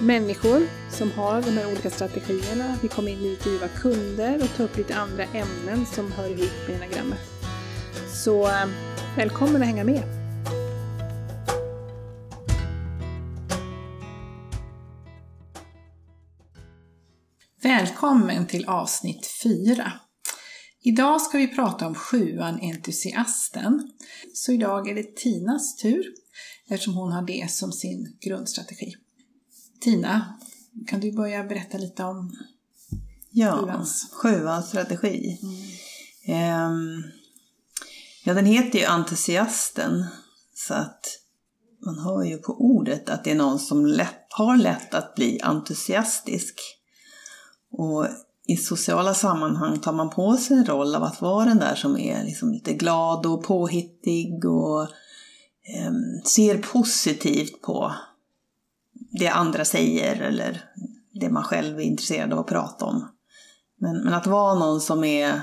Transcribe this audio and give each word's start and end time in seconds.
människor 0.00 0.66
som 0.90 1.12
har 1.12 1.42
de 1.42 1.50
här 1.50 1.66
olika 1.72 1.90
strategierna. 1.90 2.78
Vi 2.82 2.88
kommer 2.88 3.10
intervjua 3.10 3.68
kunder 3.68 4.42
och 4.42 4.56
ta 4.56 4.62
upp 4.62 4.76
lite 4.76 4.94
andra 4.94 5.24
ämnen 5.24 5.86
som 5.86 6.12
hör 6.12 6.28
ihop 6.28 6.68
med 6.68 6.76
enagrammet. 6.76 7.18
Så 8.24 8.46
eh, 8.46 8.66
välkommen 9.16 9.62
att 9.62 9.68
hänga 9.68 9.84
med! 9.84 10.02
Välkommen 17.62 18.46
till 18.46 18.64
avsnitt 18.64 19.26
4. 19.42 19.92
Idag 20.82 21.20
ska 21.20 21.38
vi 21.38 21.48
prata 21.48 21.86
om 21.86 21.94
sjuan 21.94 22.60
entusiasten. 22.60 23.90
Så 24.34 24.52
idag 24.52 24.88
är 24.88 24.94
det 24.94 25.16
Tinas 25.16 25.76
tur 25.76 26.04
eftersom 26.70 26.94
hon 26.94 27.12
har 27.12 27.22
det 27.22 27.50
som 27.50 27.72
sin 27.72 28.18
grundstrategi. 28.20 28.94
Tina, 29.80 30.34
kan 30.86 31.00
du 31.00 31.12
börja 31.12 31.44
berätta 31.44 31.78
lite 31.78 32.04
om 32.04 32.36
Ja, 33.30 33.56
sjuans? 33.56 34.10
sjuans 34.12 34.68
strategi. 34.68 35.38
Ehm, 36.26 37.02
ja, 38.24 38.34
den 38.34 38.46
heter 38.46 38.78
ju 38.78 38.84
entusiasten. 38.84 40.04
Så 40.54 40.74
att 40.74 41.06
man 41.84 41.98
hör 41.98 42.22
ju 42.22 42.38
på 42.38 42.52
ordet 42.60 43.08
att 43.08 43.24
det 43.24 43.30
är 43.30 43.34
någon 43.34 43.58
som 43.58 43.86
lätt, 43.86 44.26
har 44.30 44.56
lätt 44.56 44.94
att 44.94 45.14
bli 45.14 45.40
entusiastisk. 45.40 46.60
Och 47.72 48.06
i 48.46 48.56
sociala 48.56 49.14
sammanhang 49.14 49.78
tar 49.80 49.92
man 49.92 50.10
på 50.10 50.36
sig 50.36 50.56
en 50.56 50.66
roll 50.66 50.94
av 50.94 51.02
att 51.02 51.20
vara 51.20 51.44
den 51.44 51.58
där 51.58 51.74
som 51.74 51.96
är 51.98 52.24
liksom 52.24 52.52
lite 52.52 52.72
glad 52.74 53.26
och 53.26 53.44
påhittig 53.44 54.44
och 54.44 54.82
ehm, 55.76 56.22
ser 56.24 56.58
positivt 56.58 57.62
på 57.62 57.94
det 59.10 59.28
andra 59.28 59.64
säger 59.64 60.20
eller 60.20 60.64
det 61.12 61.30
man 61.30 61.44
själv 61.44 61.78
är 61.78 61.82
intresserad 61.82 62.32
av 62.32 62.38
att 62.38 62.46
prata 62.46 62.84
om. 62.84 63.08
Men, 63.78 64.04
men 64.04 64.14
att 64.14 64.26
vara 64.26 64.58
någon 64.58 64.80
som 64.80 65.04
är 65.04 65.40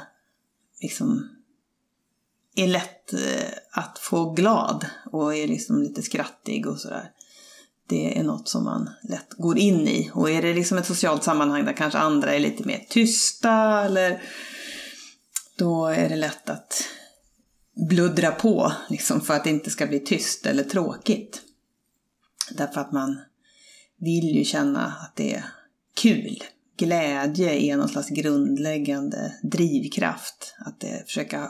liksom 0.82 1.30
är 2.56 2.68
lätt 2.68 3.14
eh, 3.14 3.52
att 3.72 4.00
få 4.00 4.34
glad 4.34 4.86
och 5.12 5.36
är 5.36 5.48
liksom 5.48 5.82
lite 5.84 6.02
skrattig 6.02 6.68
och 6.68 6.80
sådär. 6.80 7.12
Det 7.88 8.20
är 8.20 8.24
något 8.24 8.50
som 8.50 8.64
man 8.64 8.90
lätt 9.04 9.34
går 9.34 9.58
in 9.58 9.88
i. 9.88 10.12
Och 10.14 10.30
är 10.30 10.42
det 10.42 10.54
liksom 10.54 10.78
ett 10.78 10.86
socialt 10.86 11.24
sammanhang 11.24 11.66
där 11.66 11.74
kanske 11.74 12.00
andra 12.00 12.34
är 12.34 12.40
lite 12.40 12.64
mer 12.64 12.86
tysta 12.90 13.84
eller 13.86 14.22
då 15.58 15.86
är 15.86 16.10
det 16.10 16.16
lätt 16.16 16.50
att 16.50 16.84
bluddra 17.90 18.32
på 18.32 18.72
liksom 18.90 19.22
för 19.22 19.34
att 19.34 19.44
det 19.44 19.50
inte 19.50 19.70
ska 19.70 19.88
bli 19.88 20.00
tyst 20.00 20.46
eller 20.46 20.64
tråkigt. 20.64 21.42
Därför 22.52 22.82
att 22.82 22.92
man 22.92 23.20
vill 24.00 24.36
ju 24.36 24.44
känna 24.44 24.86
att 24.86 25.16
det 25.16 25.34
är 25.34 25.46
kul. 26.02 26.44
Glädje 26.78 27.54
är 27.54 27.78
någon 27.78 27.90
slags 27.90 28.10
grundläggande 28.10 29.34
drivkraft. 29.44 30.56
Att 30.66 30.80
det, 30.80 31.04
försöka 31.06 31.50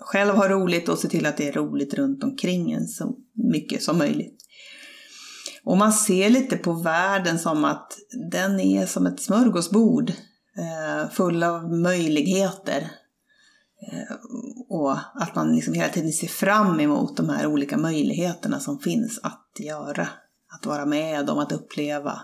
själv 0.00 0.34
ha 0.34 0.48
roligt 0.48 0.88
och 0.88 0.98
se 0.98 1.08
till 1.08 1.26
att 1.26 1.36
det 1.36 1.48
är 1.48 1.52
roligt 1.52 1.94
runt 1.94 2.24
omkring 2.24 2.72
en 2.72 2.86
så 2.86 3.16
mycket 3.52 3.82
som 3.82 3.98
möjligt. 3.98 4.44
Och 5.64 5.76
man 5.76 5.92
ser 5.92 6.30
lite 6.30 6.56
på 6.56 6.72
världen 6.72 7.38
som 7.38 7.64
att 7.64 7.98
den 8.30 8.60
är 8.60 8.86
som 8.86 9.06
ett 9.06 9.20
smörgåsbord 9.20 10.10
eh, 10.58 11.10
full 11.10 11.42
av 11.42 11.72
möjligheter. 11.72 12.90
Eh, 13.92 14.16
och 14.68 14.92
att 15.14 15.34
man 15.34 15.54
liksom 15.54 15.74
hela 15.74 15.88
tiden 15.88 16.12
ser 16.12 16.26
fram 16.26 16.80
emot 16.80 17.16
de 17.16 17.28
här 17.28 17.46
olika 17.46 17.78
möjligheterna 17.78 18.60
som 18.60 18.78
finns 18.78 19.20
att 19.22 19.50
göra. 19.58 20.08
Att 20.48 20.66
vara 20.66 20.86
med 20.86 21.30
om, 21.30 21.38
att 21.38 21.52
uppleva. 21.52 22.20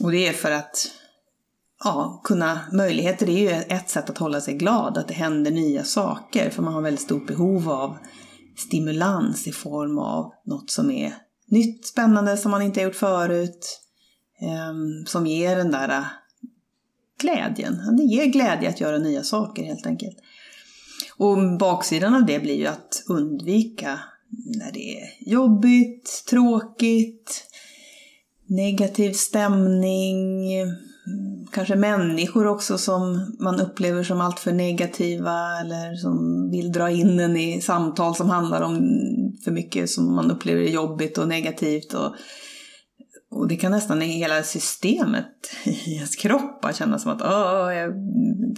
Och 0.00 0.10
det 0.10 0.28
är 0.28 0.32
för 0.32 0.50
att 0.50 0.90
ja, 1.84 2.20
kunna, 2.24 2.60
möjligheter 2.72 3.28
är 3.28 3.38
ju 3.38 3.48
ett 3.50 3.90
sätt 3.90 4.10
att 4.10 4.18
hålla 4.18 4.40
sig 4.40 4.54
glad, 4.54 4.98
att 4.98 5.08
det 5.08 5.14
händer 5.14 5.50
nya 5.50 5.84
saker. 5.84 6.50
För 6.50 6.62
man 6.62 6.74
har 6.74 6.82
väldigt 6.82 7.04
stort 7.04 7.26
behov 7.26 7.70
av 7.70 7.98
stimulans 8.56 9.46
i 9.46 9.52
form 9.52 9.98
av 9.98 10.32
något 10.44 10.70
som 10.70 10.90
är 10.90 11.14
nytt, 11.46 11.86
spännande, 11.86 12.36
som 12.36 12.50
man 12.50 12.62
inte 12.62 12.80
har 12.80 12.84
gjort 12.84 12.96
förut. 12.96 13.80
Eh, 14.40 14.74
som 15.06 15.26
ger 15.26 15.56
den 15.56 15.70
där 15.70 15.88
äh, 15.88 16.04
glädjen. 17.20 17.96
Det 17.96 18.02
ger 18.02 18.26
glädje 18.26 18.68
att 18.68 18.80
göra 18.80 18.98
nya 18.98 19.22
saker 19.22 19.64
helt 19.64 19.86
enkelt. 19.86 20.16
Och 21.16 21.58
baksidan 21.58 22.14
av 22.14 22.26
det 22.26 22.38
blir 22.38 22.54
ju 22.54 22.66
att 22.66 23.02
undvika 23.08 24.00
när 24.44 24.72
det 24.72 25.00
är 25.00 25.08
jobbigt, 25.20 26.24
tråkigt, 26.28 27.44
negativ 28.46 29.12
stämning, 29.12 30.44
kanske 31.52 31.76
människor 31.76 32.46
också 32.46 32.78
som 32.78 33.36
man 33.40 33.60
upplever 33.60 34.02
som 34.02 34.20
alltför 34.20 34.52
negativa 34.52 35.60
eller 35.60 35.94
som 35.94 36.50
vill 36.50 36.72
dra 36.72 36.90
in 36.90 37.20
en 37.20 37.36
i 37.36 37.60
samtal 37.60 38.14
som 38.14 38.30
handlar 38.30 38.62
om 38.62 38.80
för 39.44 39.50
mycket 39.50 39.90
som 39.90 40.14
man 40.14 40.30
upplever 40.30 40.62
är 40.62 40.70
jobbigt 40.70 41.18
och 41.18 41.28
negativt. 41.28 41.94
Och, 41.94 42.14
och 43.30 43.48
det 43.48 43.56
kan 43.56 43.72
nästan 43.72 44.02
i 44.02 44.06
hela 44.06 44.42
systemet 44.42 45.26
i 45.64 45.94
ens 45.94 46.16
kropp 46.16 46.62
bara 46.62 46.72
kännas 46.72 47.02
som 47.02 47.12
att 47.12 47.22
Åh, 47.22 47.74
jag 47.74 47.92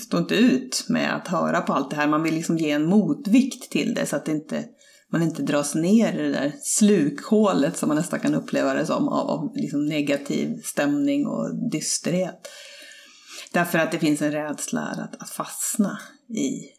står 0.00 0.20
inte 0.20 0.34
ut 0.34 0.86
med 0.88 1.16
att 1.16 1.28
höra 1.28 1.60
på 1.60 1.72
allt 1.72 1.90
det 1.90 1.96
här. 1.96 2.06
Man 2.06 2.22
vill 2.22 2.34
liksom 2.34 2.58
ge 2.58 2.70
en 2.70 2.86
motvikt 2.86 3.70
till 3.70 3.94
det 3.94 4.06
så 4.06 4.16
att 4.16 4.24
det 4.24 4.32
inte 4.32 4.64
man 5.12 5.22
inte 5.22 5.42
dras 5.42 5.74
ner 5.74 6.12
i 6.12 6.22
det 6.22 6.32
där 6.32 6.52
slukhålet 6.62 7.76
som 7.76 7.88
man 7.88 7.96
nästan 7.96 8.20
kan 8.20 8.34
uppleva 8.34 8.74
det 8.74 8.86
som 8.86 9.08
av, 9.08 9.30
av 9.30 9.52
liksom 9.54 9.86
negativ 9.86 10.60
stämning 10.64 11.26
och 11.26 11.70
dysterhet. 11.70 12.48
Därför 13.52 13.78
att 13.78 13.92
det 13.92 13.98
finns 13.98 14.22
en 14.22 14.32
rädsla 14.32 14.80
att, 14.80 15.22
att 15.22 15.30
fastna 15.30 15.98
i 16.28 16.76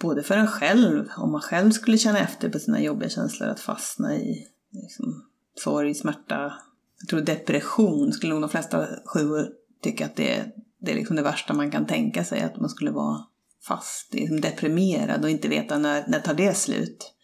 både 0.00 0.22
för 0.22 0.36
en 0.36 0.46
själv, 0.46 1.08
om 1.16 1.32
man 1.32 1.40
själv 1.40 1.70
skulle 1.70 1.98
känna 1.98 2.18
efter 2.18 2.48
på 2.48 2.58
sina 2.58 2.80
jobbiga 2.80 3.08
känslor, 3.08 3.48
att 3.48 3.60
fastna 3.60 4.16
i 4.16 4.46
liksom, 4.70 5.24
sorg, 5.54 5.94
smärta, 5.94 6.52
jag 7.00 7.08
tror 7.08 7.20
depression 7.20 8.12
skulle 8.12 8.32
nog 8.32 8.42
de 8.42 8.50
flesta 8.50 8.86
sjuor 9.04 9.48
tycka 9.82 10.06
att 10.06 10.16
det 10.16 10.36
är, 10.36 10.52
det 10.80 10.90
är 10.90 10.96
liksom 10.96 11.16
det 11.16 11.22
värsta 11.22 11.54
man 11.54 11.70
kan 11.70 11.86
tänka 11.86 12.24
sig, 12.24 12.42
att 12.42 12.56
man 12.56 12.70
skulle 12.70 12.90
vara 12.90 13.24
fast, 13.66 14.14
liksom 14.14 14.40
deprimerad 14.40 15.24
och 15.24 15.30
inte 15.30 15.48
veta 15.48 15.78
när, 15.78 16.04
när 16.08 16.20
tar 16.20 16.34
det 16.34 16.56
slut. 16.56 17.14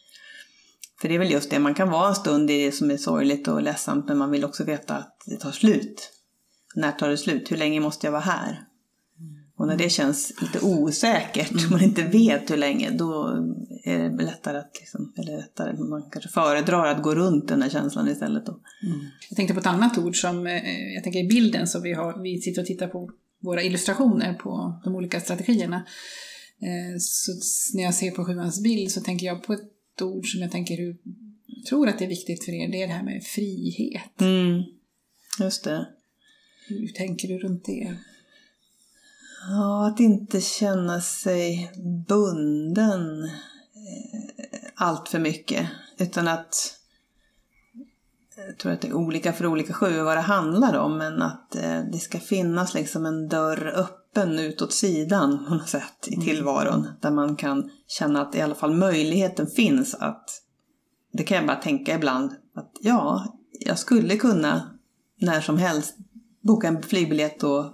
För 1.00 1.08
det 1.08 1.14
är 1.14 1.18
väl 1.18 1.30
just 1.30 1.50
det, 1.50 1.58
man 1.58 1.74
kan 1.74 1.90
vara 1.90 2.08
en 2.08 2.14
stund 2.14 2.50
i 2.50 2.64
det 2.64 2.72
som 2.72 2.90
är 2.90 2.96
sorgligt 2.96 3.48
och 3.48 3.62
ledsamt 3.62 4.08
men 4.08 4.18
man 4.18 4.30
vill 4.30 4.44
också 4.44 4.64
veta 4.64 4.96
att 4.96 5.22
det 5.26 5.36
tar 5.36 5.52
slut. 5.52 6.10
När 6.74 6.92
tar 6.92 7.08
det 7.08 7.16
slut? 7.16 7.52
Hur 7.52 7.56
länge 7.56 7.80
måste 7.80 8.06
jag 8.06 8.12
vara 8.12 8.22
här? 8.22 8.64
Och 9.56 9.66
när 9.66 9.76
det 9.76 9.90
känns 9.90 10.32
lite 10.40 10.60
osäkert, 10.66 11.50
mm. 11.50 11.70
man 11.70 11.82
inte 11.82 12.02
vet 12.02 12.50
hur 12.50 12.56
länge, 12.56 12.90
då 12.90 13.28
är 13.84 13.98
det 13.98 14.24
lättare 14.24 14.58
att, 14.58 14.76
liksom, 14.80 15.12
eller 15.16 15.36
lättare, 15.36 15.76
man 15.76 16.02
kanske 16.10 16.30
föredrar 16.30 16.86
att 16.86 17.02
gå 17.02 17.14
runt 17.14 17.48
den 17.48 17.62
här 17.62 17.70
känslan 17.70 18.08
istället. 18.08 18.46
Då. 18.46 18.52
Mm. 18.52 19.00
Jag 19.28 19.36
tänkte 19.36 19.54
på 19.54 19.60
ett 19.60 19.66
annat 19.66 19.98
ord 19.98 20.20
som, 20.20 20.46
eh, 20.46 20.92
jag 20.94 21.04
tänker 21.04 21.20
i 21.20 21.28
bilden 21.28 21.66
som 21.66 21.82
vi, 21.82 21.92
har, 21.92 22.22
vi 22.22 22.38
sitter 22.38 22.60
och 22.60 22.66
tittar 22.66 22.86
på 22.86 23.10
våra 23.44 23.62
illustrationer 23.62 24.34
på 24.34 24.80
de 24.84 24.94
olika 24.94 25.20
strategierna. 25.20 25.86
Eh, 26.62 26.98
så 26.98 27.32
när 27.76 27.82
jag 27.82 27.94
ser 27.94 28.10
på 28.10 28.24
sjuans 28.24 28.62
bild 28.62 28.90
så 28.90 29.00
tänker 29.00 29.26
jag 29.26 29.42
på 29.42 29.52
ett 29.52 30.02
ord 30.02 30.26
som 30.26 30.40
jag 30.40 30.50
tänker 30.50 30.76
hur, 30.76 30.96
tror 31.68 31.88
att 31.88 31.98
det 31.98 32.04
är 32.04 32.08
viktigt 32.08 32.44
för 32.44 32.52
er, 32.52 32.68
det 32.68 32.82
är 32.82 32.86
det 32.86 32.92
här 32.92 33.04
med 33.04 33.24
frihet. 33.24 34.20
Mm. 34.20 34.62
Just 35.40 35.64
det. 35.64 35.88
Hur 36.68 36.88
tänker 36.88 37.28
du 37.28 37.38
runt 37.38 37.64
det? 37.64 37.96
Ja, 39.48 39.86
att 39.86 40.00
inte 40.00 40.40
känna 40.40 41.00
sig 41.00 41.70
bunden 42.08 43.30
allt 44.74 45.08
för 45.08 45.18
mycket. 45.18 45.68
Utan 45.98 46.28
att 46.28 46.80
jag 48.36 48.58
tror 48.58 48.72
att 48.72 48.80
det 48.80 48.88
är 48.88 48.94
olika 48.94 49.32
för 49.32 49.46
olika 49.46 49.72
sjuor 49.72 50.04
vad 50.04 50.16
det 50.16 50.20
handlar 50.20 50.78
om, 50.78 50.98
men 50.98 51.22
att 51.22 51.56
eh, 51.56 51.80
det 51.92 51.98
ska 51.98 52.18
finnas 52.18 52.74
liksom 52.74 53.06
en 53.06 53.28
dörr 53.28 53.72
öppen 53.76 54.38
utåt 54.38 54.72
sidan 54.72 55.44
på 55.48 55.54
något 55.54 55.68
sätt 55.68 56.08
i 56.08 56.16
tillvaron. 56.16 56.88
Där 57.00 57.10
man 57.10 57.36
kan 57.36 57.70
känna 57.86 58.22
att 58.22 58.34
i 58.34 58.40
alla 58.40 58.54
fall 58.54 58.74
möjligheten 58.74 59.46
finns 59.46 59.94
att, 59.94 60.24
det 61.12 61.22
kan 61.22 61.36
jag 61.36 61.46
bara 61.46 61.56
tänka 61.56 61.94
ibland, 61.94 62.30
att 62.54 62.72
ja, 62.80 63.24
jag 63.60 63.78
skulle 63.78 64.16
kunna 64.16 64.70
när 65.20 65.40
som 65.40 65.58
helst 65.58 65.96
boka 66.42 66.68
en 66.68 66.82
flygbiljett 66.82 67.42
och 67.42 67.64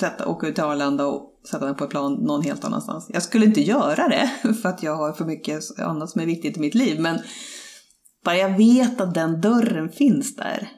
sätta, 0.00 0.26
åka 0.26 0.46
ut 0.46 0.54
till 0.54 0.64
Arlanda 0.64 1.06
och 1.06 1.40
sätta 1.50 1.64
mig 1.64 1.74
på 1.74 1.84
ett 1.84 1.90
plan 1.90 2.12
någon 2.12 2.42
helt 2.42 2.64
annanstans. 2.64 3.10
Jag 3.12 3.22
skulle 3.22 3.44
inte 3.44 3.60
göra 3.60 4.08
det 4.08 4.54
för 4.62 4.68
att 4.68 4.82
jag 4.82 4.96
har 4.96 5.12
för 5.12 5.24
mycket 5.24 5.78
annat 5.78 6.10
som 6.10 6.20
är 6.20 6.26
viktigt 6.26 6.56
i 6.56 6.60
mitt 6.60 6.74
liv, 6.74 7.00
men 7.00 7.18
bara 8.24 8.36
jag 8.36 8.56
vet 8.56 9.00
att 9.00 9.14
den 9.14 9.40
dörren 9.40 9.88
finns 9.88 10.36
där. 10.36 10.68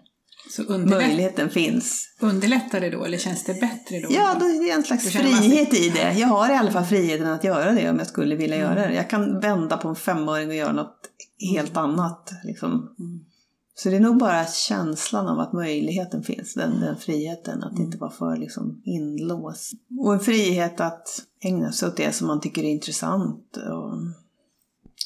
Så 0.51 0.63
underlätt, 0.63 1.07
Möjligheten 1.07 1.51
finns. 1.51 2.15
underlättar 2.21 2.81
det 2.81 2.91
då 2.91 3.05
eller 3.05 3.19
känns 3.19 3.45
det 3.45 3.55
bättre 3.61 4.01
då? 4.01 4.09
Ja, 4.11 4.37
då 4.41 4.47
är 4.47 4.65
det 4.67 4.71
en 4.71 4.83
slags 4.85 5.05
man 5.05 5.13
sig- 5.25 5.33
frihet 5.35 5.75
i 5.75 5.89
det. 5.89 6.13
Jag 6.19 6.29
har 6.29 6.51
i 6.53 6.57
alla 6.57 6.71
fall 6.71 6.85
friheten 6.85 7.27
att 7.27 7.45
göra 7.45 7.73
det 7.73 7.91
om 7.91 7.99
jag 7.99 8.07
skulle 8.07 8.37
vilja 8.37 8.57
Mm. 8.57 8.69
göra 8.69 8.89
det. 8.89 8.95
Jag 8.95 9.11
kan 9.11 9.41
vända 9.41 9.77
på 9.77 9.89
en 9.89 9.97
femåring 9.97 10.49
och 10.49 10.55
göra 10.55 10.73
något 10.73 10.97
helt 11.55 11.77
annat. 11.77 12.31
Liksom. 12.45 12.71
Mm. 12.71 13.21
Så 13.77 13.89
det 13.89 13.97
är 13.97 14.01
nog 14.01 14.19
bara 14.19 14.47
känslan 14.47 15.27
av 15.29 15.39
att 15.41 15.53
möjligheten 15.53 16.23
finns, 16.23 16.55
den, 16.55 16.81
den 16.81 16.97
friheten, 16.97 17.63
att 17.63 17.73
Mm. 17.73 17.85
inte 17.85 17.99
vara 17.99 18.11
för 18.11 18.37
liksom, 18.37 18.83
inlåst. 18.85 19.73
Och 20.01 20.15
en 20.15 20.21
frihet 20.21 20.81
att 20.81 21.09
ägna 21.45 21.73
sig 21.73 21.89
åt 21.89 21.97
det 21.97 22.13
som 22.15 22.27
man 22.27 22.41
tycker 22.41 22.63
är 22.63 22.71
intressant. 22.71 23.57
Och 23.57 23.93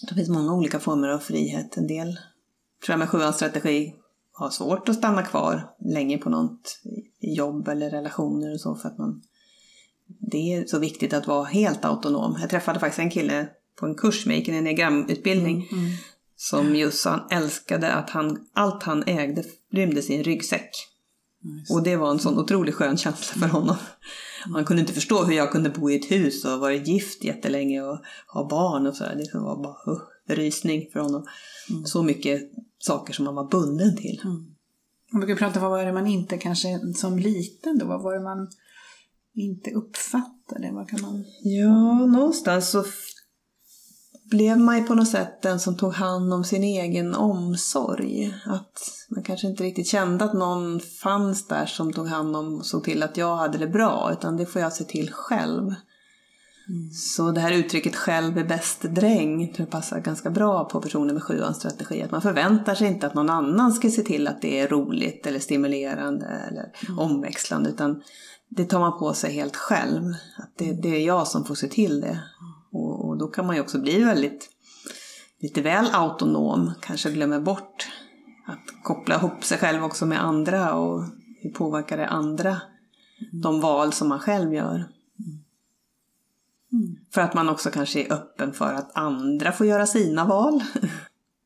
det 0.07 0.15
finns 0.15 0.29
många 0.29 0.55
olika 0.55 0.81
former 0.81 1.09
av 1.09 1.19
frihet. 1.19 1.77
En 1.77 1.87
del, 1.87 2.13
tror 2.85 2.93
jag 2.93 2.99
med 2.99 3.09
sjuans 3.09 3.37
strategi, 3.37 3.95
har 4.33 4.51
svårt 4.51 4.89
att 4.89 4.97
stanna 4.97 5.23
kvar 5.23 5.71
länge 5.81 6.19
på 6.19 6.31
något 6.31 6.81
jobb 7.21 7.69
eller 7.69 7.91
relationer 7.91 8.55
och 8.55 8.61
så 8.61 8.75
för 8.75 8.89
att 8.89 8.99
man 8.99 9.23
det 10.31 10.55
är 10.55 10.67
så 10.67 10.79
viktigt 10.79 11.13
att 11.13 11.27
vara 11.27 11.45
helt 11.45 11.85
autonom. 11.85 12.37
Jag 12.41 12.51
träffade 12.51 12.81
faktiskt 12.81 12.99
en 12.99 13.11
kille 13.11 13.49
på 13.81 13.87
en 13.87 13.95
kurs 13.95 14.27
med 14.27 14.37
gick 14.37 14.49
en 14.49 14.55
enneagramutbildning 14.55 15.69
Mm. 15.73 15.91
som 16.37 16.77
just 16.77 17.05
han 17.05 17.21
älskade 17.31 17.93
att 17.93 18.11
han, 18.11 18.47
allt 18.53 18.83
han 18.83 19.05
ägde 19.07 19.45
rymdes 19.73 20.11
i 20.11 20.17
en 20.17 20.25
ryggsäck. 20.25 20.71
Och 21.71 21.83
det 21.83 21.97
var 21.97 22.11
en 22.11 22.19
sån 22.19 22.39
otroligt 22.39 22.75
skön 22.75 22.97
känsla 22.97 23.41
för 23.41 23.49
honom. 23.49 23.77
Han 24.55 24.65
kunde 24.65 24.81
inte 24.81 24.93
förstå 24.93 25.25
hur 25.25 25.35
jag 25.35 25.53
kunde 25.53 25.71
bo 25.71 25.91
i 25.91 25.97
ett 25.97 26.11
hus 26.11 26.45
och 26.45 26.61
vara 26.61 26.75
gift 26.75 27.25
jättelänge 27.25 27.83
och 27.83 27.99
ha 28.27 28.49
barn 28.49 28.87
och 28.87 28.97
sådär. 28.97 29.15
Det 29.33 29.39
var 29.39 29.63
bara 29.63 29.93
uh, 29.93 30.01
rysning 30.27 30.91
för 30.93 31.01
honom. 31.01 31.27
Så 31.85 32.03
mycket 32.03 32.51
saker 32.79 33.13
som 33.13 33.25
man 33.25 33.35
var 33.35 33.49
bunden 33.51 33.97
till. 33.97 34.21
Man 35.13 35.21
brukar 35.21 35.37
prata 35.37 35.59
om 35.59 35.63
vad 35.63 35.71
var 35.71 35.85
det 35.85 35.93
man 35.93 36.07
inte 36.07 36.39
kanske 36.39 36.81
som 36.95 37.19
liten 37.19 37.79
då, 37.79 37.87
vad 37.87 38.03
var 38.03 38.15
det 38.15 38.21
man 38.21 38.49
inte 39.35 39.71
uppfattade? 39.71 40.71
Vad 40.73 40.89
kan 40.89 41.01
man... 41.01 41.25
Ja, 41.43 42.07
någonstans 42.07 42.71
så 42.71 42.85
blev 44.31 44.59
man 44.59 44.79
ju 44.79 44.85
på 44.85 44.95
något 44.95 45.09
sätt 45.09 45.43
den 45.43 45.61
som 45.61 45.77
tog 45.77 45.93
hand 45.93 46.35
om 46.35 46.45
sin 46.45 46.65
egen 46.65 47.15
omsorg. 47.15 48.35
Att 48.47 48.91
man 49.09 49.23
kanske 49.23 49.47
inte 49.47 49.65
riktigt 49.65 49.89
kände 49.89 50.25
att 50.25 50.35
någon 50.35 50.81
fanns 50.81 51.49
där 51.49 51.67
som 51.67 51.93
tog 51.93 52.07
hand 52.07 52.37
om 52.37 52.59
och 52.59 52.67
såg 52.67 52.85
till 52.85 53.03
att 53.03 53.17
jag 53.17 53.37
hade 53.37 53.59
det 53.59 53.67
bra, 53.67 54.11
utan 54.13 54.37
det 54.37 54.47
får 54.47 54.63
jag 54.63 54.73
se 54.73 54.85
till 54.85 55.13
själv. 55.13 55.75
Så 56.93 57.31
det 57.31 57.41
här 57.41 57.53
uttrycket 57.53 57.97
själv 57.97 58.39
är 58.39 58.45
bäst 58.45 58.83
dräng 58.83 59.47
tror 59.47 59.67
jag 59.67 59.71
passar 59.71 60.01
ganska 60.01 60.31
bra 60.31 60.65
på 60.65 60.81
personer 60.81 61.15
med 61.15 61.23
sjuans 61.23 61.57
strategi. 61.57 62.03
Att 62.03 62.11
man 62.11 62.23
förväntar 62.23 62.75
sig 62.75 62.87
inte 62.87 63.07
att 63.07 63.15
någon 63.15 63.31
annan 63.31 63.73
ska 63.73 63.91
se 63.91 64.03
till 64.03 64.29
att 64.29 64.43
det 64.43 64.61
är 64.61 64.69
roligt 64.69 65.27
eller 65.27 65.39
stimulerande 65.39 66.27
eller 66.27 66.73
omväxlande 66.99 67.71
utan 67.71 68.03
det 68.49 68.65
tar 68.65 68.81
man 68.81 68.99
på 68.99 69.13
sig 69.13 69.33
helt 69.33 69.57
själv. 69.57 70.05
Att 70.37 70.53
det, 70.59 70.73
det 70.73 70.97
är 70.97 71.07
jag 71.07 71.27
som 71.27 71.45
får 71.45 71.55
se 71.55 71.69
till 71.69 72.01
det. 72.01 72.21
Och, 72.73 73.09
och 73.09 73.19
då 73.19 73.29
kan 73.29 73.47
man 73.47 73.57
ju 73.57 73.63
också 73.63 73.79
bli 73.81 74.05
väldigt 74.05 74.51
lite 75.41 75.63
väl 75.63 75.87
autonom, 75.93 76.73
kanske 76.81 77.11
glömmer 77.11 77.41
bort 77.41 77.89
att 78.47 78.83
koppla 78.85 79.15
ihop 79.15 79.45
sig 79.45 79.59
själv 79.59 79.85
också 79.85 80.07
med 80.07 80.25
andra 80.25 80.75
och 80.75 81.05
hur 81.43 81.51
påverkar 81.51 81.97
det 81.97 82.07
andra 82.09 82.61
de 83.33 83.61
val 83.61 83.93
som 83.93 84.09
man 84.09 84.21
själv 84.21 84.55
gör. 84.55 84.85
För 87.15 87.21
att 87.21 87.35
man 87.35 87.49
också 87.49 87.71
kanske 87.71 88.01
är 88.03 88.13
öppen 88.13 88.53
för 88.53 88.75
att 88.75 88.97
andra 88.97 89.53
får 89.53 89.67
göra 89.67 89.87
sina 89.87 90.25
val 90.25 90.63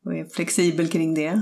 och 0.05 0.13
är 0.15 0.25
flexibel 0.25 0.87
kring 0.87 1.13
det. 1.13 1.41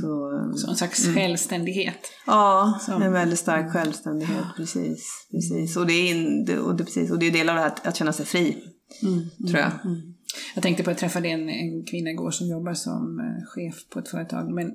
Så, 0.00 0.50
Så 0.56 0.70
en 0.70 0.76
slags 0.76 1.14
självständighet. 1.14 1.98
ja, 2.26 2.78
Som- 2.80 3.02
en 3.02 3.12
väldigt 3.12 3.38
stark 3.38 3.72
självständighet. 3.72 4.44
Precis, 4.56 5.26
precis. 5.30 5.76
Och, 5.76 5.86
det 5.86 5.92
är 5.92 6.10
in, 6.14 6.44
det- 6.44 6.58
och, 6.58 6.74
det, 6.76 6.84
precis. 6.84 7.10
och 7.10 7.18
det 7.18 7.26
är 7.26 7.30
del 7.30 7.48
av 7.48 7.54
det 7.54 7.60
här 7.60 7.68
att, 7.68 7.86
att 7.86 7.96
känna 7.96 8.12
sig 8.12 8.26
fri, 8.26 8.64
tror 9.48 9.60
jag. 9.60 9.72
Jag 10.54 10.62
tänkte 10.62 10.82
på 10.82 10.90
att 10.90 11.02
jag 11.02 11.10
träffade 11.10 11.28
en, 11.28 11.48
en 11.48 11.84
kvinna 11.84 12.10
igår 12.10 12.30
som 12.30 12.48
jobbar 12.48 12.74
som 12.74 13.20
eh, 13.20 13.44
chef 13.46 13.88
på 13.88 13.98
ett 13.98 14.08
företag, 14.08 14.50
men 14.50 14.66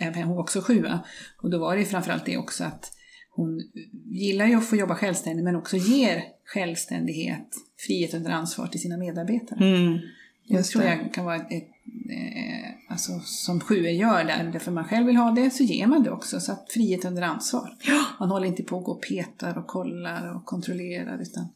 eh, 0.00 0.24
hon 0.24 0.36
var 0.36 0.42
också 0.42 0.60
sjua. 0.60 1.00
Och 1.42 1.50
då 1.50 1.58
var 1.58 1.76
det 1.76 1.84
framförallt 1.84 2.24
det 2.24 2.36
också 2.36 2.64
att 2.64 2.92
hon 3.30 3.62
gillar 4.04 4.46
ju 4.46 4.54
att 4.54 4.66
få 4.66 4.76
jobba 4.76 4.94
självständigt 4.94 5.44
men 5.44 5.56
också 5.56 5.76
ger 5.76 6.24
självständighet, 6.44 7.48
frihet 7.86 8.14
under 8.14 8.30
ansvar 8.30 8.66
till 8.66 8.80
sina 8.80 8.96
medarbetare. 8.96 9.58
Mm. 9.64 9.98
Just 10.44 10.72
tror 10.72 10.84
jag 10.84 11.14
kan 11.14 11.24
vara 11.24 11.36
ett, 11.36 11.52
ett 11.52 11.68
eh, 12.10 12.92
alltså 12.92 13.20
som 13.24 13.60
sjuor 13.60 13.88
gör 13.88 14.24
där, 14.24 14.50
därför 14.52 14.72
man 14.72 14.84
själv 14.84 15.06
vill 15.06 15.16
ha 15.16 15.30
det 15.30 15.50
så 15.50 15.62
ger 15.62 15.86
man 15.86 16.02
det 16.02 16.10
också. 16.10 16.40
Så 16.40 16.52
att 16.52 16.72
frihet 16.72 17.04
under 17.04 17.22
ansvar. 17.22 17.76
Man 18.20 18.30
håller 18.30 18.46
inte 18.46 18.62
på 18.62 18.78
att 18.78 18.84
gå 18.84 18.92
och 18.92 19.02
petar 19.02 19.58
och 19.58 19.66
kollar 19.66 20.36
och 20.36 20.44
kontrollerar 20.44 21.22
utan 21.22 21.48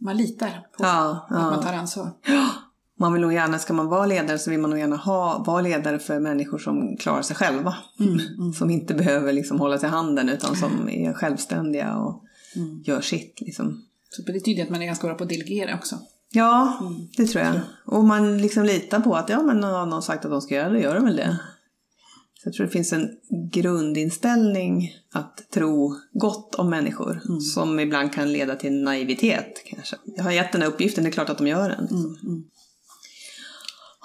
man 0.00 0.16
litar 0.16 0.50
på 0.50 0.84
Ja, 0.84 1.26
att 1.28 1.30
man 1.30 1.62
tar 1.62 1.72
ansvar. 1.72 2.10
Man 2.98 3.12
vill 3.12 3.22
nog 3.22 3.32
gärna, 3.32 3.58
ska 3.58 3.72
man 3.72 3.88
vara 3.88 4.06
ledare 4.06 4.38
så 4.38 4.50
vill 4.50 4.58
man 4.58 4.70
nog 4.70 4.78
gärna 4.78 4.96
ha, 4.96 5.44
vara 5.46 5.60
ledare 5.60 5.98
för 5.98 6.20
människor 6.20 6.58
som 6.58 6.96
klarar 6.96 7.22
sig 7.22 7.36
själva. 7.36 7.74
Som 8.58 8.70
inte 8.70 8.94
behöver 8.94 9.32
liksom 9.32 9.60
hålla 9.60 9.78
sig 9.78 9.88
i 9.88 9.92
handen 9.92 10.28
utan 10.28 10.56
som 10.56 10.88
är 10.90 11.12
självständiga 11.12 11.96
och 11.96 12.22
gör 12.84 13.00
sitt. 13.00 13.40
Liksom. 13.40 13.84
Så 14.10 14.22
det 14.22 14.32
betyder 14.32 14.62
att 14.62 14.70
man 14.70 14.82
är 14.82 14.86
ganska 14.86 15.06
bra 15.06 15.16
på 15.16 15.22
att 15.22 15.28
delegera 15.28 15.74
också. 15.74 15.96
Ja, 16.32 16.78
det 17.16 17.26
tror 17.26 17.44
jag. 17.44 17.60
Och 17.86 18.04
man 18.04 18.38
liksom 18.38 18.64
litar 18.64 19.00
på 19.00 19.14
att 19.14 19.28
ja, 19.28 19.42
men 19.42 19.62
har 19.62 19.86
någon 19.86 20.02
sagt 20.02 20.24
att 20.24 20.30
de 20.30 20.40
ska 20.40 20.54
göra 20.54 20.68
det, 20.68 20.80
gör 20.80 20.94
de 20.94 21.04
väl 21.04 21.16
det. 21.16 21.38
Så 22.42 22.48
jag 22.48 22.54
tror 22.54 22.66
det 22.66 22.72
finns 22.72 22.92
en 22.92 23.10
grundinställning 23.52 24.96
att 25.12 25.50
tro 25.50 25.96
gott 26.12 26.54
om 26.54 26.70
människor 26.70 27.40
som 27.40 27.80
ibland 27.80 28.12
kan 28.12 28.32
leda 28.32 28.56
till 28.56 28.82
naivitet 28.82 29.62
kanske. 29.66 29.96
Jag 30.16 30.24
har 30.24 30.30
gett 30.30 30.52
den 30.52 30.62
här 30.62 30.68
uppgiften, 30.68 31.04
det 31.04 31.10
är 31.10 31.12
klart 31.12 31.28
att 31.28 31.38
de 31.38 31.46
gör 31.46 31.68
den. 31.68 31.88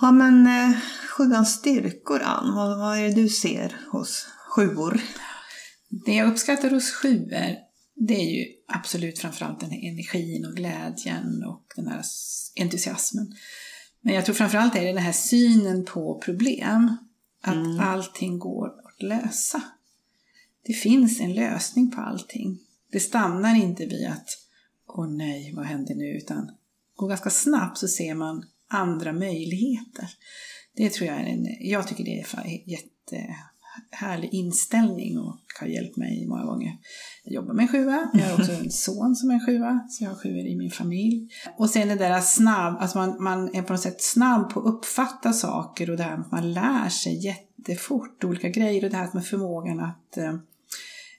Ja 0.01 0.11
men 0.11 0.47
eh, 0.47 0.77
sjuans 1.09 1.53
styrkor 1.53 2.21
Ann, 2.23 2.55
vad, 2.55 2.79
vad 2.79 2.97
är 2.97 3.03
det 3.03 3.21
du 3.21 3.29
ser 3.29 3.75
hos 3.91 4.27
sjuor? 4.49 5.01
Det 6.05 6.15
jag 6.15 6.31
uppskattar 6.31 6.69
hos 6.69 6.91
sjuor, 6.91 7.55
det 7.95 8.15
är 8.15 8.37
ju 8.37 8.45
absolut 8.67 9.19
framförallt 9.19 9.59
den 9.59 9.71
här 9.71 9.89
energin 9.89 10.45
och 10.45 10.55
glädjen 10.55 11.43
och 11.43 11.63
den 11.75 11.87
här 11.87 12.01
entusiasmen. 12.61 13.27
Men 14.01 14.13
jag 14.13 14.25
tror 14.25 14.35
framförallt 14.35 14.75
är 14.75 14.81
det 14.81 14.93
den 14.93 15.03
här 15.03 15.11
synen 15.11 15.85
på 15.85 16.21
problem. 16.25 16.97
Att 17.45 17.79
allting 17.79 18.39
går 18.39 18.67
att 18.67 19.01
lösa. 19.01 19.61
Det 20.65 20.73
finns 20.73 21.19
en 21.19 21.33
lösning 21.33 21.91
på 21.91 22.01
allting. 22.01 22.59
Det 22.91 22.99
stannar 22.99 23.55
inte 23.55 23.85
vid 23.85 24.07
att 24.07 24.29
åh 24.87 25.07
nej, 25.07 25.53
vad 25.55 25.65
händer 25.65 25.95
nu? 25.95 26.17
Utan 26.17 26.51
går 26.95 27.09
ganska 27.09 27.29
snabbt 27.29 27.77
så 27.77 27.87
ser 27.87 28.15
man 28.15 28.45
andra 28.67 29.13
möjligheter. 29.13 30.09
Det 30.75 30.89
tror 30.89 31.07
jag 31.07 31.17
är 31.19 31.25
en, 31.25 31.47
jag 31.59 31.87
tycker 31.87 32.03
det 32.03 32.19
är 32.19 32.23
fa- 32.23 32.63
Härlig 33.91 34.33
inställning 34.33 35.19
och 35.19 35.39
har 35.59 35.67
hjälpt 35.67 35.97
mig 35.97 36.27
många 36.27 36.45
gånger. 36.45 36.77
Jag 37.23 37.33
jobbar 37.33 37.53
med 37.53 37.63
en 37.63 37.67
sjua, 37.67 38.09
jag 38.13 38.25
har 38.25 38.33
också 38.33 38.51
en 38.51 38.71
son 38.71 39.15
som 39.15 39.29
är 39.29 39.33
en 39.33 39.45
sjua, 39.45 39.79
så 39.89 40.03
jag 40.03 40.11
har 40.11 40.17
sjuor 40.17 40.45
i 40.45 40.55
min 40.55 40.71
familj. 40.71 41.29
Och 41.57 41.69
sen 41.69 41.87
det 41.87 41.95
där 41.95 42.21
snabb, 42.21 42.77
alltså 42.79 42.97
man, 42.97 43.23
man 43.23 43.55
är 43.55 43.61
på 43.61 43.73
något 43.73 43.81
sätt 43.81 44.01
snabb 44.01 44.53
på 44.53 44.59
att 44.59 44.65
uppfatta 44.65 45.33
saker 45.33 45.89
och 45.89 45.97
det 45.97 46.03
här 46.03 46.17
att 46.17 46.31
man 46.31 46.53
lär 46.53 46.89
sig 46.89 47.25
jättefort 47.25 48.23
olika 48.23 48.49
grejer 48.49 48.83
och 48.83 48.89
det 48.89 48.97
här 48.97 49.09
med 49.13 49.25
förmågan 49.25 49.79
att 49.79 50.17
eh, 50.17 50.35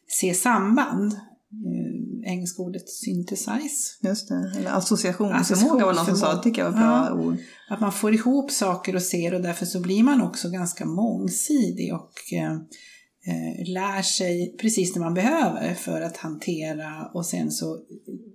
se 0.09 0.35
samband. 0.35 1.17
Eh, 1.53 2.33
engelska 2.33 2.63
ordet 2.63 2.89
synthesize. 2.89 3.99
Just 4.03 4.29
det, 4.29 4.53
eller 4.59 4.71
associationsförmåga 4.71 5.87
var 5.87 5.95
någon 5.95 6.07
som 6.07 6.17
sa, 6.17 6.35
det 6.35 6.43
tycker 6.43 6.63
jag 6.63 6.71
var 6.73 6.81
Ja. 6.81 7.07
bra 7.11 7.25
ord. 7.25 7.37
Att 7.71 7.81
man 7.81 7.93
får 7.93 8.15
ihop 8.15 8.51
saker 8.51 8.97
och 8.97 9.03
ser 9.03 9.35
och 9.35 9.43
därför 9.43 9.67
så 9.67 9.81
blir 9.81 10.03
man 10.03 10.23
också 10.23 10.51
ganska 10.51 10.85
mångsidig 10.87 11.95
och 11.95 12.13
eh, 12.33 12.53
eh, 12.53 13.73
lär 13.73 14.03
sig 14.03 14.57
precis 14.61 14.95
det 14.95 15.01
man 15.01 15.15
behöver 15.15 15.75
för 15.75 16.01
att 16.01 16.17
hantera 16.17 17.11
och 17.15 17.27
sen 17.27 17.51
så 17.51 17.79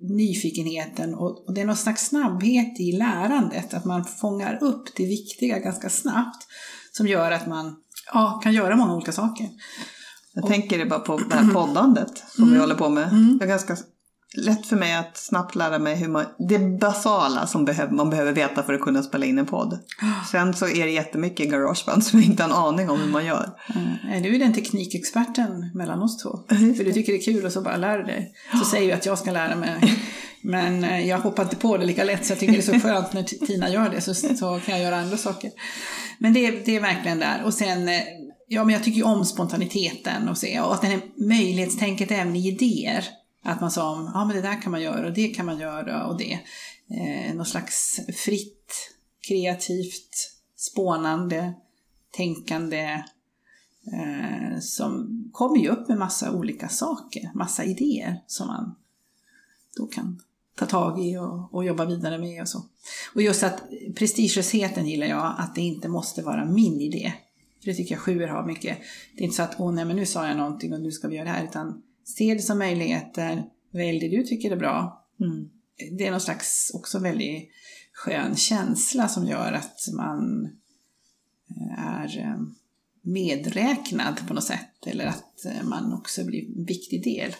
nyfikenheten 0.02 1.14
och, 1.16 1.48
och 1.48 1.54
det 1.54 1.62
är 1.62 1.66
någon 1.66 1.76
slags 1.76 2.08
snabbhet 2.08 2.80
i 2.80 2.92
lärandet, 2.92 3.74
att 3.74 3.86
man 3.86 4.06
fångar 4.06 4.58
upp 4.62 4.96
det 4.96 5.06
viktiga 5.06 5.60
ganska 5.60 5.90
snabbt 5.90 6.48
som 6.92 7.08
gör 7.08 7.32
att 7.32 7.48
man 7.48 7.76
ja, 8.14 8.40
kan 8.44 8.54
göra 8.54 8.76
många 8.76 8.96
olika 8.96 9.12
saker. 9.12 9.50
Jag 10.34 10.44
och, 10.44 10.50
tänker 10.50 10.78
det 10.78 10.86
bara 10.86 11.00
på 11.00 11.18
det 11.18 11.36
här 11.36 11.54
poddandet 11.54 12.24
som 12.28 12.44
mm, 12.44 12.54
vi 12.54 12.60
håller 12.60 12.76
på 12.76 12.90
med. 12.90 13.08
Mm. 13.08 13.38
Det 13.38 13.46
är 13.46 13.50
ganska 13.50 13.78
lätt 14.38 14.66
för 14.66 14.76
mig 14.76 14.96
att 14.96 15.18
snabbt 15.18 15.56
lära 15.56 15.80
mig 15.80 15.96
hur 15.96 16.08
man, 16.08 16.26
det 16.50 16.60
basala 16.80 17.48
som 17.48 17.68
man 17.92 18.10
behöver 18.10 18.32
veta 18.32 18.64
för 18.64 18.74
att 18.74 18.82
kunna 18.82 19.04
spela 19.04 19.26
in 19.26 19.40
en 19.40 19.46
podd. 19.46 19.80
Sen 20.32 20.54
så 20.54 20.68
är 20.68 20.86
det 20.86 20.92
jättemycket 20.92 21.52
garageband 21.52 22.04
som 22.04 22.20
jag 22.20 22.30
inte 22.30 22.44
har 22.44 22.50
en 22.50 22.56
aning 22.56 22.90
om 22.90 23.00
hur 23.00 23.12
man 23.12 23.26
gör. 23.26 23.50
Mm. 23.76 24.24
Du 24.24 24.36
är 24.36 24.40
den 24.40 24.54
teknikexperten 24.54 25.72
mellan 25.74 26.02
oss 26.02 26.24
två. 26.24 26.40
För 26.48 26.84
du 26.84 26.94
tycker 26.94 27.14
det 27.14 27.20
är 27.20 27.34
kul 27.34 27.46
och 27.46 27.52
så 27.52 27.62
bara 27.62 27.78
lär 27.78 27.98
du 27.98 28.04
dig. 28.04 28.34
Så 28.60 28.66
säger 28.66 28.88
vi 28.88 28.94
att 28.94 29.06
jag 29.06 29.18
ska 29.18 29.32
lära 29.32 29.56
mig. 29.56 29.98
Men 30.44 30.84
eh, 30.84 31.08
jag 31.08 31.18
hoppar 31.18 31.44
inte 31.44 31.56
på 31.56 31.78
det 31.78 31.86
lika 31.86 32.04
lätt 32.04 32.26
så 32.26 32.32
jag 32.32 32.40
tycker 32.40 32.54
det 32.54 32.60
är 32.60 32.80
så 32.80 32.88
skönt 32.88 33.14
när 33.14 33.24
Tina 33.24 33.70
gör 33.70 33.90
det 33.90 34.02
så, 34.02 34.14
så 34.14 34.60
kan 34.66 34.76
jag 34.76 34.84
göra 34.84 34.98
andra 34.98 35.18
saker. 35.18 35.52
Men 36.20 36.34
det, 36.34 36.66
det 36.66 36.76
är 36.76 36.82
verkligen 36.82 37.20
där. 37.20 37.42
Och 37.46 37.54
sen 37.54 37.90
eh, 37.90 38.02
Ja, 38.54 38.64
men 38.64 38.74
jag 38.74 38.84
tycker 38.84 38.98
ju 38.98 39.04
om 39.04 39.26
spontaniteten 39.26 40.30
och, 40.30 40.38
se, 40.38 40.60
och 40.60 40.74
att 40.74 40.82
den 40.82 40.92
här 40.92 41.02
möjlighetstänket 41.16 42.12
även 42.12 42.36
i 42.36 42.48
idéer. 42.48 43.06
Att 43.44 43.62
man 43.62 43.72
sa 43.72 43.92
om, 43.92 44.12
ja 44.14 44.26
men 44.26 44.36
det 44.36 44.42
där 44.42 44.62
kan 44.62 44.72
man 44.72 44.82
göra 44.82 45.08
och 45.08 45.14
det 45.14 45.28
kan 45.28 45.46
man 45.46 45.60
göra 45.60 46.08
och 46.08 46.18
det. 46.18 46.40
Eh, 46.90 47.36
något 47.36 47.48
slags 47.48 48.00
fritt, 48.16 48.96
kreativt, 49.28 50.10
spånande, 50.56 51.54
tänkande 52.12 53.04
eh, 53.94 54.60
som 54.60 55.24
kommer 55.34 55.58
ju 55.58 55.70
upp 55.70 55.88
med 55.88 55.98
massa 55.98 56.32
olika 56.32 56.70
saker, 56.70 57.32
massa 57.36 57.64
idéer 57.64 58.24
som 58.28 58.48
man 58.48 58.76
då 59.78 59.88
kan 59.88 60.22
ta 60.56 60.66
tag 60.66 61.06
i 61.06 61.18
och, 61.18 61.54
och, 61.54 61.66
jobba 61.66 61.86
vidare 61.86 62.18
med 62.18 62.42
och 62.42 62.50
så. 62.50 62.66
Och 63.16 63.22
just 63.22 63.44
att 63.44 63.64
prestigelösheten 63.96 64.88
gillar 64.88 65.08
jag, 65.08 65.36
att 65.38 65.56
det 65.56 65.62
inte 65.62 65.88
måste 65.88 66.22
vara 66.22 66.46
min 66.46 66.82
idé. 66.82 67.14
För 67.64 67.72
det 67.72 67.74
tycker 67.74 67.96
jag 67.96 68.02
sjuor 68.02 68.28
har 68.28 68.46
mycket. 68.46 68.78
Det 69.16 69.22
är 69.22 69.24
inte 69.24 69.36
så 69.36 69.44
att, 69.44 69.56
åh 69.58 69.74
nej 69.74 69.86
men 69.86 69.96
nu 69.96 70.06
sa 70.06 70.28
jag 70.28 70.38
någonting 70.38 70.74
och 70.74 70.82
nu 70.82 70.92
ska 70.92 71.08
vi 71.08 71.16
göra 71.16 71.26
det 71.26 71.32
här, 71.32 71.44
utan 71.44 71.82
se 72.04 72.34
det 72.34 72.42
som 72.42 72.58
möjligheter, 72.58 73.44
välj 73.72 74.00
det 74.00 74.18
du 74.18 74.24
tycker 74.24 74.52
är 74.52 74.56
bra. 74.56 75.08
Mm. 75.22 75.50
Det 75.98 76.08
är 76.08 76.12
någon 76.12 76.22
slags 76.22 76.72
också 76.74 77.00
väldigt 77.00 77.50
skön 77.94 78.36
känsla 78.36 79.08
som 79.08 79.28
gör 79.28 79.54
att 79.54 79.80
man 79.98 80.50
eh, 81.50 81.86
är 81.86 82.20
eh, 82.20 82.42
medräknad 83.02 84.28
på 84.28 84.34
något 84.34 84.44
sätt, 84.44 84.88
eller 84.88 85.06
att 85.06 85.46
eh, 85.46 85.64
man 85.64 85.94
också 85.94 86.24
blir 86.24 86.58
en 86.58 86.66
viktig 86.66 87.04
del. 87.04 87.36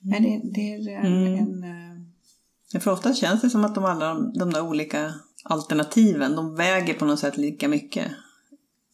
Men 0.00 0.22
det, 0.22 0.40
det 0.54 0.92
är 0.94 1.06
mm. 1.06 1.34
en... 1.34 1.64
en 1.64 2.80
för 2.80 2.92
ofta 2.92 3.14
känns 3.14 3.40
det 3.40 3.50
som 3.50 3.64
att 3.64 3.74
de 3.74 3.84
alla 3.84 4.14
de 4.14 4.50
där 4.50 4.60
olika 4.60 5.14
alternativen, 5.44 6.36
de 6.36 6.54
väger 6.54 6.94
på 6.94 7.04
något 7.04 7.18
sätt 7.18 7.36
lika 7.36 7.68
mycket. 7.68 8.12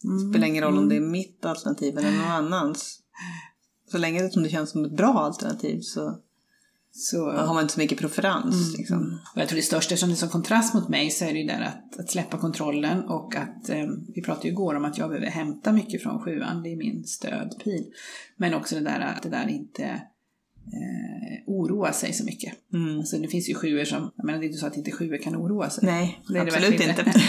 Det 0.06 0.30
spelar 0.30 0.46
ingen 0.46 0.64
roll 0.64 0.78
om 0.78 0.88
det 0.88 0.96
är 0.96 1.00
mitt 1.00 1.44
alternativ 1.44 1.98
eller 1.98 2.10
någon 2.10 2.30
annans. 2.30 3.00
Så 3.90 3.98
länge 3.98 4.30
som 4.30 4.42
det 4.42 4.48
känns 4.48 4.70
som 4.70 4.84
ett 4.84 4.96
bra 4.96 5.14
alternativ 5.18 5.80
så, 5.80 6.18
så 6.92 7.30
har 7.30 7.54
man 7.54 7.62
inte 7.62 7.74
så 7.74 7.80
mycket 7.80 7.98
preferens. 7.98 8.68
Mm. 8.68 8.78
Liksom. 8.78 9.18
Och 9.34 9.40
jag 9.40 9.48
tror 9.48 9.56
det 9.56 9.62
största, 9.62 9.94
eftersom 9.94 10.08
det 10.08 10.14
är 10.14 10.16
som 10.16 10.28
kontrast 10.28 10.74
mot 10.74 10.88
mig, 10.88 11.10
så 11.10 11.24
är 11.24 11.32
det 11.32 11.38
ju 11.38 11.46
där 11.46 11.60
att, 11.60 12.00
att 12.00 12.10
släppa 12.10 12.38
kontrollen 12.38 13.04
och 13.04 13.36
att, 13.36 13.68
eh, 13.68 13.86
vi 14.14 14.22
pratade 14.22 14.46
ju 14.46 14.52
igår 14.52 14.74
om 14.74 14.84
att 14.84 14.98
jag 14.98 15.08
behöver 15.08 15.30
hämta 15.30 15.72
mycket 15.72 16.02
från 16.02 16.22
sjuan, 16.22 16.62
det 16.62 16.72
är 16.72 16.76
min 16.76 17.04
stödpil. 17.04 17.84
Men 18.36 18.54
också 18.54 18.74
det 18.74 18.80
där 18.80 19.00
att 19.00 19.22
det 19.22 19.28
där 19.28 19.48
inte 19.48 20.02
eh, 20.72 21.42
oroa 21.46 21.92
sig 21.92 22.12
så 22.12 22.24
mycket. 22.24 22.52
Mm. 22.72 22.98
Alltså, 22.98 23.18
det 23.18 23.28
finns 23.28 23.50
ju 23.50 23.54
sjuor 23.54 23.84
som, 23.84 24.12
jag 24.16 24.26
menar 24.26 24.38
det 24.38 24.44
är 24.44 24.46
inte 24.46 24.58
så 24.58 24.66
att 24.66 24.76
inte 24.76 24.92
sjuor 24.92 25.18
kan 25.18 25.36
oroa 25.36 25.70
sig. 25.70 25.84
Nej, 25.86 26.20
det 26.28 26.40
absolut 26.40 26.72
inte. 26.72 26.84
inte. 26.84 27.04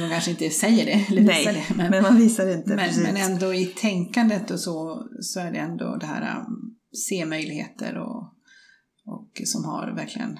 De 0.00 0.10
kanske 0.10 0.30
inte 0.30 0.50
säger 0.50 0.84
det, 0.84 1.06
eller 1.08 1.22
Nej, 1.22 1.38
visar 1.38 1.52
det. 1.52 1.64
Men, 1.76 1.90
men 1.90 2.02
man 2.02 2.16
visar 2.16 2.46
det 2.46 2.52
inte. 2.52 2.76
Men, 2.76 3.02
men, 3.02 3.16
ändå 3.16 3.54
i 3.54 3.66
tänkandet 3.66 4.50
och 4.50 4.60
så, 4.60 5.06
så 5.20 5.40
är 5.40 5.52
det 5.52 5.58
ändå 5.58 5.96
det 5.96 6.06
här 6.06 6.40
um, 6.40 6.76
se 6.92 7.26
möjligheter 7.26 7.98
och, 7.98 8.22
och 9.06 9.40
som 9.44 9.64
har 9.64 9.94
verkligen 9.96 10.38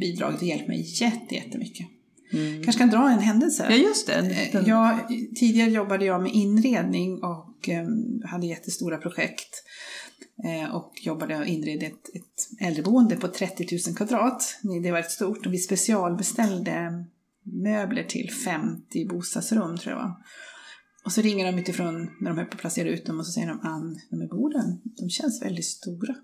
bidragit 0.00 0.40
och 0.40 0.46
hjälpt 0.46 0.68
mig 0.68 1.02
jätte, 1.02 1.34
jättemycket. 1.34 1.86
Mm. 2.32 2.62
kanske 2.64 2.78
kan 2.78 2.90
dra 2.90 3.10
en 3.10 3.18
händelse. 3.18 3.66
Ja, 3.70 3.76
just 3.76 4.06
det. 4.06 4.14
Eh, 4.14 4.52
Den... 4.52 4.66
Jag, 4.66 4.98
tidigare 5.36 5.70
jobbade 5.70 6.04
jag 6.04 6.22
med 6.22 6.32
inredning 6.32 7.22
och 7.22 7.68
um, 7.68 8.22
hade 8.24 8.46
jättestora 8.46 8.96
projekt. 8.96 9.64
Eh, 10.44 10.74
och 10.74 10.92
jobbade 11.02 11.38
och 11.38 11.46
inredde 11.46 11.86
ett, 11.86 12.14
ett 12.14 12.60
äldreboende 12.60 13.16
på 13.16 13.28
30 13.28 13.78
000 13.86 13.96
kvadrat. 13.96 14.58
Det 14.82 14.92
var 14.92 14.98
ett 14.98 15.10
stort 15.10 15.46
och 15.46 15.52
vi 15.52 15.58
specialbeställde 15.58 17.04
möbler 17.42 18.04
till 18.04 18.30
50 18.30 19.08
bostadsrum 19.08 19.76
tror 19.78 19.92
jag 19.94 20.02
var. 20.02 20.14
Och 21.04 21.12
så 21.12 21.20
ringer 21.20 21.52
de 21.52 21.58
utifrån 21.58 22.10
när 22.20 22.30
de 22.30 22.38
höll 22.38 22.46
på 22.46 22.54
att 22.54 22.60
placera 22.60 22.88
ut 22.88 23.06
dem 23.06 23.18
och 23.18 23.26
så 23.26 23.32
säger 23.32 23.48
de 23.48 23.60
Ann, 23.62 24.00
de 24.10 24.20
här 24.20 24.28
borden, 24.28 24.80
de 24.84 25.10
känns 25.10 25.42
väldigt 25.42 25.64
stora. 25.64 26.14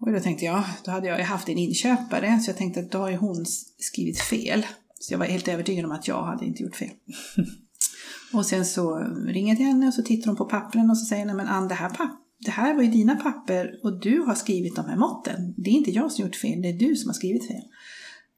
Och 0.00 0.12
då 0.12 0.20
tänkte 0.20 0.44
jag, 0.44 0.64
då 0.84 0.90
hade 0.90 1.06
jag 1.06 1.18
haft 1.18 1.48
en 1.48 1.58
inköpare 1.58 2.40
så 2.40 2.50
jag 2.50 2.56
tänkte 2.56 2.80
att 2.80 2.90
då 2.90 2.98
har 2.98 3.10
ju 3.10 3.16
hon 3.16 3.46
skrivit 3.78 4.20
fel. 4.20 4.66
Så 5.00 5.14
jag 5.14 5.18
var 5.18 5.26
helt 5.26 5.48
övertygad 5.48 5.84
om 5.84 5.92
att 5.92 6.08
jag 6.08 6.22
hade 6.22 6.44
inte 6.44 6.62
gjort 6.62 6.76
fel. 6.76 6.90
och 8.32 8.46
sen 8.46 8.64
så 8.64 8.98
ringer 9.26 9.48
jag 9.48 9.56
till 9.56 9.66
henne 9.66 9.86
och 9.86 9.94
så 9.94 10.02
tittar 10.02 10.26
hon 10.26 10.36
på 10.36 10.44
pappren 10.44 10.90
och 10.90 10.98
så 10.98 11.06
säger 11.06 11.26
hon, 11.26 11.36
men 11.36 11.48
Ann 11.48 11.68
det 11.68 11.74
här, 11.74 11.88
papp 11.88 12.18
det 12.44 12.50
här 12.50 12.74
var 12.74 12.82
ju 12.82 12.90
dina 12.90 13.16
papper 13.16 13.80
och 13.82 14.00
du 14.00 14.20
har 14.20 14.34
skrivit 14.34 14.76
de 14.76 14.84
här 14.84 14.96
måtten. 14.96 15.54
Det 15.56 15.70
är 15.70 15.74
inte 15.74 15.90
jag 15.90 16.12
som 16.12 16.24
gjort 16.24 16.36
fel, 16.36 16.62
det 16.62 16.68
är 16.68 16.78
du 16.78 16.96
som 16.96 17.08
har 17.08 17.14
skrivit 17.14 17.46
fel. 17.46 17.62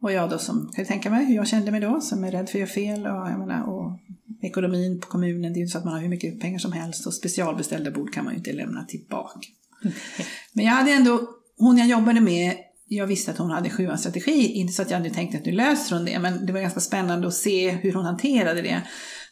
Och 0.03 0.13
jag 0.13 0.31
då 0.31 0.39
som, 0.39 0.71
kan 0.75 0.85
du 0.85 0.89
tänka 0.89 1.11
mig 1.11 1.27
hur 1.27 1.35
jag 1.35 1.49
kände 1.49 1.71
mig 1.71 1.81
då, 1.81 2.01
som 2.01 2.25
är 2.25 2.31
rädd 2.31 2.49
för 2.49 2.59
att 2.59 2.61
göra 2.61 2.71
fel 2.71 3.01
och, 3.01 3.31
jag 3.31 3.39
menar, 3.39 3.63
och 3.69 3.99
ekonomin 4.43 5.01
på 5.01 5.07
kommunen, 5.07 5.53
det 5.53 5.59
är 5.59 5.61
ju 5.61 5.69
så 5.69 5.79
att 5.79 5.85
man 5.85 5.95
har 5.95 6.01
hur 6.01 6.09
mycket 6.09 6.41
pengar 6.41 6.59
som 6.59 6.73
helst 6.73 7.07
och 7.07 7.15
specialbeställda 7.15 7.91
bord 7.91 8.13
kan 8.13 8.25
man 8.25 8.33
ju 8.33 8.39
inte 8.39 8.53
lämna 8.53 8.85
tillbaka. 8.85 9.41
Men 10.53 10.65
jag 10.65 10.73
hade 10.73 10.91
ändå, 10.91 11.29
hon 11.59 11.79
jag 11.79 11.89
jobbade 11.89 12.21
med, 12.21 12.55
jag 12.89 13.07
visste 13.07 13.31
att 13.31 13.39
hon 13.39 13.51
hade 13.51 13.71
sjuans 13.71 14.01
strategi, 14.01 14.53
inte 14.53 14.73
så 14.73 14.83
att 14.83 14.91
jag 14.91 14.99
hade 14.99 15.11
tänkt 15.11 15.35
att 15.35 15.45
nu 15.45 15.53
löser 15.53 15.97
hon 15.97 16.05
det, 16.05 16.19
men 16.19 16.47
det 16.47 16.53
var 16.53 16.61
ganska 16.61 16.81
spännande 16.81 17.29
att 17.29 17.35
se 17.35 17.71
hur 17.71 17.93
hon 17.93 18.05
hanterade 18.05 18.63
det. 18.63 18.83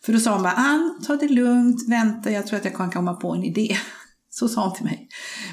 För 0.04 0.12
då 0.12 0.18
sa 0.18 0.32
hon 0.32 0.42
bara, 0.42 0.52
Ann, 0.52 1.00
ta 1.06 1.16
det 1.16 1.28
lugnt, 1.28 1.88
vänta, 1.88 2.30
jag 2.30 2.46
tror 2.46 2.58
att 2.58 2.64
jag 2.64 2.76
kan 2.76 2.90
komma 2.90 3.14
på 3.14 3.32
en 3.32 3.44
idé. 3.44 3.76
Så 4.30 4.48
sa 4.48 4.64
hon 4.64 4.74
till 4.74 4.84
mig. 4.84 5.08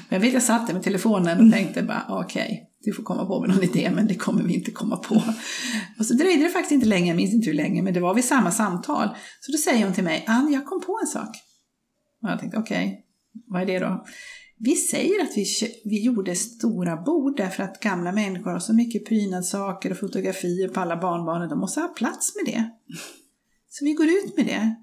Men 0.08 0.16
jag 0.16 0.20
vet, 0.20 0.34
jag 0.34 0.42
satt 0.42 0.66
där 0.66 0.74
med 0.74 0.82
telefonen 0.82 1.46
och 1.46 1.52
tänkte 1.52 1.82
bara, 1.82 2.06
okej, 2.08 2.42
okay, 2.42 2.58
du 2.84 2.92
får 2.92 3.02
komma 3.02 3.26
på 3.26 3.40
med 3.40 3.50
någon 3.50 3.62
idé, 3.62 3.90
men 3.94 4.06
det 4.06 4.14
kommer 4.14 4.42
vi 4.42 4.54
inte 4.54 4.70
komma 4.70 4.96
på. 4.96 5.14
Och 5.98 6.06
så 6.06 6.14
dröjde 6.14 6.42
det 6.42 6.48
faktiskt 6.48 6.72
inte 6.72 6.86
länge, 6.86 7.06
jag 7.06 7.16
minns 7.16 7.34
inte 7.34 7.50
hur 7.50 7.56
länge, 7.56 7.82
men 7.82 7.94
det 7.94 8.00
var 8.00 8.14
vid 8.14 8.24
samma 8.24 8.50
samtal. 8.50 9.08
Så 9.40 9.52
då 9.52 9.58
säger 9.58 9.84
hon 9.84 9.94
till 9.94 10.04
mig, 10.04 10.24
Ann, 10.26 10.52
jag 10.52 10.66
kom 10.66 10.80
på 10.80 10.98
en 11.02 11.06
sak. 11.06 11.36
Och 12.22 12.30
jag 12.30 12.40
tänkte, 12.40 12.58
okej, 12.58 12.86
okay, 12.86 12.96
vad 13.46 13.62
är 13.62 13.66
det 13.66 13.78
då? 13.78 14.04
Vi 14.58 14.74
säger 14.74 15.22
att 15.22 15.36
vi, 15.36 15.46
vi 15.84 16.04
gjorde 16.04 16.34
stora 16.34 16.96
bord 16.96 17.36
därför 17.36 17.62
att 17.62 17.80
gamla 17.80 18.12
människor 18.12 18.50
har 18.50 18.58
så 18.58 18.74
mycket 18.74 19.06
prydnadssaker 19.06 19.90
och 19.90 19.98
fotografier 19.98 20.68
på 20.68 20.80
alla 20.80 20.96
barnbarnen, 20.96 21.48
de 21.48 21.58
måste 21.58 21.80
ha 21.80 21.88
plats 21.88 22.32
med 22.36 22.54
det. 22.54 22.70
Så 23.70 23.84
vi 23.84 23.92
går 23.92 24.06
ut 24.06 24.36
med 24.36 24.46
det. 24.46 24.74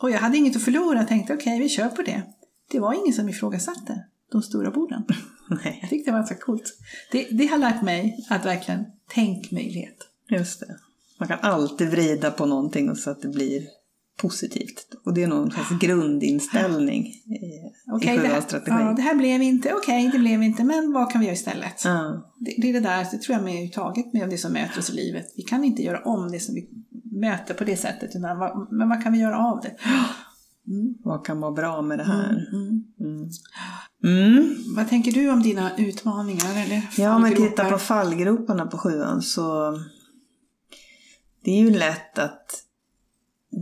Och 0.00 0.10
jag 0.10 0.18
hade 0.18 0.36
inget 0.36 0.56
att 0.56 0.62
förlora, 0.62 1.04
tänkte 1.04 1.34
okej, 1.34 1.52
okay, 1.54 1.62
vi 1.62 1.68
kör 1.68 1.88
på 1.88 2.02
det. 2.02 2.22
Det 2.70 2.80
var 2.80 2.94
ingen 2.94 3.12
som 3.12 3.28
ifrågasatte 3.28 4.04
de 4.32 4.42
stora 4.42 4.70
borden. 4.70 5.04
Nej. 5.64 5.78
Jag 5.80 5.90
tyckte 5.90 6.10
det 6.10 6.12
var 6.12 6.18
ganska 6.18 6.34
coolt. 6.34 6.78
Det, 7.12 7.28
det 7.30 7.46
har 7.46 7.58
lärt 7.58 7.82
mig 7.82 8.26
att 8.30 8.46
verkligen 8.46 8.84
tänk 9.08 9.50
möjlighet. 9.50 9.96
Just 10.30 10.60
det. 10.60 10.76
Man 11.18 11.28
kan 11.28 11.38
alltid 11.42 11.90
vrida 11.90 12.30
på 12.30 12.46
någonting 12.46 12.96
så 12.96 13.10
att 13.10 13.22
det 13.22 13.28
blir 13.28 13.62
positivt. 14.16 14.94
Och 15.04 15.14
det 15.14 15.22
är 15.22 15.26
någon 15.26 15.50
slags 15.50 15.70
grundinställning 15.80 17.06
i, 17.06 17.92
okay, 17.92 18.14
i 18.14 18.18
själva 18.18 18.42
strategin. 18.42 18.80
Ja, 18.80 18.92
det 18.92 19.02
här 19.02 19.14
blev 19.14 19.42
inte, 19.42 19.74
okej 19.74 20.06
okay, 20.06 20.18
det 20.18 20.18
blev 20.18 20.42
inte, 20.42 20.64
men 20.64 20.92
vad 20.92 21.12
kan 21.12 21.20
vi 21.20 21.26
göra 21.26 21.34
istället? 21.34 21.84
Ja. 21.84 22.32
Det, 22.38 22.54
det, 22.58 22.68
är 22.68 22.72
det 22.72 22.80
där, 22.80 23.06
det 23.12 23.18
tror 23.18 23.36
jag 23.36 23.44
med 23.44 23.72
taget 23.72 24.12
med 24.12 24.30
det 24.30 24.38
som 24.38 24.52
möter 24.52 24.78
oss 24.78 24.90
i 24.90 24.92
livet. 24.92 25.26
Vi 25.36 25.42
kan 25.42 25.64
inte 25.64 25.82
göra 25.82 26.02
om 26.04 26.32
det 26.32 26.40
som 26.40 26.54
vi 26.54 26.68
möter 27.10 27.54
på 27.54 27.64
det 27.64 27.76
sättet, 27.76 28.16
utan 28.16 28.38
vad, 28.38 28.72
men 28.72 28.88
vad 28.88 29.02
kan 29.02 29.12
vi 29.12 29.18
göra 29.18 29.38
av 29.38 29.60
det? 29.60 29.76
Mm. 30.68 30.94
Vad 31.04 31.26
kan 31.26 31.40
vara 31.40 31.52
bra 31.52 31.82
med 31.82 31.98
det 31.98 32.04
här? 32.04 32.46
Mm. 32.52 32.84
Mm. 33.00 33.28
mm. 34.04 34.56
Vad 34.76 34.88
tänker 34.88 35.12
du 35.12 35.30
om 35.30 35.42
dina 35.42 35.76
utmaningar? 35.76 36.64
Eller 36.64 36.82
ja, 36.96 37.16
om 37.16 37.24
vi 37.24 37.36
tittar 37.36 37.70
på 37.70 37.78
fallgroparna 37.78 38.66
på 38.66 38.78
sjuan 38.78 39.22
så 39.22 39.76
det 41.44 41.50
är 41.50 41.58
ju 41.58 41.70
lätt 41.70 42.18
att 42.18 42.64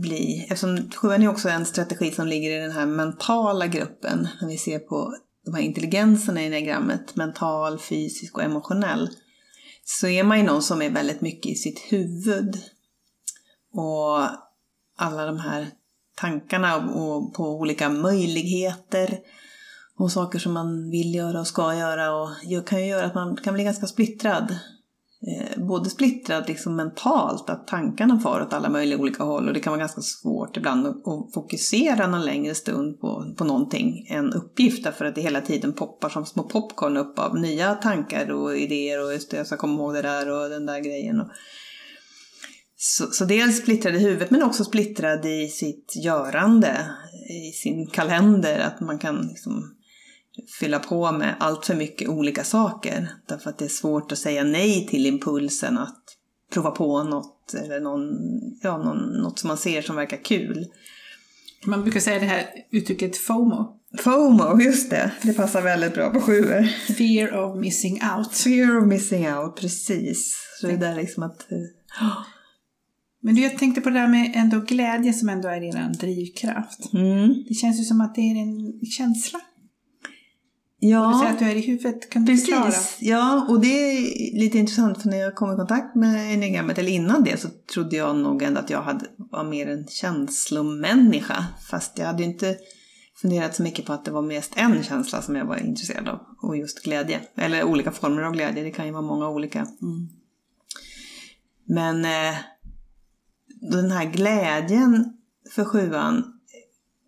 bli, 0.01 0.47
eftersom 0.49 0.91
sjuan 0.95 1.23
är 1.23 1.27
också 1.27 1.49
en 1.49 1.65
strategi 1.65 2.11
som 2.11 2.27
ligger 2.27 2.57
i 2.57 2.61
den 2.61 2.71
här 2.71 2.85
mentala 2.85 3.67
gruppen, 3.67 4.27
när 4.41 4.47
vi 4.47 4.57
ser 4.57 4.79
på 4.79 5.15
de 5.45 5.53
här 5.53 5.61
intelligenserna 5.61 6.43
i 6.43 6.49
diagrammet, 6.49 7.15
mental, 7.15 7.79
fysisk 7.79 8.37
och 8.37 8.43
emotionell, 8.43 9.09
så 9.83 10.07
är 10.07 10.23
man 10.23 10.37
ju 10.37 10.43
någon 10.43 10.61
som 10.61 10.81
är 10.81 10.89
väldigt 10.89 11.21
mycket 11.21 11.51
i 11.51 11.55
sitt 11.55 11.79
huvud. 11.79 12.55
Och 13.73 14.27
alla 14.97 15.25
de 15.25 15.39
här 15.39 15.67
tankarna 16.15 16.77
och 16.77 17.33
på 17.33 17.43
olika 17.43 17.89
möjligheter 17.89 19.19
och 19.97 20.11
saker 20.11 20.39
som 20.39 20.53
man 20.53 20.89
vill 20.89 21.15
göra 21.15 21.39
och 21.39 21.47
ska 21.47 21.75
göra 21.75 22.15
och 22.15 22.29
kan 22.65 22.79
ju 22.79 22.85
göra 22.85 23.05
att 23.05 23.15
man 23.15 23.35
kan 23.35 23.53
bli 23.53 23.63
ganska 23.63 23.87
splittrad. 23.87 24.55
Eh, 25.27 25.65
både 25.67 25.89
splittrad 25.89 26.47
liksom 26.47 26.75
mentalt, 26.75 27.49
att 27.49 27.67
tankarna 27.67 28.19
far 28.19 28.41
åt 28.41 28.53
alla 28.53 28.69
möjliga 28.69 28.99
olika 28.99 29.23
håll 29.23 29.47
och 29.47 29.53
det 29.53 29.59
kan 29.59 29.71
vara 29.71 29.79
ganska 29.79 30.01
svårt 30.01 30.57
ibland 30.57 30.87
att, 30.87 31.07
att 31.07 31.33
fokusera 31.33 32.07
någon 32.07 32.25
längre 32.25 32.55
stund 32.55 32.99
på, 33.01 33.33
på 33.37 33.43
någonting, 33.43 34.07
en 34.09 34.33
uppgift, 34.33 34.83
därför 34.83 35.05
att 35.05 35.15
det 35.15 35.21
hela 35.21 35.41
tiden 35.41 35.73
poppar 35.73 36.09
som 36.09 36.25
små 36.25 36.43
popcorn 36.43 36.97
upp 36.97 37.19
av 37.19 37.39
nya 37.39 37.75
tankar 37.75 38.31
och 38.31 38.57
idéer 38.57 39.05
och 39.05 39.13
just 39.13 39.31
det, 39.31 39.37
jag 39.37 39.47
ska 39.47 39.57
komma 39.57 39.73
ihåg 39.73 39.93
det 39.93 40.01
där 40.01 40.29
och 40.29 40.49
den 40.49 40.65
där 40.65 40.79
grejen. 40.79 41.21
Och, 41.21 41.27
så, 42.81 43.07
så 43.07 43.25
dels 43.25 43.57
splittrad 43.57 43.95
i 43.95 43.99
huvudet 43.99 44.31
men 44.31 44.43
också 44.43 44.63
splittrad 44.63 45.25
i 45.25 45.47
sitt 45.47 45.93
görande, 46.03 46.91
i 47.29 47.51
sin 47.51 47.87
kalender, 47.87 48.59
att 48.59 48.79
man 48.79 48.99
kan 48.99 49.27
liksom 49.27 49.75
fylla 50.59 50.79
på 50.79 51.11
med 51.11 51.35
allt 51.39 51.65
för 51.65 51.75
mycket 51.75 52.09
olika 52.09 52.43
saker. 52.43 53.09
Därför 53.27 53.49
att 53.49 53.57
det 53.57 53.65
är 53.65 53.69
svårt 53.69 54.11
att 54.11 54.17
säga 54.17 54.43
nej 54.43 54.87
till 54.87 55.05
impulsen 55.05 55.77
att 55.77 56.03
prova 56.53 56.71
på 56.71 57.03
något 57.03 57.53
eller 57.53 57.79
någon, 57.79 58.09
ja, 58.63 58.77
någon, 58.77 59.21
något 59.21 59.39
som 59.39 59.47
man 59.47 59.57
ser 59.57 59.81
som 59.81 59.95
verkar 59.95 60.23
kul. 60.23 60.67
Man 61.65 61.81
brukar 61.81 61.99
säga 61.99 62.19
det 62.19 62.25
här 62.25 62.45
uttrycket 62.71 63.17
FOMO. 63.17 63.79
FOMO, 63.97 64.61
just 64.61 64.89
det. 64.89 65.11
Det 65.21 65.33
passar 65.33 65.61
väldigt 65.61 65.93
bra 65.93 66.09
på 66.09 66.21
sjuor. 66.21 66.63
Fear 66.93 67.43
of 67.43 67.59
missing 67.59 68.01
out. 68.17 68.33
Fear 68.33 68.77
of 68.77 68.87
missing 68.87 69.33
out, 69.33 69.55
precis. 69.55 70.37
Så 70.61 70.67
det 70.67 70.73
är 70.73 70.77
där 70.77 70.95
liksom 70.95 71.23
att... 71.23 71.47
Oh. 72.01 72.38
Men 73.21 73.35
du, 73.35 73.41
jag 73.41 73.57
tänkte 73.57 73.81
på 73.81 73.89
det 73.89 73.99
där 73.99 74.07
med 74.07 74.31
ändå 74.35 74.59
glädje 74.59 75.13
som 75.13 75.29
ändå 75.29 75.47
är 75.47 75.61
er 75.61 75.93
drivkraft. 75.99 76.93
Mm. 76.93 77.43
Det 77.47 77.53
känns 77.53 77.79
ju 77.79 77.83
som 77.83 78.01
att 78.01 78.15
det 78.15 78.21
är 78.21 78.35
en 78.35 78.85
känsla. 78.85 79.39
Ja, 80.79 81.07
och 81.07 81.13
du 81.13 81.19
säger 81.19 81.33
att 81.33 81.39
du 81.39 81.45
är 81.45 81.55
i 81.55 81.61
huvudet, 81.61 82.09
kan 82.09 82.25
du 82.25 82.31
precis. 82.31 82.45
förklara? 82.45 82.73
Ja, 82.99 83.45
och 83.49 83.61
det 83.61 83.67
är 83.67 84.39
lite 84.39 84.57
intressant 84.57 85.01
för 85.01 85.09
när 85.09 85.17
jag 85.17 85.35
kom 85.35 85.53
i 85.53 85.55
kontakt 85.55 85.95
med 85.95 86.33
enigrammet, 86.33 86.77
eller 86.77 86.91
innan 86.91 87.23
det, 87.23 87.39
så 87.39 87.47
trodde 87.73 87.95
jag 87.95 88.15
nog 88.15 88.43
ändå 88.43 88.59
att 88.59 88.69
jag 88.69 88.81
hade, 88.81 89.05
var 89.17 89.43
mer 89.43 89.67
en 89.67 89.87
känslomänniska. 89.87 91.45
Fast 91.69 91.97
jag 91.97 92.05
hade 92.05 92.23
ju 92.23 92.29
inte 92.29 92.57
funderat 93.21 93.55
så 93.55 93.63
mycket 93.63 93.85
på 93.85 93.93
att 93.93 94.05
det 94.05 94.11
var 94.11 94.21
mest 94.21 94.53
en 94.55 94.83
känsla 94.83 95.21
som 95.21 95.35
jag 95.35 95.45
var 95.45 95.57
intresserad 95.57 96.07
av. 96.07 96.19
Och 96.41 96.57
just 96.57 96.83
glädje. 96.83 97.19
Eller 97.35 97.63
olika 97.63 97.91
former 97.91 98.21
av 98.21 98.33
glädje, 98.33 98.63
det 98.63 98.71
kan 98.71 98.85
ju 98.85 98.91
vara 98.91 99.01
många 99.01 99.29
olika. 99.29 99.59
Mm. 99.59 100.09
Men 101.65 102.05
eh, 102.05 102.37
den 103.61 103.91
här 103.91 104.05
glädjen 104.05 105.13
för 105.55 105.65
sjuan 105.65 106.33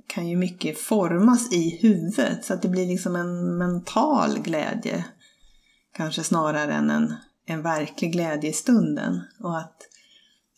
kan 0.08 0.28
ju 0.28 0.38
mycket 0.38 0.80
formas 0.80 1.52
i 1.52 1.80
huvudet 1.82 2.46
så 2.46 2.54
att 2.54 2.62
det 2.62 2.70
blir 2.70 2.88
liksom 2.88 3.16
en 3.16 3.58
mental 3.58 4.40
glädje. 4.40 5.06
Kanske 5.94 6.24
snarare 6.24 6.74
än 6.74 6.90
en, 6.90 7.16
en 7.46 7.62
verklig 7.62 8.12
glädje 8.12 8.50
i 8.50 8.54
stunden. 8.54 9.22
Och 9.40 9.58
att, 9.58 9.78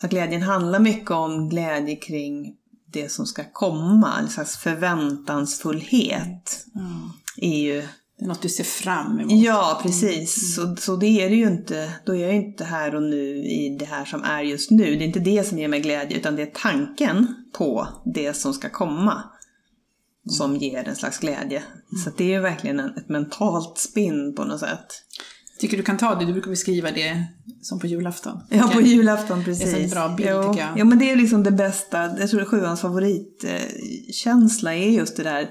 att 0.03 0.09
glädjen 0.09 0.41
handlar 0.41 0.79
mycket 0.79 1.11
om 1.11 1.49
glädje 1.49 1.95
kring 1.95 2.57
det 2.93 3.11
som 3.11 3.25
ska 3.25 3.43
komma, 3.51 4.19
en 4.19 4.29
slags 4.29 4.57
förväntansfullhet. 4.57 6.65
Mm. 6.75 7.09
är 7.37 7.59
ju 7.59 7.87
något 8.27 8.41
du 8.41 8.49
ser 8.49 8.63
fram 8.63 9.19
emot. 9.19 9.31
Ja, 9.31 9.79
precis. 9.83 10.57
Mm. 10.57 10.75
Så, 10.75 10.81
så 10.81 10.95
det 10.95 11.05
är 11.05 11.29
det 11.29 11.35
ju 11.35 11.47
inte. 11.47 11.91
Då 12.05 12.15
är 12.15 12.19
jag 12.19 12.35
inte 12.35 12.63
här 12.63 12.95
och 12.95 13.03
nu 13.03 13.37
i 13.37 13.77
det 13.79 13.85
här 13.85 14.05
som 14.05 14.23
är 14.23 14.41
just 14.41 14.71
nu. 14.71 14.95
Det 14.95 15.03
är 15.03 15.07
inte 15.07 15.19
det 15.19 15.47
som 15.47 15.59
ger 15.59 15.67
mig 15.67 15.79
glädje, 15.79 16.17
utan 16.17 16.35
det 16.35 16.41
är 16.41 16.51
tanken 16.53 17.27
på 17.57 17.87
det 18.05 18.33
som 18.33 18.53
ska 18.53 18.69
komma 18.69 19.23
som 20.29 20.57
ger 20.57 20.87
en 20.87 20.95
slags 20.95 21.19
glädje. 21.19 21.57
Mm. 21.57 22.03
Så 22.03 22.09
det 22.17 22.23
är 22.23 22.29
ju 22.29 22.39
verkligen 22.39 22.79
en, 22.79 22.97
ett 22.97 23.09
mentalt 23.09 23.77
spinn 23.77 24.35
på 24.35 24.43
något 24.43 24.59
sätt. 24.59 24.87
Tycker 25.59 25.77
du 25.77 25.83
kan 25.83 25.97
ta 25.97 26.15
det? 26.15 26.25
Du 26.25 26.33
brukar 26.33 26.49
beskriva 26.49 26.91
det 26.91 27.27
som 27.61 27.79
på 27.79 27.87
julafton. 27.87 28.39
Ja, 28.49 28.69
på 28.73 28.81
julafton 28.81 29.43
precis. 29.43 29.71
Det 29.71 29.79
är 29.79 29.83
en 29.83 29.89
bra 29.89 30.09
bild 30.09 30.29
jo, 30.31 30.43
tycker 30.53 30.65
jag. 30.65 30.79
Ja, 30.79 30.85
men 30.85 30.99
det 30.99 31.11
är 31.11 31.15
liksom 31.15 31.43
det 31.43 31.51
bästa. 31.51 32.19
Jag 32.19 32.29
tror 32.29 32.41
att 32.41 32.47
sjuans 32.47 32.81
favoritkänsla 32.81 34.73
är 34.73 34.89
just 34.89 35.17
det 35.17 35.23
där 35.23 35.49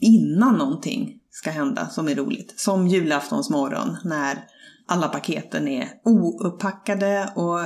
innan 0.00 0.58
någonting 0.58 1.19
ska 1.30 1.50
hända 1.50 1.88
som 1.88 2.08
är 2.08 2.14
roligt. 2.14 2.60
Som 2.60 2.88
julaftonsmorgon 2.88 3.96
när 4.04 4.44
alla 4.88 5.08
paketen 5.08 5.68
är 5.68 5.88
ouppackade 6.04 7.32
och 7.34 7.60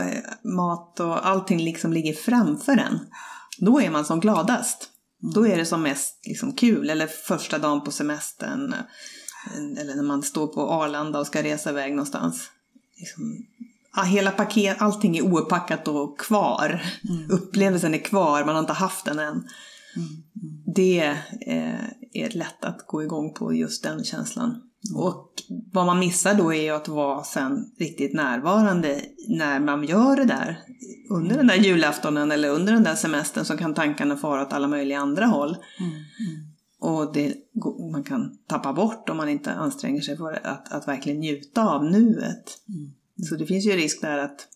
mat 0.52 1.00
och 1.00 1.26
allting 1.28 1.58
liksom 1.58 1.92
ligger 1.92 2.14
framför 2.14 2.72
en. 2.72 2.98
Då 3.58 3.80
är 3.80 3.90
man 3.90 4.04
som 4.04 4.20
gladast. 4.20 4.90
Då 5.34 5.46
är 5.46 5.56
det 5.56 5.66
som 5.66 5.82
mest 5.82 6.26
liksom 6.26 6.52
kul, 6.52 6.90
eller 6.90 7.06
första 7.06 7.58
dagen 7.58 7.80
på 7.84 7.90
semestern. 7.90 8.74
Eller 9.78 9.94
när 9.94 10.02
man 10.02 10.22
står 10.22 10.46
på 10.46 10.70
Arlanda 10.70 11.18
och 11.18 11.26
ska 11.26 11.42
resa 11.42 11.70
iväg 11.70 11.90
någonstans. 11.92 12.50
Liksom, 12.98 13.46
hela 14.06 14.30
paket, 14.30 14.76
allting 14.82 15.16
är 15.16 15.22
oupppackat 15.22 15.88
och 15.88 16.20
kvar. 16.20 16.82
Mm. 17.08 17.30
Upplevelsen 17.30 17.94
är 17.94 17.98
kvar, 17.98 18.44
man 18.44 18.54
har 18.54 18.60
inte 18.60 18.72
haft 18.72 19.04
den 19.04 19.18
än. 19.18 19.48
Mm. 19.96 20.22
Det 20.74 21.18
eh, 21.46 21.84
är 22.14 22.30
lätt 22.30 22.64
att 22.64 22.86
gå 22.86 23.02
igång 23.02 23.34
på 23.34 23.54
just 23.54 23.82
den 23.82 24.04
känslan. 24.04 24.50
Mm. 24.90 25.02
Och 25.02 25.32
vad 25.72 25.86
man 25.86 25.98
missar 25.98 26.34
då 26.34 26.54
är 26.54 26.72
att 26.72 26.88
vara 26.88 27.24
sen 27.24 27.64
riktigt 27.78 28.14
närvarande 28.14 29.00
när 29.28 29.60
man 29.60 29.84
gör 29.84 30.16
det 30.16 30.24
där. 30.24 30.58
Under 31.10 31.36
den 31.36 31.46
där 31.46 31.54
julaftonen 31.54 32.32
eller 32.32 32.48
under 32.48 32.72
den 32.72 32.84
där 32.84 32.94
semestern 32.94 33.44
så 33.44 33.56
kan 33.56 33.74
tankarna 33.74 34.16
fara 34.16 34.42
åt 34.42 34.52
alla 34.52 34.68
möjliga 34.68 34.98
andra 34.98 35.26
håll. 35.26 35.56
Mm. 35.80 35.92
Mm. 35.92 36.54
Och 36.80 37.12
det, 37.12 37.34
man 37.92 38.04
kan 38.04 38.38
tappa 38.48 38.72
bort 38.72 39.08
om 39.08 39.16
man 39.16 39.28
inte 39.28 39.52
anstränger 39.52 40.00
sig 40.00 40.16
för 40.16 40.46
att, 40.46 40.72
att 40.72 40.88
verkligen 40.88 41.20
njuta 41.20 41.68
av 41.68 41.84
nuet. 41.84 42.58
Mm. 42.68 42.92
Så 43.28 43.36
det 43.36 43.46
finns 43.46 43.66
ju 43.66 43.72
risk 43.72 44.00
där 44.00 44.18
att 44.18 44.48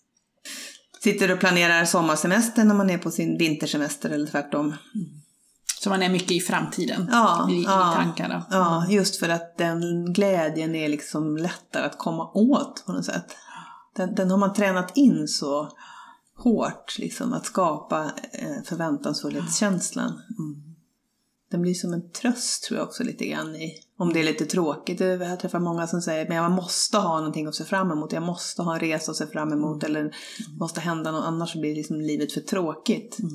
sitter 1.01 1.33
och 1.33 1.40
planerar 1.40 1.85
sommarsemester 1.85 2.64
när 2.64 2.75
man 2.75 2.90
är 2.90 2.99
på 2.99 3.11
sin 3.11 3.38
vintersemester 3.38 4.11
eller 4.11 4.27
tvärtom. 4.27 4.66
Mm. 4.66 5.09
Så 5.81 5.91
man 5.91 6.03
är 6.03 6.09
mycket 6.09 6.33
i 6.33 6.41
framtiden, 6.41 7.09
ja, 7.12 7.51
i, 7.51 7.62
ja, 7.62 7.93
i 7.93 7.97
tankarna. 7.97 8.47
Ja, 8.51 8.87
just 8.88 9.17
för 9.17 9.29
att 9.29 9.59
den 9.59 10.12
glädjen 10.12 10.75
är 10.75 10.88
liksom 10.88 11.37
lättare 11.37 11.87
att 11.87 11.99
komma 11.99 12.31
åt 12.35 12.87
på 12.87 12.93
något 12.93 13.05
sätt. 13.05 13.27
Den, 13.97 14.14
den 14.14 14.31
har 14.31 14.38
man 14.38 14.55
tränat 14.55 14.97
in 14.97 15.29
så 15.29 15.69
hårt, 16.37 16.99
liksom, 16.99 17.33
att 17.33 17.47
skapa 17.47 18.05
eh, 18.33 18.62
förväntansfullhetskänslan. 18.64 20.11
Mm. 20.38 20.62
Den 21.51 21.62
blir 21.62 21.75
som 21.75 21.93
en 21.93 22.11
tröst 22.11 22.64
tror 22.64 22.79
jag 22.79 22.88
också 22.88 23.05
lite 23.05 23.27
grann 23.27 23.57
i, 23.57 23.75
om 23.99 24.12
det 24.12 24.21
är 24.21 24.25
lite 24.25 24.47
tråkigt. 24.47 25.01
Jag 25.01 25.41
träffar 25.41 25.61
många 25.61 25.87
som 25.87 26.03
säger, 26.03 26.29
men 26.29 26.37
jag 26.37 26.53
måste 26.53 26.99
ha 26.99 27.17
någonting 27.19 27.47
att 27.47 27.55
se 27.55 27.64
fram 27.64 27.91
emot, 27.91 28.12
jag 28.12 28.23
måste 28.23 28.62
ha 28.62 28.75
en 28.75 28.81
resa 28.81 29.11
att 29.11 29.17
se 29.17 29.27
fram 29.27 29.53
emot 29.53 29.85
Mm. 29.85 29.97
eller 29.97 30.14
måste 30.59 30.81
hända 30.81 31.11
något, 31.11 31.25
annars 31.25 31.55
blir 31.55 31.75
liksom 31.75 32.01
livet 32.01 32.33
för 32.33 32.41
tråkigt. 32.41 33.19
Mm. 33.19 33.33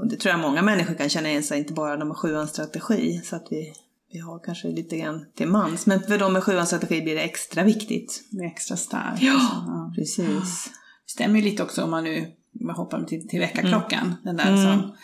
Och 0.00 0.08
det 0.08 0.16
tror 0.16 0.30
jag 0.30 0.40
många 0.40 0.62
människor 0.62 0.94
kan 0.94 1.08
känna 1.08 1.28
igen 1.28 1.42
sig, 1.42 1.58
inte 1.58 1.72
bara 1.72 1.96
de 1.96 2.08
med 2.08 2.16
sjuans 2.16 2.50
strategi. 2.50 3.20
Så 3.24 3.36
att 3.36 3.46
vi, 3.50 3.72
vi 4.12 4.18
har 4.18 4.38
kanske 4.44 4.68
lite 4.68 4.96
grann 4.96 5.26
till 5.34 5.48
mans. 5.48 5.86
Men 5.86 6.00
för 6.00 6.18
de 6.18 6.32
med 6.32 6.42
sjuans 6.44 6.68
strategi 6.68 7.02
blir 7.02 7.14
det 7.14 7.22
extra 7.22 7.64
viktigt. 7.64 8.22
Det 8.30 8.44
är 8.44 8.46
extra 8.46 8.76
starkt. 8.76 9.22
Ja, 9.22 9.32
alltså. 9.32 9.92
Precis. 10.00 10.70
Det 11.06 11.10
stämmer 11.12 11.38
ju 11.38 11.44
lite 11.44 11.62
också 11.62 11.84
om 11.84 11.90
man 11.90 12.04
nu 12.04 12.32
man 12.60 12.76
hoppar 12.76 13.04
till, 13.04 13.28
till 13.28 13.40
väckarklockan. 13.40 14.14
Den 14.24 14.36
där 14.36 14.48
Mm. 14.48 14.62
som 14.62 14.96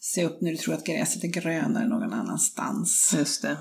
Se 0.00 0.24
upp 0.24 0.40
när 0.40 0.50
du 0.50 0.56
tror 0.56 0.74
att 0.74 0.86
gräset 0.86 1.24
är 1.24 1.28
grönare 1.28 1.88
någon 1.88 2.12
annanstans. 2.12 3.14
Just 3.18 3.42
det. 3.42 3.56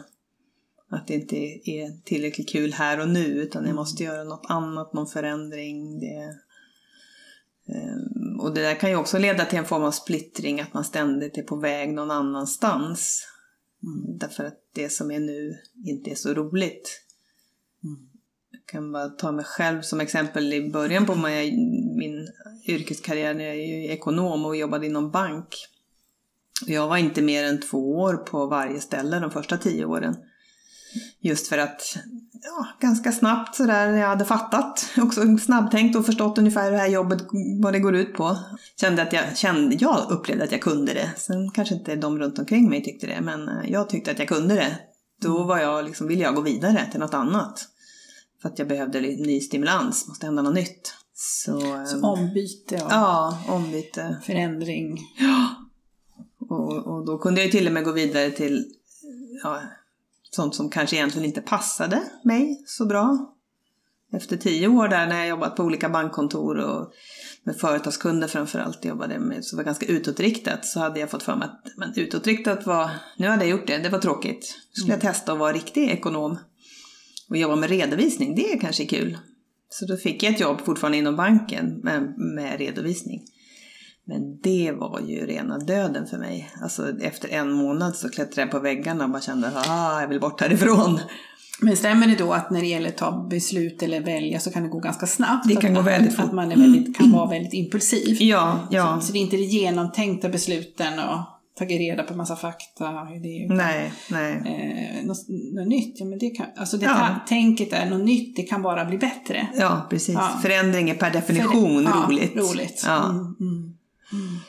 Att 0.92 1.08
det 1.08 1.14
inte 1.14 1.36
är 1.72 2.04
tillräckligt 2.04 2.50
kul 2.50 2.74
här 2.74 3.00
och 3.00 3.10
nu 3.10 3.26
utan 3.26 3.62
jag 3.62 3.70
Mm. 3.70 3.76
måste 3.76 4.04
göra 4.04 4.24
något 4.24 4.46
annat, 4.50 4.94
någon 4.94 5.08
förändring. 5.08 6.00
Det, 6.00 6.24
ehm, 7.74 8.05
och 8.40 8.54
det 8.54 8.62
där 8.62 8.76
kan 8.76 8.90
ju 8.90 8.96
också 8.96 9.18
leda 9.18 9.46
till 9.46 9.60
en 9.60 9.66
form 9.66 9.84
av 9.84 9.92
splittring, 9.92 10.62
att 10.62 10.74
man 10.74 10.84
ständigt 10.84 11.38
är 11.38 11.44
på 11.44 11.56
väg 11.56 11.94
någon 11.94 12.12
annanstans. 12.12 13.28
Mm. 13.84 14.18
Därför 14.18 14.44
att 14.44 14.60
det 14.74 14.90
som 14.90 15.12
är 15.12 15.20
nu 15.20 15.58
inte 15.86 16.12
är 16.12 16.16
så 16.16 16.34
roligt. 16.34 17.02
Mm. 17.84 18.10
Jag 18.52 18.66
kan 18.66 18.92
bara 18.92 19.10
ta 19.10 19.32
mig 19.32 19.46
själv 19.46 19.82
som 19.82 20.02
exempel 20.02 20.54
i 20.54 20.70
början 20.70 21.06
på 21.06 21.16
min, 21.16 22.28
yrkeskarriär 22.68 23.34
när 23.34 23.46
jag 23.46 23.56
är 23.56 23.92
ekonom 23.92 24.46
och 24.46 24.56
jobbade 24.56 24.86
inom 24.86 25.12
bank. 25.12 25.48
Jag 26.66 26.88
var 26.88 26.98
inte 26.98 27.22
mer 27.22 27.44
än 27.44 27.62
två 27.62 27.98
år 27.98 28.14
på 28.14 28.46
varje 28.46 28.82
ställe 28.82 29.20
de 29.20 29.32
första 29.32 29.58
tio 29.58 29.86
åren. 29.86 30.16
Just 31.20 31.48
för 31.48 31.58
att, 31.58 31.98
ja, 32.44 32.68
ganska 32.80 33.12
snabbt 33.12 33.56
sådär, 33.56 33.90
jag 33.90 34.08
hade 34.08 34.26
fattat, 34.26 34.90
också 34.98 35.38
snabbtänkt 35.38 35.96
och 35.96 36.06
förstått 36.06 36.38
ungefär 36.38 36.72
det 36.72 36.78
här 36.78 36.88
jobbet, 36.88 37.22
vad 37.62 37.74
det 37.74 37.80
går 37.80 37.96
ut 37.96 38.14
på. 38.14 38.38
Kände 38.82 39.02
att 39.02 39.14
jag, 39.14 39.38
kände, 39.38 39.76
jag 39.76 40.12
upplevde 40.12 40.44
att 40.44 40.52
jag 40.52 40.62
kunde 40.62 40.94
det. 40.94 41.10
Sen 41.18 41.52
kanske 41.52 41.76
inte 41.76 41.96
de 41.96 42.20
runt 42.20 42.40
omkring 42.40 42.70
mig 42.70 42.84
tyckte 42.84 43.08
det, 43.08 43.22
men 43.22 43.50
eh, 43.50 43.72
jag 43.72 43.90
tyckte 43.90 44.12
att 44.12 44.20
jag 44.20 44.28
kunde 44.28 44.56
det. 44.56 44.78
Då 45.22 45.44
var 45.44 45.58
jag, 45.58 45.86
liksom, 45.86 46.08
ville 46.08 46.24
jag 46.24 46.36
gå 46.36 46.42
vidare 46.42 46.82
till 46.92 47.00
något 47.00 47.14
annat. 47.14 47.68
För 48.42 48.50
att 48.50 48.60
jag 48.60 48.68
behövde 48.68 49.02
ny 49.02 49.42
stimulans, 49.42 50.08
måste 50.08 50.26
hända 50.26 50.42
något 50.42 50.56
nytt. 50.56 50.94
Så, 51.14 51.60
Så 51.86 51.96
ehm, 51.98 52.04
ombyte 52.04 52.76
och 52.76 52.92
Ja, 52.92 53.40
ombyte. 53.48 54.18
förändring. 54.26 55.00
Ja, 55.20 55.56
Och, 56.50 56.88
och 56.88 57.06
då 57.06 57.18
kunde 57.18 57.42
jag 57.42 57.52
till 57.52 57.68
och 57.68 57.74
med 57.74 57.84
gå 57.84 57.92
vidare 57.92 58.32
till 58.32 58.66
ja, 59.44 59.62
sånt 60.36 60.56
som 60.56 60.70
kanske 60.70 60.96
egentligen 60.96 61.26
inte 61.26 61.42
passade 61.42 62.04
mig 62.24 62.64
så 62.66 62.86
bra. 62.86 63.32
Efter 64.14 64.38
tio 64.38 64.68
år 64.68 64.88
där 64.88 65.08
när 65.08 65.20
jag 65.20 65.28
jobbat 65.28 65.56
på 65.56 65.64
olika 65.64 65.90
bankkontor 65.90 66.58
och 66.58 66.92
med 67.44 67.58
företagskunder 67.58 68.28
framförallt 68.28 68.86
jobbade 68.86 69.20
med, 69.20 69.46
så 69.46 69.58
var 69.58 69.64
ganska 69.64 69.86
utåtriktat, 69.86 70.66
så 70.66 70.80
hade 70.80 71.00
jag 71.00 71.10
fått 71.10 71.24
för 71.24 71.36
mig 71.36 71.46
att 71.46 71.78
men 71.78 71.94
utåtriktat 71.96 72.66
var, 72.66 72.90
nu 73.18 73.28
hade 73.28 73.46
jag 73.46 73.52
gjort 73.52 73.68
det, 73.68 73.78
det 73.78 73.90
var 73.90 74.00
tråkigt. 74.00 74.58
Nu 74.68 74.80
skulle 74.80 74.94
jag 74.94 75.02
testa 75.02 75.34
att 75.34 75.40
vara 75.40 75.54
riktig 75.54 75.90
ekonom 75.90 76.38
och 77.30 77.38
jobba 77.38 77.56
med 77.56 77.70
redovisning, 77.70 78.36
det 78.36 78.54
är 78.54 78.60
kanske 78.60 78.86
kul. 78.86 79.18
Så 79.70 79.86
då 79.86 79.98
fick 79.98 80.24
jag 80.24 80.34
ett 80.34 80.40
jobb 80.40 80.62
fortfarande 80.62 80.98
inom 80.98 81.16
banken 81.16 81.80
med, 81.84 82.14
med 82.18 82.60
redovisning. 82.60 83.22
Men 84.08 84.40
det 84.44 84.72
var 84.72 85.00
ju 85.00 85.26
rena 85.26 85.58
döden 85.58 86.06
för 86.08 86.18
mig. 86.18 86.50
Alltså 86.62 87.00
efter 87.02 87.30
en 87.30 87.52
månad 87.52 87.96
så 87.96 88.10
klättrade 88.10 88.42
jag 88.42 88.52
på 88.52 88.60
väggarna 88.60 89.04
och 89.04 89.10
bara 89.10 89.22
kände 89.22 89.48
att 89.48 89.68
jag 90.02 90.08
vill 90.08 90.20
bort 90.20 90.42
härifrån. 90.42 91.00
Men 91.62 91.76
stämmer 91.78 92.08
det 92.08 92.16
då 92.16 92.34
att 92.34 92.52
när 92.52 92.62
det 92.62 92.68
gäller 92.68 92.90
att 92.90 92.98
ta 92.98 93.28
beslut 93.30 93.84
eller 93.84 94.02
välja 94.02 94.40
så 94.40 94.52
kan 94.52 94.64
det 94.64 94.70
gå 94.70 94.80
ganska 94.80 95.08
snabbt? 95.08 95.48
Det 95.48 95.56
kan 95.56 95.74
gå 95.74 95.82
väldigt 95.82 96.16
fort. 96.16 96.26
Att 96.26 96.34
man 96.34 96.52
är 96.52 96.56
väldigt, 96.58 96.98
kan 96.98 97.12
vara 97.12 97.30
väldigt 97.30 97.54
impulsiv? 97.54 98.18
Ja, 98.22 98.60
ja. 98.72 98.98
Så, 99.02 99.08
så 99.08 99.14
det 99.14 99.20
är 99.20 99.22
inte 99.22 99.36
de 99.38 99.44
genomtänkta 99.44 100.30
besluten 100.30 101.00
och 101.00 101.20
tagit 101.58 101.80
reda 101.80 102.04
på 102.04 102.14
massa 102.14 102.36
fakta 102.36 103.08
idéer. 103.16 103.46
utan, 103.46 103.58
Nej, 103.58 103.94
nej. 104.12 104.32
Eh, 104.34 105.06
något, 105.08 105.26
något 105.54 105.68
nytt, 105.68 106.00
ja 106.00 106.06
men 106.06 106.20
det 106.20 106.30
kan, 106.30 106.46
alltså 106.58 106.78
det 106.78 106.86
Ja. 106.86 107.10
tänket 107.28 107.74
är 107.74 107.90
något 107.90 108.06
nytt, 108.06 108.36
det 108.36 108.44
kan 108.44 108.62
bara 108.62 108.86
bli 108.86 108.98
bättre. 108.98 109.48
Ja, 109.60 109.88
precis. 109.90 110.16
Ja. 110.16 110.30
Förändring 110.42 110.90
är 110.90 110.96
per 110.96 111.12
definition 111.12 111.84
Ja, 111.84 112.06
roligt. 112.10 112.36
roligt. 112.36 112.84
Ja. 112.88 113.10
Mm, 113.10 113.18
mm, 113.40 113.65
mm. 114.12 114.40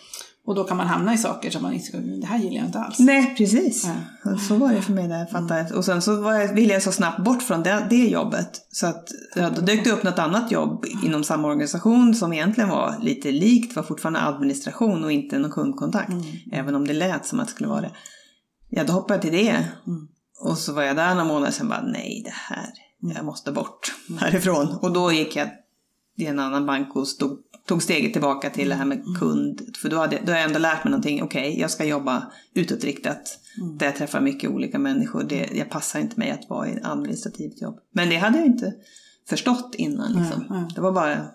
Och 0.46 0.54
då 0.54 0.64
kan 0.64 0.76
man 0.76 0.86
hamna 0.86 1.14
i 1.14 1.18
saker 1.18 1.50
som 1.50 1.62
man 1.62 1.72
inte 1.72 1.96
det 1.96 2.26
här 2.26 2.38
gillar 2.38 2.56
jag 2.56 2.66
inte 2.66 2.78
alls. 2.78 2.98
Nej, 2.98 3.34
precis. 3.36 3.88
Ja. 4.24 4.38
Så 4.38 4.56
var 4.56 4.72
det 4.72 4.82
för 4.82 4.92
mig 4.92 5.08
där, 5.08 5.18
jag 5.18 5.30
fattar. 5.30 5.76
Och 5.76 5.84
sen 5.84 6.02
så 6.02 6.20
var 6.20 6.34
jag, 6.34 6.54
ville 6.54 6.72
jag 6.72 6.82
så 6.82 6.92
snabbt 6.92 7.24
bort 7.24 7.42
från 7.42 7.62
det, 7.62 7.86
det 7.90 8.06
jobbet. 8.08 8.66
Så 8.72 8.86
att 8.86 9.08
ja, 9.34 9.50
då 9.50 9.60
dök 9.60 9.84
det 9.84 9.90
upp 9.90 10.02
något 10.02 10.18
annat 10.18 10.52
jobb 10.52 10.84
inom 11.02 11.24
samma 11.24 11.48
organisation 11.48 12.14
som 12.14 12.32
egentligen 12.32 12.70
var 12.70 12.96
lite 13.02 13.32
likt, 13.32 13.76
var 13.76 13.82
fortfarande 13.82 14.20
administration 14.20 15.04
och 15.04 15.12
inte 15.12 15.38
någon 15.38 15.50
kundkontakt. 15.50 16.12
Även 16.52 16.74
om 16.74 16.86
det 16.86 16.94
lät 16.94 17.26
som 17.26 17.40
att 17.40 17.46
det 17.46 17.52
skulle 17.52 17.68
vara 17.68 17.80
det. 17.80 17.92
Ja, 18.68 18.84
då 18.84 18.92
hoppade 18.92 19.14
jag 19.14 19.22
till 19.22 19.32
det. 19.32 19.50
Mm. 19.86 20.08
Och 20.40 20.58
så 20.58 20.72
var 20.72 20.82
jag 20.82 20.96
där 20.96 21.14
några 21.14 21.28
månader 21.28 21.52
sen 21.52 21.68
bara, 21.68 21.82
nej 21.82 22.22
det 22.24 22.34
här, 22.34 22.66
jag 23.14 23.24
måste 23.24 23.52
bort 23.52 23.94
härifrån. 24.20 24.78
Och 24.82 24.92
då 24.92 25.12
gick 25.12 25.36
jag 25.36 25.48
till 26.16 26.26
en 26.26 26.38
annan 26.38 26.66
bank 26.66 26.96
och 26.96 27.08
stod, 27.08 27.38
tog 27.66 27.82
steget 27.82 28.12
tillbaka 28.12 28.50
till 28.50 28.68
det 28.68 28.74
här 28.74 28.84
med 28.84 29.04
kund. 29.18 29.76
För 29.76 29.88
då, 29.88 29.96
hade, 29.96 30.20
då 30.24 30.32
har 30.32 30.38
jag 30.38 30.46
ändå 30.46 30.58
lärt 30.58 30.84
mig 30.84 30.90
någonting. 30.90 31.22
Okej, 31.22 31.60
jag 31.60 31.70
ska 31.70 31.84
jobba 31.84 32.32
utåtriktat. 32.54 33.38
Där 33.78 33.86
jag 33.86 33.96
träffar 33.96 34.20
mycket 34.20 34.50
olika 34.50 34.78
människor. 34.78 35.24
Det, 35.24 35.50
jag 35.54 35.70
passar 35.70 36.00
inte 36.00 36.18
mig 36.18 36.30
att 36.30 36.50
vara 36.50 36.68
i 36.68 36.72
ett 36.72 36.84
administrativt 36.86 37.62
jobb. 37.62 37.78
Men 37.92 38.08
det 38.08 38.16
hade 38.16 38.38
jag 38.38 38.46
inte 38.46 38.74
förstått 39.28 39.74
innan. 39.78 40.12
Liksom. 40.12 40.44
Nej, 40.50 40.60
nej. 40.60 40.70
Det 40.74 40.80
var 40.80 40.92
bara, 40.92 41.26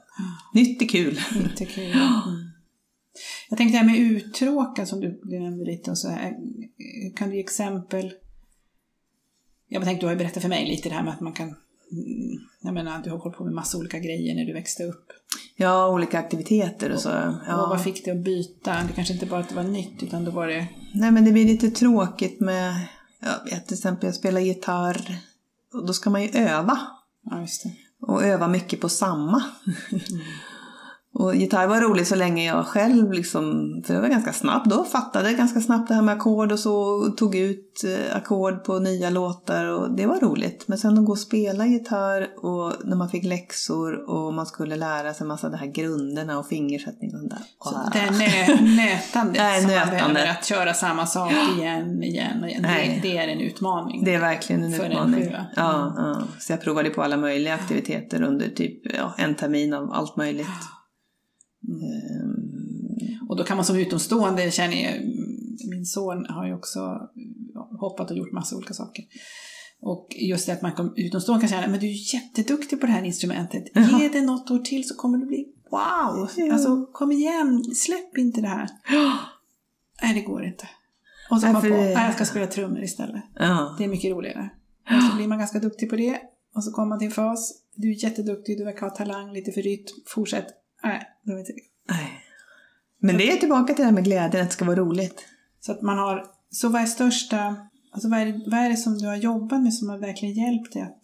nytt 0.53 0.81
är 0.81 0.87
kul. 0.87 1.19
Inte 1.35 1.65
kul. 1.65 1.95
Mm. 2.25 2.51
Jag 3.49 3.57
tänkte 3.57 3.77
det 3.77 3.79
här 3.79 3.85
med 3.85 3.99
uttråkad 3.99 4.87
som 4.87 4.99
du 4.99 5.21
nämnde 5.23 5.65
lite 5.65 5.91
och 5.91 5.97
så 5.97 6.09
här. 6.09 6.35
Kan 7.15 7.29
du 7.29 7.35
ge 7.35 7.41
exempel? 7.41 8.13
Jag 9.67 9.83
tänkte, 9.83 10.03
du 10.03 10.07
har 10.07 10.13
ju 10.13 10.17
berättat 10.17 10.41
för 10.41 10.49
mig 10.49 10.67
lite 10.67 10.89
det 10.89 10.95
här 10.95 11.03
med 11.03 11.13
att 11.13 11.21
man 11.21 11.33
kan 11.33 11.47
mm, 11.47 11.59
jag 12.61 12.73
menar, 12.73 13.01
du 13.03 13.09
har 13.09 13.17
hållit 13.17 13.37
på 13.37 13.43
med 13.43 13.53
massa 13.53 13.77
olika 13.77 13.99
grejer 13.99 14.35
när 14.35 14.45
du 14.45 14.53
växte 14.53 14.83
upp. 14.83 15.05
Ja, 15.55 15.89
olika 15.89 16.19
aktiviteter 16.19 16.91
och 16.91 16.99
så. 16.99 17.09
Och 17.09 17.33
Ja. 17.47 17.67
vad 17.69 17.83
fick 17.83 18.05
dig 18.05 18.17
att 18.17 18.23
byta? 18.23 18.71
Det 18.87 18.93
kanske 18.95 19.13
inte 19.13 19.25
bara 19.25 19.39
att 19.39 19.49
det 19.49 19.55
var 19.55 19.63
nytt, 19.63 20.03
utan 20.03 20.25
då 20.25 20.31
var 20.31 20.47
det... 20.47 20.67
Nej 20.93 21.11
men 21.11 21.25
det 21.25 21.31
blir 21.31 21.45
lite 21.45 21.71
tråkigt 21.71 22.39
med, 22.39 22.75
jag 23.19 23.51
vet 23.51 23.67
till 23.67 23.75
exempel 23.77 24.05
jag 24.07 24.15
spelar 24.15 24.41
gitarr. 24.41 25.17
Och 25.73 25.85
då 25.87 25.93
ska 25.93 26.09
man 26.09 26.23
ju 26.23 26.29
öva. 26.29 26.79
Ja, 27.23 27.41
just 27.41 27.63
det. 27.63 27.71
Och 28.07 28.23
öva 28.23 28.47
mycket 28.47 28.81
på 28.81 28.89
samma. 28.89 29.43
Och 31.13 31.35
gitarr 31.35 31.67
var 31.67 31.81
roligt 31.81 32.07
så 32.07 32.15
länge 32.15 32.45
jag 32.45 32.65
själv 32.65 33.11
liksom, 33.11 33.73
för 33.87 33.93
jag 33.93 34.01
var 34.01 34.07
ganska 34.09 34.33
snabb 34.33 34.69
då, 34.69 34.83
fattade 34.83 35.33
ganska 35.33 35.61
snabbt 35.61 35.87
det 35.87 35.93
här 35.93 36.01
med 36.01 36.15
ackord 36.15 36.51
och 36.51 36.59
så, 36.59 36.75
och 36.75 37.17
tog 37.17 37.35
ut 37.35 37.81
eh, 37.85 38.15
ackord 38.17 38.63
på 38.63 38.79
nya 38.79 39.09
låtar 39.09 39.65
och 39.65 39.91
det 39.95 40.05
var 40.05 40.19
roligt. 40.19 40.67
Men 40.67 40.77
sen 40.77 40.97
att 40.97 41.05
gå 41.05 41.11
och 41.11 41.19
spela 41.19 41.65
gitarr 41.65 42.27
och 42.45 42.73
när 42.83 42.95
man 42.95 43.09
fick 43.09 43.23
läxor 43.23 44.09
och 44.09 44.33
man 44.33 44.45
skulle 44.45 44.75
lära 44.75 45.13
sig 45.13 45.27
massa 45.27 45.49
de 45.49 45.57
här 45.57 45.67
grunderna 45.67 46.39
och 46.39 46.47
fingersättning 46.47 47.11
och 47.13 47.19
sånt 47.19 47.31
där. 47.31 47.39
Så 47.63 47.75
Ah. 47.75 47.89
det 47.93 47.99
är 47.99 48.11
nö, 48.11 48.61
nötandet 48.75 49.33
Det 49.35 49.39
är 49.41 49.61
som 49.61 49.67
man 49.71 49.77
nötande. 49.79 50.13
behöver, 50.13 50.31
att 50.31 50.45
köra 50.45 50.73
samma 50.73 51.05
sak 51.05 51.31
igen, 51.57 52.03
igen 52.03 52.43
och 52.43 52.49
igen. 52.49 52.61
Det, 52.61 52.67
Nej. 52.67 52.99
det 53.03 53.17
är 53.17 53.27
en 53.27 53.39
utmaning. 53.39 54.03
Det 54.05 54.13
är 54.15 54.19
verkligen 54.19 54.63
en 54.63 54.73
en 54.73 54.81
utmaning. 54.91 55.23
sjua. 55.25 55.45
ja, 55.55 55.93
ja. 55.97 56.21
Så 56.39 56.53
jag 56.53 56.61
provade 56.61 56.89
på 56.89 57.03
alla 57.03 57.17
möjliga 57.17 57.53
aktiviteter 57.53 58.21
under 58.23 58.49
typ 58.49 58.81
ja, 58.97 59.13
en 59.17 59.35
termin 59.35 59.73
av 59.73 59.91
allt 59.93 60.17
möjligt. 60.17 60.47
Ehm, 61.67 63.27
Och 63.29 63.37
då 63.37 63.43
kan 63.43 63.57
man 63.57 63.65
som 63.65 63.75
utomstående 63.75 64.51
känna, 64.51 64.75
min 65.69 65.85
son 65.85 66.25
har 66.25 66.47
ju 66.47 66.53
också 66.53 66.99
hoppat 67.79 68.11
och 68.11 68.17
gjort 68.17 68.31
massa 68.31 68.55
olika 68.57 68.73
saker. 68.73 69.05
Och 69.81 70.07
just 70.19 70.45
det 70.45 70.53
att 70.53 70.61
man 70.61 70.93
utomstående 70.95 71.47
kan 71.47 71.49
känna, 71.49 71.67
men 71.71 71.79
du 71.79 71.87
är 71.87 72.13
jätteduktig 72.15 72.79
på 72.79 72.85
det 72.85 72.91
här 72.91 73.03
instrumentet. 73.03 73.63
Ja. 73.73 73.99
Ge 74.01 74.09
det 74.09 74.21
något 74.21 74.51
år 74.51 74.59
till 74.59 74.87
så 74.87 74.95
kommer 74.95 75.17
du 75.17 75.25
bli 75.25 75.45
wow! 75.71 76.29
Ja. 76.37 76.53
Alltså 76.53 76.85
kom 76.85 77.11
igen, 77.11 77.63
släpp 77.75 78.17
inte 78.17 78.41
det 78.41 78.47
här. 78.47 78.69
Nej, 80.03 80.13
det 80.13 80.21
går 80.21 80.43
inte. 80.45 80.69
Och 81.29 81.39
så 81.41 81.47
kommer 81.47 81.53
man 81.53 81.61
på, 81.61 81.67
nej, 81.69 81.93
jag 81.93 82.13
ska 82.13 82.25
spela 82.25 82.47
trummor 82.47 82.83
istället. 82.83 83.23
ja. 83.35 83.75
Det 83.77 83.83
är 83.83 83.87
mycket 83.87 84.11
roligare. 84.11 84.49
Och 84.97 85.03
så 85.11 85.15
blir 85.17 85.27
man 85.27 85.37
ganska 85.39 85.59
duktig 85.59 85.89
på 85.89 85.95
det. 85.95 86.19
Och 86.55 86.63
så 86.63 86.71
kommer 86.71 86.87
man 86.89 86.99
till 86.99 87.05
en 87.07 87.11
fas. 87.11 87.53
Du 87.75 87.91
är 87.91 88.03
jätteduktig, 88.03 88.57
du 88.57 88.63
verkar 88.63 88.81
ha 88.81 88.95
talang 88.95 89.33
lite 89.33 89.51
för 89.51 89.61
rytm. 89.61 89.85
Fortsätt. 90.07 90.45
Nej, 90.83 91.07
det 91.23 91.31
var 91.31 91.39
inte. 91.39 91.53
Nej. 91.89 92.25
Men 92.99 93.17
det 93.17 93.31
är 93.31 93.37
tillbaka 93.37 93.73
till 93.73 93.81
det 93.81 93.85
här 93.85 93.91
med 93.91 94.03
glädjen, 94.03 94.43
att 94.43 94.49
det 94.49 94.53
ska 94.53 94.65
vara 94.65 94.75
roligt. 94.75 95.25
Så 95.59 95.71
att 95.71 95.81
man 95.81 95.97
har, 95.97 96.25
så 96.49 96.69
vad 96.69 96.81
är 96.81 96.85
största, 96.85 97.55
alltså 97.91 98.09
vad 98.09 98.19
är, 98.19 98.25
det, 98.25 98.43
vad 98.47 98.59
är 98.59 98.69
det 98.69 98.77
som 98.77 98.97
du 98.97 99.07
har 99.07 99.15
jobbat 99.15 99.61
med 99.61 99.73
som 99.73 99.89
har 99.89 99.97
verkligen 99.97 100.35
hjälpt 100.35 100.73
dig 100.73 100.81
att, 100.81 101.01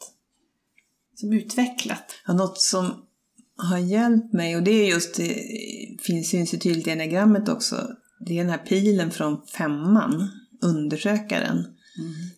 som 1.16 1.34
utvecklat? 1.34 2.12
Ja, 2.28 2.34
något 2.34 2.62
som 2.62 3.06
har 3.58 3.78
hjälpt 3.78 4.34
mig, 4.34 4.56
och 4.56 4.64
det 4.64 4.72
är 4.72 4.90
just, 4.90 5.16
det 5.16 5.36
finns 6.02 6.30
syns 6.30 6.54
ju 6.54 6.58
tydligt 6.58 6.88
i 6.88 6.92
enagrammet 6.92 7.50
också, 7.50 7.88
det 8.20 8.34
är 8.34 8.44
den 8.44 8.50
här 8.50 8.66
pilen 8.66 9.12
från 9.12 9.42
femman, 9.58 10.30
undersökaren, 10.62 11.78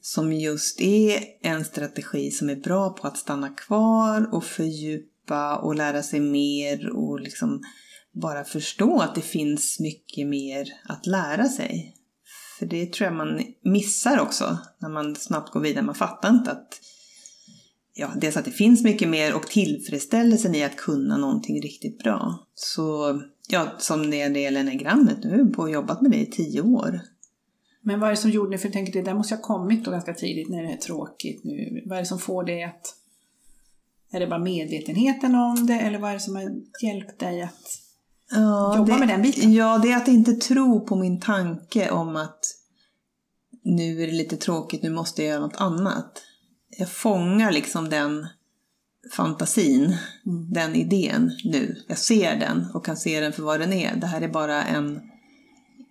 som 0.02 0.34
just 0.34 0.82
är 0.82 1.24
en 1.42 1.66
strategi 1.66 2.32
som 2.32 2.50
är 2.50 2.56
bra 2.56 2.90
på 2.90 3.08
att 3.08 3.18
stanna 3.18 3.50
kvar 3.50 4.30
och 4.34 4.44
fördjupa 5.30 5.58
och 5.58 5.76
lära 5.76 6.04
sig 6.04 6.20
mer 6.20 6.90
och 6.90 7.20
liksom 7.20 7.62
bara 8.12 8.44
förstå 8.44 9.00
att 9.00 9.16
det 9.16 9.22
finns 9.22 9.80
mycket 9.80 10.28
mer 10.28 10.68
att 10.86 11.08
lära 11.08 11.46
sig. 11.46 11.96
För 12.60 12.66
det 12.66 12.94
tror 12.94 13.06
jag 13.06 13.18
man 13.18 13.42
missar 13.64 14.20
också 14.20 14.58
när 14.80 14.90
man 14.90 15.16
snabbt 15.16 15.54
går 15.54 15.60
vidare. 15.60 15.86
Man 15.86 15.96
fattar 15.96 16.30
inte 16.30 16.52
att 16.52 16.82
ja, 17.94 18.10
dels 18.16 18.38
att 18.38 18.46
det 18.46 18.52
finns 18.52 18.84
mycket 18.84 19.10
mer 19.10 19.36
och 19.36 19.48
tillfredsställelsen 19.48 20.56
i 20.56 20.64
att 20.64 20.76
kunna 20.76 21.18
någonting 21.18 21.62
riktigt 21.62 22.04
bra. 22.04 22.48
Så 22.56 23.22
ja, 23.50 23.68
som 23.80 24.10
när 24.10 24.30
det 24.30 24.40
gäller 24.40 24.60
enagrammet, 24.60 25.24
nu 25.24 25.44
har 25.44 25.50
på 25.50 25.62
och 25.62 25.72
jobbat 25.72 26.02
med 26.02 26.12
det 26.12 26.18
i 26.18 26.26
tio 26.26 26.62
år. 26.62 27.02
Men 27.82 28.00
vad 28.00 28.10
är 28.10 28.14
det 28.14 28.22
som 28.22 28.32
gjorde 28.32 28.52
det? 28.52 28.58
För 28.58 28.68
jag 28.68 28.74
tänker 28.74 28.94
det 28.94 29.02
där 29.02 29.14
måste 29.14 29.34
jag 29.34 29.40
ha 29.40 29.48
kommit 29.48 29.86
då 29.86 29.92
ganska 29.92 30.14
tidigt 30.14 30.50
när 30.50 30.64
det 30.64 30.74
är 30.74 30.78
tråkigt 30.78 31.44
nu. 31.44 31.84
Vad 31.86 31.98
är 31.98 32.02
det 32.02 32.08
som 32.08 32.20
får 32.20 32.44
det 32.44 32.64
att... 32.64 32.99
Är 34.12 34.20
det 34.20 34.28
bara 34.28 34.40
medvetenheten 34.40 35.36
om 35.36 35.66
det 35.66 35.74
eller 35.74 36.00
vad 36.00 36.10
är 36.10 36.14
det 36.14 36.20
som 36.20 36.36
har 36.36 36.52
hjälpt 36.84 37.20
dig 37.20 37.42
att... 37.42 37.80
Ja, 38.32 38.78
Jobba 38.78 38.94
det, 38.94 39.00
med 39.00 39.08
den 39.08 39.22
biten. 39.22 39.54
Ja, 39.54 39.78
det 39.78 39.92
är 39.92 39.98
att 39.98 40.08
inte 40.08 40.34
tro 40.34 40.86
på 40.86 40.96
min 40.96 41.20
tanke 41.20 41.90
om 41.90 42.16
att 42.16 42.40
nu 43.64 44.04
är 44.04 44.08
det 44.08 44.14
lite 44.14 44.38
tråkigt, 44.38 44.84
nu 44.84 44.90
måste 44.90 45.24
jag 45.24 45.30
göra 45.30 45.42
något 45.42 45.62
annat. 45.62 46.22
Jag 46.78 46.90
fångar 46.90 47.52
liksom 47.52 47.90
den 47.90 48.28
fantasin, 49.16 49.98
Mm. 50.26 50.54
den 50.54 50.76
idén 50.76 51.32
nu. 51.44 51.84
Jag 51.88 51.98
ser 51.98 52.36
den 52.36 52.66
och 52.74 52.86
kan 52.86 52.98
se 52.98 53.20
den 53.20 53.34
för 53.34 53.44
vad 53.44 53.60
den 53.60 53.74
är. 53.74 53.96
Det 53.96 54.08
här 54.08 54.22
är 54.22 54.28
bara 54.28 54.64
en 54.64 55.02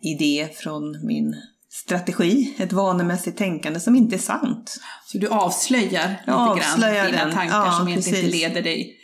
idé 0.02 0.48
från 0.54 1.06
min 1.06 1.36
strategi, 1.84 2.54
ett 2.58 2.72
vanemässigt 2.72 3.38
tänkande 3.38 3.80
som 3.80 3.96
inte 3.96 4.16
är 4.16 4.18
sant. 4.18 4.80
Så 5.06 5.18
du 5.18 5.28
avslöjar 5.28 6.08
lite 6.10 6.32
avslöjar 6.32 6.94
grann 6.94 7.06
dina 7.12 7.24
den. 7.24 7.34
tankar 7.34 7.66
Ja, 7.66 7.72
som 7.72 7.88
egentligen 7.88 8.18
inte 8.18 8.28
precis. 8.28 8.42
leder 8.42 8.62
dig 8.62 8.96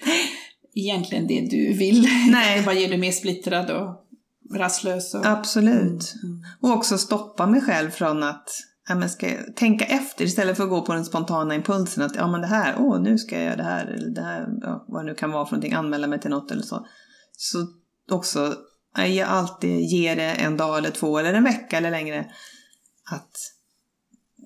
egentligen 0.74 1.26
det 1.26 1.40
du 1.50 1.72
vill. 1.72 2.08
Nej. 2.30 2.58
Det 2.58 2.64
bara 2.64 2.74
ger 2.74 2.88
dig 2.88 2.98
mer 2.98 3.12
splittrad 3.12 3.70
och 3.70 4.04
rastlös. 4.56 5.14
Och... 5.14 5.26
Absolut. 5.26 6.14
Mm. 6.22 6.42
Och 6.60 6.70
också 6.70 6.98
stoppa 6.98 7.46
mig 7.46 7.60
själv 7.60 7.90
från 7.90 8.22
att 8.22 8.48
ja, 8.88 8.94
men 8.94 9.10
ska 9.10 9.28
jag 9.28 9.56
tänka 9.56 9.84
efter 9.84 10.24
istället 10.24 10.56
för 10.56 10.64
att 10.64 10.70
gå 10.70 10.82
på 10.82 10.94
den 10.94 11.04
spontana 11.04 11.54
impulsen 11.54 12.04
att 12.04 12.16
ja 12.16 12.26
men 12.26 12.40
det 12.40 12.46
här, 12.46 12.74
åh 12.78 13.00
nu 13.00 13.18
ska 13.18 13.36
jag 13.36 13.44
göra 13.44 13.56
det 13.56 13.62
här 13.62 13.86
eller 13.86 14.14
det 14.14 14.22
här, 14.22 14.46
ja, 14.60 14.84
vad 14.88 15.04
det 15.04 15.06
nu 15.06 15.14
kan 15.14 15.30
vara 15.30 15.46
för 15.46 15.52
någonting, 15.52 15.72
anmäla 15.72 16.06
mig 16.06 16.20
till 16.20 16.30
något 16.30 16.50
eller 16.50 16.62
så. 16.62 16.86
Så 17.32 17.66
också 18.10 18.54
jag 18.96 19.28
alltid 19.28 19.80
ger 19.80 20.16
det 20.16 20.30
en 20.30 20.56
dag 20.56 20.78
eller 20.78 20.90
två 20.90 21.18
eller 21.18 21.34
en 21.34 21.44
vecka 21.44 21.78
eller 21.78 21.90
längre 21.90 22.26
att 23.10 23.36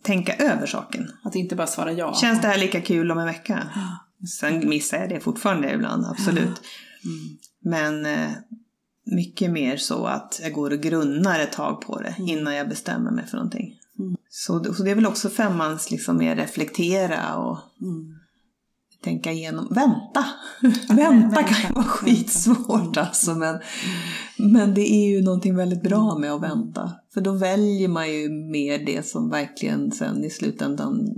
tänka 0.03 0.35
över 0.37 0.67
saken. 0.67 1.13
Att 1.25 1.35
inte 1.35 1.57
bara 1.57 1.67
svara 1.67 1.93
ja. 1.93 2.15
Känns 2.15 2.41
det 2.41 2.49
här 2.49 2.59
lika 2.59 2.81
kul 2.81 3.11
om 3.11 3.19
en 3.19 3.27
vecka? 3.27 3.69
Sen 4.41 4.69
missar 4.69 4.99
jag 4.99 5.09
det 5.09 5.21
fortfarande 5.21 5.73
ibland, 5.73 6.07
absolut. 6.07 6.63
Mm. 7.05 7.39
Men 7.61 8.07
eh, 8.07 8.31
mycket 9.05 9.51
mer 9.51 9.77
så 9.77 10.07
att 10.07 10.41
jag 10.43 10.53
går 10.53 10.73
och 10.73 10.81
grunnar 10.81 11.41
ett 11.41 11.53
tag 11.53 11.81
på 11.81 12.01
det 12.01 12.15
innan 12.19 12.55
jag 12.55 12.69
bestämmer 12.69 13.11
mig 13.11 13.27
för 13.27 13.37
någonting. 13.37 13.75
Mm. 13.99 14.17
Så, 14.31 14.75
så 14.75 14.83
det 14.83 14.91
är 14.91 14.95
väl 14.95 15.07
också 15.07 15.29
femmans 15.29 15.91
liksom 15.91 16.17
mer 16.17 16.37
reflektera 16.37 17.37
och 17.37 17.59
Mm. 17.81 18.18
Tänka 19.03 19.33
igenom. 19.33 19.69
Vänta! 19.71 20.25
Vänta 20.89 21.43
kan 21.43 21.69
ju 21.69 21.75
vara 21.75 21.85
skitsvårt 21.85 22.97
alltså. 22.97 23.35
Men, 23.35 23.59
men 24.37 24.75
det 24.75 24.91
är 24.91 25.09
ju 25.11 25.23
någonting 25.23 25.57
väldigt 25.57 25.83
bra 25.83 26.19
med 26.19 26.33
att 26.33 26.43
vänta. 26.43 26.93
För 27.15 27.21
då 27.21 27.33
väljer 27.33 27.89
man 27.89 28.13
ju 28.13 28.29
mer 28.29 28.79
det 28.79 29.07
som 29.07 29.31
verkligen 29.31 29.93
sen 29.93 30.25
i 30.25 30.31
slutändan 30.31 31.15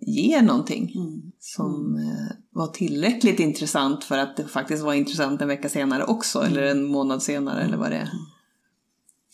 ger 0.00 0.42
någonting. 0.42 0.92
Mm. 0.94 1.32
Som 1.38 1.96
eh, 1.96 2.36
var 2.50 2.66
tillräckligt 2.66 3.40
intressant 3.40 4.04
för 4.04 4.18
att 4.18 4.36
det 4.36 4.44
faktiskt 4.44 4.84
var 4.84 4.94
intressant 4.94 5.42
en 5.42 5.48
vecka 5.48 5.68
senare 5.68 6.04
också. 6.04 6.40
Eller 6.40 6.62
en 6.62 6.84
månad 6.84 7.22
senare 7.22 7.62
eller 7.62 7.76
vad 7.76 7.90
det 7.90 7.96
är. 7.96 8.10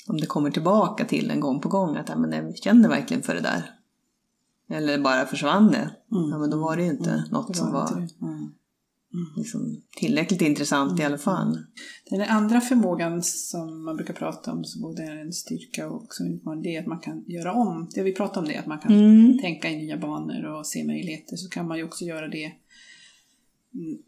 Om 0.09 0.21
det 0.21 0.27
kommer 0.27 0.51
tillbaka 0.51 1.05
till 1.05 1.31
en 1.31 1.41
gång 1.41 1.61
på 1.61 1.69
gång 1.69 1.97
att 1.97 2.09
ja, 2.09 2.19
men 2.19 2.33
jag 2.33 2.57
känner 2.57 2.89
verkligen 2.89 3.23
för 3.23 3.35
det 3.35 3.41
där. 3.41 3.80
Eller 4.71 4.99
bara 4.99 5.27
försvann 5.27 5.71
det. 5.71 5.91
Ja, 6.09 6.39
men 6.39 6.51
då 6.51 6.59
var 6.61 6.77
det 6.77 6.83
ju 6.85 6.91
inte 6.91 7.25
något 7.31 7.49
Det 7.49 7.55
som 7.55 7.73
var 7.73 7.89
det. 7.95 8.27
Mm. 9.13 9.27
liksom, 9.37 9.83
tillräckligt 9.97 10.43
intressant 10.43 11.01
i 11.01 11.05
alla 11.05 11.19
fall. 11.19 11.59
Den 12.11 12.23
andra 12.23 12.61
förmågan 12.61 13.23
som 13.23 13.85
man 13.85 13.97
brukar 13.97 14.15
prata 14.15 14.53
om, 14.53 14.65
som 14.65 14.83
både 14.83 15.03
är 15.03 15.17
en 15.17 15.33
styrka 15.33 15.89
och 15.89 16.03
också 16.03 16.23
en 16.23 16.35
utmaning, 16.35 16.63
det 16.63 16.77
är 16.77 16.81
att 16.81 16.87
man 16.87 17.01
kan 17.01 17.25
göra 17.27 17.53
om. 17.53 17.89
Det 17.95 18.03
vi 18.03 18.13
pratar 18.13 18.41
om 18.41 18.49
det, 18.49 18.57
att 18.57 18.67
man 18.67 18.79
kan 18.79 18.93
Mm. 18.93 19.39
tänka 19.39 19.71
i 19.71 19.77
nya 19.77 19.97
banor 19.97 20.45
och 20.45 20.67
se 20.67 20.85
möjligheter, 20.85 21.37
så 21.37 21.49
kan 21.49 21.69
man 21.69 21.79
ju 21.79 21.85
också 21.85 22.05
göra 22.05 22.29
det 22.29 22.53
mm, 23.75 23.99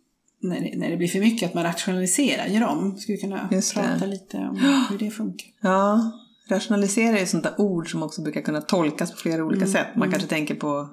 när 0.40 0.60
det, 0.60 0.78
när 0.78 0.90
det 0.90 0.96
blir 0.96 1.08
för 1.08 1.20
mycket, 1.20 1.48
att 1.48 1.54
man 1.54 1.64
rationaliserar, 1.64 2.46
gör 2.46 2.66
om. 2.66 2.96
Skulle 2.96 3.16
vi 3.16 3.22
kunna 3.22 3.48
prata 3.74 4.06
lite 4.06 4.36
om 4.38 4.56
hur 4.90 4.98
det 4.98 5.10
funkar? 5.10 5.48
Ja, 5.60 6.12
rationalisera 6.48 7.18
är 7.18 7.26
sånt 7.26 7.44
där 7.44 7.60
ord 7.60 7.90
som 7.90 8.02
också 8.02 8.22
brukar 8.22 8.40
kunna 8.40 8.60
tolkas 8.60 9.10
på 9.10 9.16
flera 9.16 9.44
olika 9.44 9.64
Mm, 9.64 9.72
sätt. 9.72 9.86
Man 9.96 10.10
kanske 10.10 10.28
tänker 10.28 10.54
på 10.54 10.88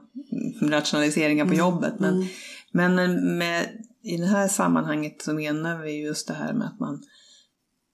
mm, 0.62 0.72
rationaliseringar 0.72 1.46
på 1.46 1.54
jobbet. 1.54 1.94
Men, 2.00 2.14
Mm. 2.14 2.28
men 2.72 3.38
med, 3.38 3.70
i 4.04 4.18
det 4.18 4.28
här 4.28 4.48
sammanhanget 4.48 5.22
så 5.22 5.34
menar 5.34 5.78
vi 5.84 6.04
just 6.04 6.28
det 6.28 6.34
här 6.34 6.54
med 6.54 6.68
att 6.68 6.80
man 6.80 7.02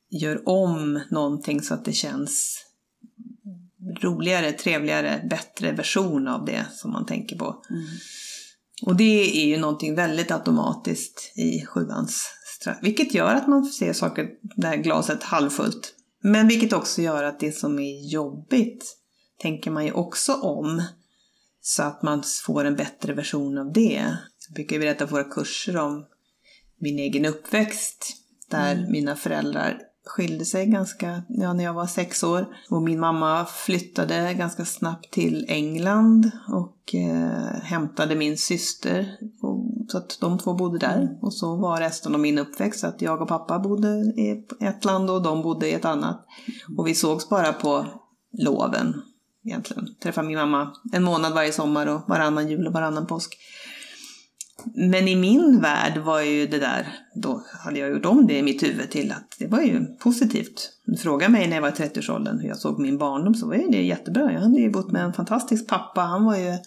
gör 0.09 0.49
om 0.49 0.99
någonting 1.11 1.61
så 1.61 1.73
att 1.73 1.85
det 1.85 1.93
känns 1.93 2.61
roligare, 4.01 4.51
trevligare, 4.51 5.27
bättre 5.29 5.71
version 5.71 6.27
av 6.27 6.45
det 6.45 6.65
som 6.73 6.91
man 6.91 7.05
tänker 7.05 7.37
på. 7.37 7.45
Mm. 7.69 7.83
Och 8.85 8.95
det 8.95 9.43
är 9.43 9.45
ju 9.47 9.57
någonting 9.57 9.95
väldigt 9.95 10.31
automatiskt 10.31 11.31
i 11.35 11.65
sjuans 11.65 12.23
straff. 12.59 12.77
Vilket 12.81 13.13
gör 13.13 13.35
att 13.35 13.47
man 13.47 13.65
ser 13.65 13.93
saker, 13.93 14.29
det 14.55 14.67
här 14.67 14.77
glaset 14.77 15.23
halvfullt. 15.23 15.94
Men 16.27 16.47
vilket 16.47 16.73
också 16.73 17.01
gör 17.01 17.23
att 17.23 17.39
det 17.39 17.51
som 17.51 17.79
är 17.79 18.11
jobbigt 18.11 18.97
tänker 19.41 19.71
man 19.71 19.85
ju 19.85 19.91
också 19.91 20.33
om. 20.33 20.83
Så 21.61 21.83
att 21.83 22.03
man 22.03 22.23
får 22.45 22.65
en 22.65 22.75
bättre 22.75 23.13
version 23.13 23.57
av 23.57 23.73
det. 23.73 24.03
Jag 24.47 24.55
brukar 24.55 24.75
ju 24.75 24.79
berätta 24.79 25.07
på 25.07 25.11
våra 25.11 25.23
kurser 25.23 25.77
om 25.77 26.05
min 26.79 26.99
egen 26.99 27.25
uppväxt. 27.25 28.13
Där 28.49 28.87
mina 28.91 29.15
föräldrar 29.15 29.81
skilde 30.05 30.45
sig 30.45 30.65
ganska, 30.65 31.23
ja 31.27 31.53
när 31.53 31.63
jag 31.63 31.73
var 31.73 31.85
sex 31.85 32.23
år. 32.23 32.45
Och 32.69 32.81
min 32.81 32.99
mamma 32.99 33.45
flyttade 33.45 34.33
ganska 34.33 34.65
snabbt 34.65 35.11
till 35.11 35.45
England 35.47 36.31
och 36.47 36.95
eh, 36.95 37.61
hämtade 37.63 38.15
min 38.15 38.37
syster. 38.37 39.17
Och, 39.41 39.65
så 39.91 39.97
att 39.97 40.17
de 40.21 40.37
två 40.37 40.53
bodde 40.53 40.77
där. 40.77 41.17
Och 41.21 41.33
så 41.33 41.55
var 41.55 41.79
resten 41.79 42.13
av 42.13 42.19
min 42.19 42.39
uppväxt. 42.39 42.83
Att 42.83 43.01
jag 43.01 43.21
och 43.21 43.27
pappa 43.27 43.59
bodde 43.59 43.87
i 44.17 44.45
ett 44.59 44.85
land 44.85 45.09
och 45.09 45.23
de 45.23 45.41
bodde 45.41 45.69
i 45.69 45.73
ett 45.73 45.85
annat. 45.85 46.25
Och 46.77 46.87
vi 46.87 46.95
sågs 46.95 47.29
bara 47.29 47.53
på 47.53 47.85
loven 48.37 49.01
egentligen. 49.45 49.87
Träffade 50.03 50.27
min 50.27 50.37
mamma 50.37 50.71
en 50.93 51.03
månad 51.03 51.33
varje 51.33 51.51
sommar 51.51 51.87
och 51.87 52.01
varannan 52.07 52.49
jul 52.49 52.67
och 52.67 52.73
varannan 52.73 53.07
påsk. 53.07 53.37
Men 54.73 55.07
i 55.07 55.15
min 55.15 55.61
värld 55.61 55.97
var 55.97 56.21
ju 56.21 56.47
det 56.47 56.59
där, 56.59 56.87
då 57.15 57.43
hade 57.63 57.79
jag 57.79 57.89
gjort 57.89 58.05
om 58.05 58.27
det 58.27 58.37
i 58.37 58.43
mitt 58.43 58.63
huvud 58.63 58.89
till 58.89 59.11
att 59.11 59.35
det 59.39 59.47
var 59.47 59.61
ju 59.61 59.85
positivt. 59.85 60.71
Du 60.85 60.97
frågar 60.97 61.29
mig 61.29 61.47
när 61.47 61.55
jag 61.55 61.61
var 61.61 61.69
i 61.69 61.71
30-årsåldern 61.71 62.39
hur 62.39 62.47
jag 62.47 62.57
såg 62.57 62.79
min 62.79 62.97
barndom 62.97 63.35
så 63.35 63.47
var 63.47 63.55
ju 63.55 63.67
det 63.67 63.83
jättebra. 63.83 64.31
Jag 64.31 64.39
hade 64.39 64.59
ju 64.59 64.69
bott 64.69 64.91
med 64.91 65.03
en 65.03 65.13
fantastisk 65.13 65.67
pappa. 65.67 66.01
Han 66.01 66.25
var 66.25 66.37
ju 66.37 66.57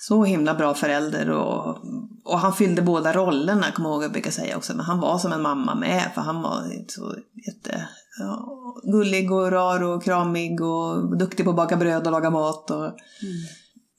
så 0.00 0.24
himla 0.24 0.54
bra 0.54 0.74
förälder 0.74 1.30
och, 1.30 1.76
och 2.24 2.38
han 2.38 2.52
fyllde 2.52 2.82
båda 2.82 3.12
rollerna, 3.12 3.66
jag 3.66 3.74
kommer 3.74 3.88
ihåg 3.88 4.04
jag 4.04 4.12
brukar 4.12 4.30
säga 4.30 4.56
också. 4.56 4.76
Men 4.76 4.84
han 4.84 5.00
var 5.00 5.18
som 5.18 5.32
en 5.32 5.42
mamma 5.42 5.74
med 5.74 6.10
för 6.14 6.20
han 6.20 6.42
var 6.42 6.62
så 6.88 7.14
jätte 7.46 7.88
ja, 8.18 8.54
gullig 8.82 9.32
och 9.32 9.50
rar 9.50 9.82
och 9.82 10.02
kramig 10.02 10.60
och 10.60 11.18
duktig 11.18 11.44
på 11.44 11.50
att 11.50 11.56
baka 11.56 11.76
bröd 11.76 12.06
och 12.06 12.12
laga 12.12 12.30
mat. 12.30 12.70
Och, 12.70 12.92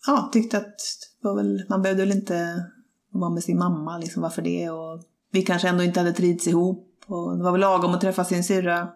ja, 0.07 0.29
tyckte 0.33 0.57
att 0.57 0.75
väl, 1.23 1.65
man 1.69 1.81
behövde 1.81 2.05
väl 2.05 2.11
inte 2.11 2.65
vara 3.11 3.29
med 3.29 3.43
sin 3.43 3.57
mamma, 3.57 3.97
liksom 3.97 4.21
varför 4.21 4.41
det? 4.41 4.69
Och 4.69 5.03
vi 5.31 5.41
kanske 5.41 5.67
ändå 5.67 5.83
inte 5.83 5.99
hade 5.99 6.13
trivts 6.13 6.47
ihop. 6.47 6.85
Och 7.07 7.37
det 7.37 7.43
var 7.43 7.51
väl 7.51 7.61
lagom 7.61 7.93
att 7.93 8.01
träffa 8.01 8.23
sin 8.23 8.43
syrra 8.43 8.89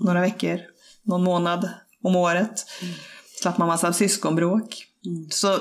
några 0.00 0.20
veckor, 0.20 0.60
någon 1.02 1.24
månad 1.24 1.70
om 2.02 2.16
året. 2.16 2.66
Slapp 3.42 3.58
man 3.58 3.68
massa 3.68 3.92
syskonbråk. 3.92 4.84
Så 5.30 5.58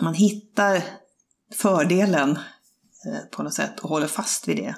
man 0.00 0.14
hittar 0.14 0.82
fördelen 1.54 2.30
eh, 2.30 3.28
på 3.30 3.42
något 3.42 3.54
sätt 3.54 3.80
och 3.80 3.88
håller 3.88 4.06
fast 4.06 4.48
vid 4.48 4.56
det. 4.56 4.74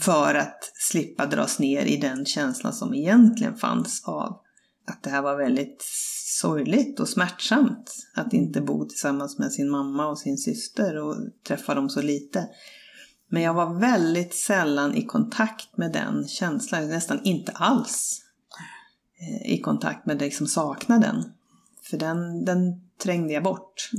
För 0.00 0.34
att 0.34 0.72
slippa 0.74 1.26
dras 1.26 1.58
ner 1.58 1.84
i 1.84 1.96
den 1.96 2.24
känslan 2.26 2.72
som 2.72 2.94
egentligen 2.94 3.56
fanns 3.56 4.04
av 4.04 4.40
att 4.84 5.02
det 5.02 5.10
här 5.10 5.22
var 5.22 5.36
väldigt 5.36 5.82
sorgligt 6.40 7.00
och 7.00 7.08
smärtsamt 7.08 7.94
att 8.14 8.32
inte 8.32 8.60
bo 8.60 8.88
tillsammans 8.88 9.38
med 9.38 9.52
sin 9.52 9.70
mamma 9.70 10.06
och 10.06 10.18
sin 10.18 10.38
syster 10.38 10.96
och 10.98 11.16
träffa 11.46 11.74
dem 11.74 11.90
så 11.90 12.02
lite. 12.02 12.48
Men 13.28 13.42
jag 13.42 13.54
var 13.54 13.80
väldigt 13.80 14.34
sällan 14.34 14.94
i 14.94 15.02
kontakt 15.02 15.76
med 15.76 15.92
den 15.92 16.28
känslan, 16.28 16.88
nästan 16.88 17.20
inte 17.24 17.52
alls 17.52 18.22
eh, 19.20 19.52
i 19.52 19.60
kontakt 19.60 20.06
med 20.06 20.20
liksom 20.20 20.46
saknaden. 20.46 21.32
För 21.82 21.96
den, 21.96 22.44
den 22.44 22.88
trängde 23.02 23.32
jag 23.32 23.42
bort. 23.42 23.90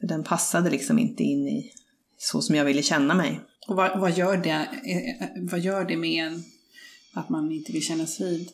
För 0.00 0.06
den 0.06 0.24
passade 0.24 0.70
liksom 0.70 0.98
inte 0.98 1.22
in 1.22 1.48
i 1.48 1.72
så 2.18 2.42
som 2.42 2.56
jag 2.56 2.64
ville 2.64 2.82
känna 2.82 3.14
mig. 3.14 3.40
Och 3.68 3.76
vad, 3.76 4.00
vad, 4.00 4.18
gör 4.18 4.36
det, 4.36 4.50
eh, 4.50 5.42
vad 5.50 5.60
gör 5.60 5.84
det 5.84 5.96
med 5.96 6.26
en 6.26 6.42
att 7.12 7.28
man 7.28 7.52
inte 7.52 7.72
vill 7.72 7.82
kännas 7.82 8.20
vid? 8.20 8.50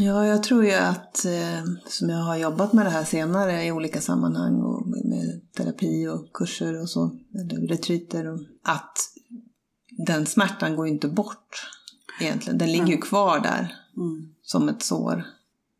Ja, 0.00 0.26
jag 0.26 0.42
tror 0.42 0.64
ju 0.64 0.72
att, 0.72 1.24
eh, 1.24 1.64
som 1.86 2.08
jag 2.08 2.18
har 2.18 2.36
jobbat 2.36 2.72
med 2.72 2.86
det 2.86 2.90
här 2.90 3.04
senare 3.04 3.64
i 3.64 3.72
olika 3.72 4.00
sammanhang 4.00 4.54
och 4.54 4.86
med 4.86 5.40
terapi 5.56 6.08
och 6.08 6.32
kurser 6.32 6.80
och 6.82 6.90
så, 6.90 7.10
eller 7.34 7.68
retreater, 7.68 8.26
och, 8.32 8.40
att 8.64 8.98
den 10.06 10.26
smärtan 10.26 10.76
går 10.76 10.86
ju 10.86 10.92
inte 10.92 11.08
bort 11.08 11.68
egentligen. 12.20 12.58
Den 12.58 12.72
ligger 12.72 12.86
ju 12.86 12.96
kvar 12.98 13.40
där 13.40 13.74
Mm. 13.96 14.28
som 14.42 14.68
ett 14.68 14.82
sår 14.82 15.24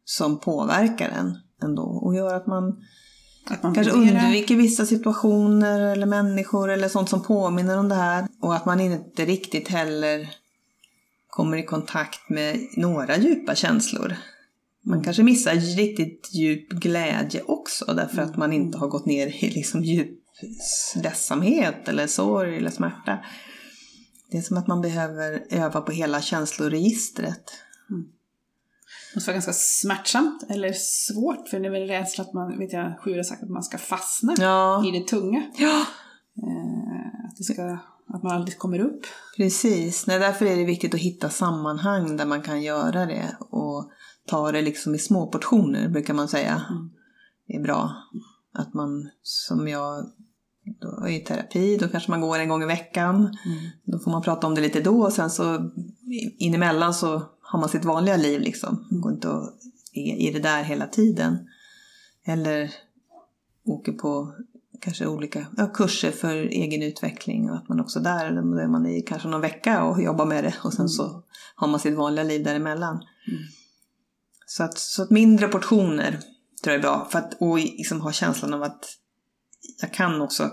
som 0.05 0.41
påverkar 0.41 1.09
en 1.09 1.39
ändå 1.63 1.83
och 1.83 2.15
gör 2.15 2.35
att 2.35 2.47
man 2.47 2.85
Att 3.51 3.63
man 3.63 3.75
kanske 3.75 3.93
undviker 3.93 4.57
vissa 4.57 4.87
situationer 4.87 5.81
eller 5.81 6.07
människor 6.07 6.71
eller 6.71 6.89
sånt 6.89 7.09
som 7.09 7.23
påminner 7.23 7.79
om 7.79 7.89
det 7.89 7.95
här. 7.95 8.27
Och 8.41 8.55
att 8.55 8.67
man 8.67 8.81
inte 8.81 9.25
riktigt 9.25 9.69
heller 9.69 10.31
kommer 11.37 11.57
i 11.57 11.63
kontakt 11.63 12.29
med 12.29 12.61
några 12.77 13.17
djupa 13.17 13.55
känslor. 13.55 14.17
Man 14.85 15.05
kanske 15.05 15.23
missar 15.23 15.55
riktigt 15.55 16.35
djup 16.35 16.69
glädje 16.69 17.43
också 17.43 17.85
därför 17.85 18.23
att 18.23 18.37
man 18.37 18.53
inte 18.53 18.79
har 18.79 18.89
gått 18.89 19.07
ner 19.07 19.27
i 19.45 19.51
liksom 19.51 19.85
djup 19.85 20.19
ledsamhet 20.97 21.89
eller 21.89 22.07
sorg 22.07 22.57
eller 22.57 22.71
smärta. 22.71 23.19
Det 24.31 24.39
är 24.39 24.43
som 24.43 24.57
att 24.57 24.67
man 24.67 24.81
behöver 24.81 25.47
öva 25.51 25.81
på 25.81 25.93
hela 25.93 26.21
känsloregistret. 26.23 27.45
Det 27.89 29.17
måste 29.17 29.31
vara 29.31 29.35
ganska 29.35 29.53
smärtsamt 29.53 30.47
eller 30.51 30.73
svårt 30.73 31.49
för 31.49 31.61
det 31.61 31.67
är 31.67 31.71
väl 31.71 31.89
rädsla 31.89 32.25
att 32.25 32.33
man, 32.33 32.59
vet 32.59 32.73
jag, 32.73 32.99
Sjur 33.01 33.17
har 33.17 33.23
sagt 33.23 33.43
att 33.43 33.51
man 33.51 33.63
ska 33.63 33.79
fastna 33.79 34.35
Ja, 34.39 34.89
i 34.89 34.99
det 34.99 35.07
tunga. 35.07 35.43
ja 35.59 35.87
Eh, 36.43 37.25
att, 37.25 37.37
det 37.37 37.45
ska, 37.45 37.79
att 38.09 38.23
man 38.23 38.33
aldrig 38.33 38.59
kommer 38.59 38.79
upp. 38.79 39.07
Precis, 39.37 40.07
Nej, 40.07 40.19
därför 40.19 40.47
är 40.47 40.57
det 40.57 40.65
viktigt 40.65 40.95
att 40.95 41.01
hitta 41.01 41.29
sammanhang 41.29 42.17
där 42.17 42.27
man 42.27 42.43
kan 42.43 42.63
göra 42.63 43.07
det 43.07 43.37
och 43.41 43.91
ta 44.27 44.53
det 44.53 44.63
liksom 44.63 44.95
i 44.95 44.99
små 44.99 45.27
portioner 45.27 45.89
brukar 45.89 46.15
man 46.15 46.29
säga. 46.29 46.63
Mm. 46.71 46.91
Det 47.47 47.55
är 47.55 47.63
bra. 47.63 47.93
Att 48.53 48.75
man, 48.75 49.11
som 49.23 49.69
jag, 49.69 50.11
då 50.81 51.05
är 51.05 51.09
i 51.09 51.21
terapi, 51.21 51.77
då 51.77 51.89
kanske 51.89 52.11
man 52.11 52.21
går 52.21 52.39
en 52.39 52.49
gång 52.49 52.63
i 52.63 52.67
veckan. 52.67 53.37
Då 53.85 53.99
får 53.99 54.11
man 54.11 54.23
prata 54.23 54.47
om 54.47 54.55
det 54.55 54.61
lite 54.61 54.81
då 54.81 55.03
och 55.03 55.13
sen 55.13 55.31
så 55.31 55.71
inemellan 56.39 56.95
så 56.95 57.23
har 57.41 57.59
man 57.61 57.69
sitt 57.69 57.85
vanliga 57.85 58.17
liv 58.17 58.41
liksom. 58.41 58.87
Går 58.91 59.13
inte 59.13 59.29
och 59.29 59.53
är 59.93 60.29
i 60.29 60.33
det 60.33 60.41
där 60.41 60.63
hela 60.63 60.87
tiden. 60.87 61.39
Eller 62.25 62.71
åker 63.65 63.93
på 63.93 64.35
kanske 64.81 65.07
olika 65.07 65.47
ja, 65.57 65.67
kurser 65.67 66.11
för 66.11 66.37
egen 66.37 66.83
utveckling 66.83 67.51
och 67.51 67.57
att 67.57 67.69
man 67.69 67.81
också 67.81 68.01
där, 68.01 68.31
då 68.31 68.59
är 68.59 68.69
man 68.69 68.87
i 68.87 69.03
kanske 69.03 69.29
någon 69.29 69.41
vecka 69.41 69.85
och 69.85 70.03
jobbar 70.03 70.27
med 70.27 70.45
det 70.45 70.55
och 70.65 70.73
sen 70.73 70.89
så 70.89 71.23
har 71.55 71.69
man 71.69 71.81
sitt 71.81 71.95
vanliga 71.95 72.25
liv 72.25 72.45
däremellan. 72.45 72.95
Mm. 72.97 73.43
Så, 74.47 74.63
att, 74.63 74.79
så 74.79 75.03
att 75.03 75.11
mindre 75.11 75.49
portioner 75.49 76.11
tror 76.63 76.75
jag 76.75 76.75
är 76.75 76.83
bra 76.83 77.09
för 77.11 77.19
att 77.19 77.35
och 77.41 77.59
liksom 77.59 78.01
ha 78.01 78.13
känslan 78.13 78.55
av 78.55 78.63
att 78.63 78.85
jag 79.81 79.93
kan 79.93 80.21
också 80.21 80.51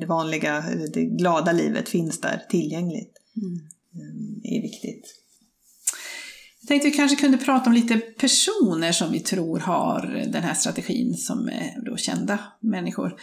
det 0.00 0.06
vanliga, 0.06 0.64
det 0.94 1.04
glada 1.04 1.52
livet 1.52 1.88
finns 1.88 2.20
där 2.20 2.42
tillgängligt. 2.48 3.18
Mm. 3.36 3.68
Det 4.42 4.48
är 4.48 4.62
viktigt. 4.62 5.23
Jag 6.64 6.68
tänkte 6.68 6.88
vi 6.88 6.96
kanske 6.96 7.16
kunde 7.16 7.38
prata 7.38 7.66
om 7.70 7.72
lite 7.74 7.96
personer 7.96 8.92
som 8.92 9.12
vi 9.12 9.20
tror 9.20 9.58
har 9.58 10.24
den 10.32 10.42
här 10.42 10.54
strategin 10.54 11.14
som 11.14 11.48
är 11.48 11.90
då 11.90 11.96
kända 11.96 12.38
människor. 12.60 13.14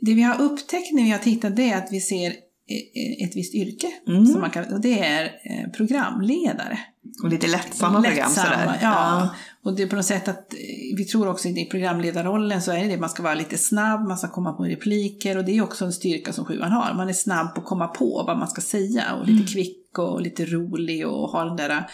Det 0.00 0.14
vi 0.14 0.22
har 0.22 0.40
upptäckt 0.42 0.92
när 0.92 1.02
vi 1.02 1.10
har 1.10 1.18
tittat 1.18 1.56
det 1.56 1.70
är 1.70 1.76
att 1.78 1.88
vi 1.92 2.00
ser 2.00 2.30
e- 2.30 3.24
ett 3.24 3.36
visst 3.36 3.54
yrke, 3.54 3.86
Mm. 4.08 4.26
som 4.26 4.40
man 4.40 4.50
kan, 4.50 4.72
och 4.72 4.80
det 4.80 4.98
är 4.98 5.24
eh, 5.24 5.70
programledare. 5.76 6.78
Och 7.22 7.28
lite 7.28 7.46
lättsamma 7.46 8.02
program 8.02 8.16
Lättsamma, 8.16 8.46
sådär. 8.46 8.78
Ja. 8.82 9.28
Och 9.62 9.76
det 9.76 9.82
är 9.82 9.86
på 9.86 9.96
något 9.96 10.04
sätt 10.04 10.28
att 10.28 10.52
eh, 10.52 10.58
vi 10.96 11.04
tror 11.04 11.28
också 11.28 11.48
i 11.48 11.64
programledarrollen 11.64 12.62
så 12.62 12.72
är 12.72 12.82
det 12.82 12.88
det, 12.88 12.96
man 12.96 13.08
ska 13.10 13.22
vara 13.22 13.34
lite 13.34 13.58
snabb, 13.58 14.08
man 14.08 14.18
ska 14.18 14.28
komma 14.28 14.52
på 14.52 14.64
repliker 14.64 15.38
och 15.38 15.44
det 15.44 15.56
är 15.56 15.62
också 15.62 15.84
en 15.84 15.92
styrka 15.92 16.32
som 16.32 16.44
sjuan 16.44 16.72
har. 16.72 16.94
Man 16.94 17.08
är 17.08 17.12
snabb 17.12 17.54
på 17.54 17.60
att 17.60 17.66
komma 17.66 17.88
på 17.88 18.24
vad 18.26 18.38
man 18.38 18.48
ska 18.48 18.60
säga 18.60 19.14
och 19.14 19.26
lite 19.26 19.52
kvick 19.52 19.98
och 19.98 20.20
lite 20.20 20.44
rolig 20.44 21.06
och 21.06 21.28
ha 21.30 21.44
den 21.44 21.56
där 21.56 21.86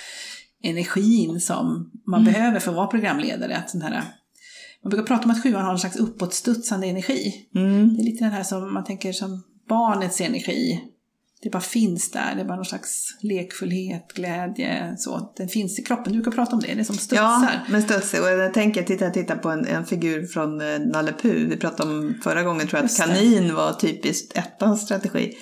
energin 0.63 1.41
som 1.41 1.91
man 2.07 2.25
behöver 2.25 2.61
för 2.61 2.71
att 2.71 2.77
vara 2.77 2.87
programledare. 2.87 3.57
Att 3.57 3.73
den 3.73 3.83
här, 3.83 4.05
man 4.83 4.91
brukar 4.91 5.07
prata 5.07 5.25
om 5.25 5.31
att 5.31 5.43
sjuan 5.43 5.65
har 5.65 5.73
en 5.73 5.79
slags 5.79 5.97
uppåtstudsande 5.97 6.87
energi. 6.87 7.33
Mm. 7.55 7.95
Det 7.97 8.03
är 8.03 8.05
lite 8.05 8.25
den 8.25 8.33
här 8.33 8.43
som 8.43 8.75
man 8.75 8.85
tänker 8.85 9.13
som 9.13 9.43
barnets 9.69 10.21
energi. 10.21 10.81
Det 11.43 11.51
bara 11.51 11.63
finns 11.63 12.11
där, 12.11 12.35
det 12.35 12.41
är 12.41 12.45
bara 12.45 12.57
någon 12.57 12.65
slags 12.65 13.07
lekfullhet, 13.23 14.13
glädje, 14.15 14.95
så. 14.99 15.33
Den 15.37 15.49
finns 15.49 15.79
i 15.79 15.83
kroppen. 15.83 16.13
Du 16.13 16.19
brukar 16.23 16.31
prata 16.31 16.57
om 16.57 16.61
det, 16.63 16.75
det 16.75 16.81
är 16.81 16.85
som 16.85 16.95
Ja, 16.95 17.01
studsar. 17.01 17.61
men 17.69 17.83
studsig. 17.83 18.21
Och 18.23 18.29
jag 18.29 18.55
tänker, 18.55 18.83
titta, 18.83 19.11
titta 19.11 19.37
på 19.37 19.51
en, 19.51 19.67
en 19.67 19.85
figur 19.85 20.27
från 20.27 20.61
eh, 20.61 20.79
Nalle 20.79 21.13
Puh. 21.23 21.49
Vi 21.49 21.57
pratade 21.57 21.91
om 21.91 22.15
förra 22.25 22.43
gången 22.43 22.67
tror 22.67 22.79
jag 22.79 22.85
att 22.87 22.97
kanin 22.97 23.55
var 23.55 23.73
typiskt 23.73 24.37
ettans 24.37 24.83
strategi. 24.83 25.33